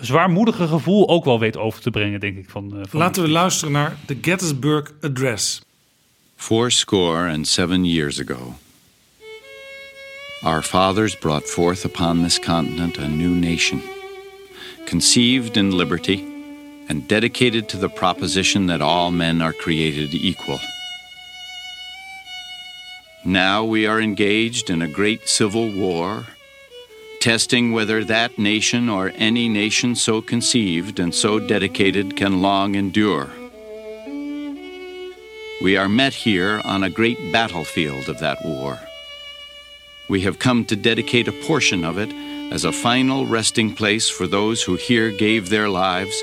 [0.00, 2.50] zwaarmoedige gevoel ook wel weet over te brengen, denk ik.
[2.50, 5.62] Van, eh, van Laten we luisteren naar de Gettysburg Address.
[6.36, 8.54] Fourscore and seven years ago,
[10.44, 13.82] our fathers brought forth upon this continent a new nation,
[14.84, 16.22] conceived in liberty
[16.88, 20.60] and dedicated to the proposition that all men are created equal.
[23.24, 26.26] Now we are engaged in a great civil war,
[27.20, 33.30] testing whether that nation or any nation so conceived and so dedicated can long endure.
[35.62, 38.78] We are met here on a great battlefield of that war.
[40.08, 42.12] We have come to dedicate a portion of it
[42.52, 46.22] as a final resting place for those who here gave their lives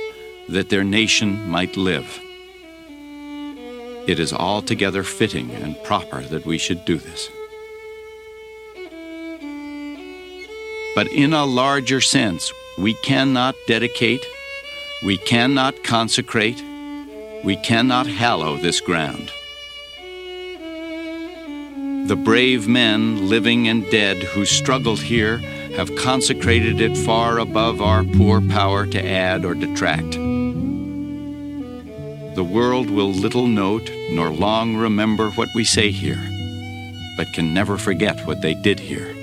[0.49, 2.19] that their nation might live.
[4.07, 7.29] It is altogether fitting and proper that we should do this.
[10.93, 14.25] But in a larger sense, we cannot dedicate,
[15.03, 16.61] we cannot consecrate,
[17.43, 19.31] we cannot hallow this ground.
[22.07, 25.37] The brave men, living and dead, who struggled here
[25.77, 30.11] have consecrated it far above our poor power to add or detract.
[32.35, 36.21] The world will little note nor long remember what we say here,
[37.17, 39.13] but can never forget what they did here.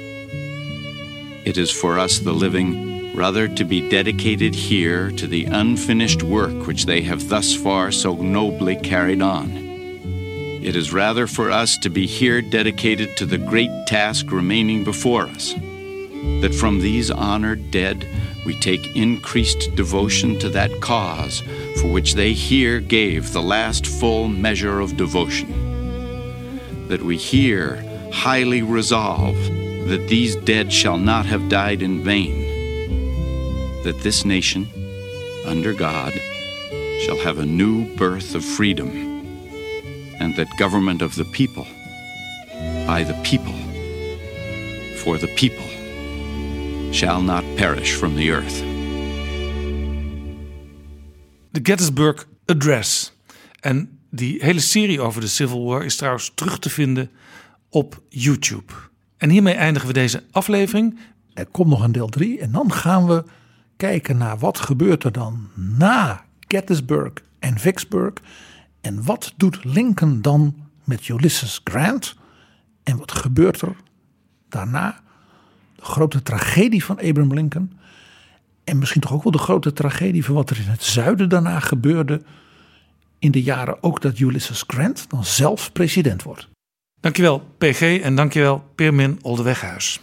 [1.45, 6.67] It is for us, the living, rather to be dedicated here to the unfinished work
[6.67, 9.68] which they have thus far so nobly carried on.
[10.61, 15.27] It is rather for us to be here dedicated to the great task remaining before
[15.27, 18.07] us, that from these honored dead
[18.45, 21.43] we take increased devotion to that cause
[21.81, 25.49] for which they here gave the last full measure of devotion.
[26.89, 29.37] That we here highly resolve
[29.89, 32.43] that these dead shall not have died in vain,
[33.85, 34.67] that this nation,
[35.47, 36.13] under God,
[37.03, 39.08] shall have a new birth of freedom,
[40.19, 41.67] and that government of the people,
[42.87, 43.55] by the people,
[44.97, 45.65] for the people,
[46.93, 48.63] shall not perish from the earth.
[51.51, 53.13] De Gettysburg Address.
[53.61, 57.11] En die hele serie over de Civil War is trouwens terug te vinden
[57.69, 58.73] op YouTube.
[59.17, 60.99] En hiermee eindigen we deze aflevering.
[61.35, 63.25] Er komt nog een deel 3 en dan gaan we
[63.77, 68.13] kijken naar wat gebeurt er dan na Gettysburg en Vicksburg.
[68.81, 72.17] En wat doet Lincoln dan met Ulysses Grant?
[72.83, 73.77] En wat gebeurt er
[74.49, 75.01] daarna?
[75.77, 77.73] De grote tragedie van Abraham Lincoln.
[78.65, 81.61] En misschien toch ook wel de grote tragedie van wat er in het zuiden daarna
[81.61, 82.23] gebeurde.
[83.19, 86.49] In de jaren ook dat Ulysses Grant dan zelf president wordt.
[87.01, 90.01] Dankjewel PG en dankjewel Peermin Oldeweghuis.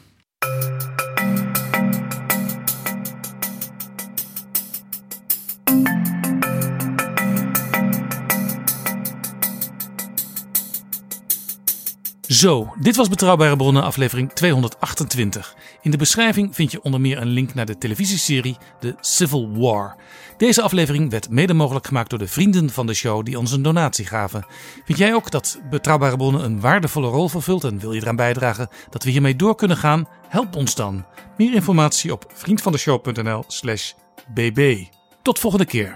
[12.36, 15.56] Zo, dit was Betrouwbare Bronnen aflevering 228.
[15.82, 19.96] In de beschrijving vind je onder meer een link naar de televisieserie The Civil War.
[20.38, 23.62] Deze aflevering werd mede mogelijk gemaakt door de vrienden van de show die ons een
[23.62, 24.46] donatie gaven.
[24.86, 28.70] Vind jij ook dat Betrouwbare Bronnen een waardevolle rol vervult en wil je eraan bijdragen
[28.90, 30.08] dat we hiermee door kunnen gaan?
[30.28, 31.06] Help ons dan.
[31.38, 33.94] Meer informatie op vriendvandeshow.nl/slash
[34.34, 34.84] bb.
[35.22, 35.96] Tot volgende keer.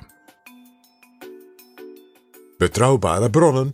[2.58, 3.74] Betrouwbare bronnen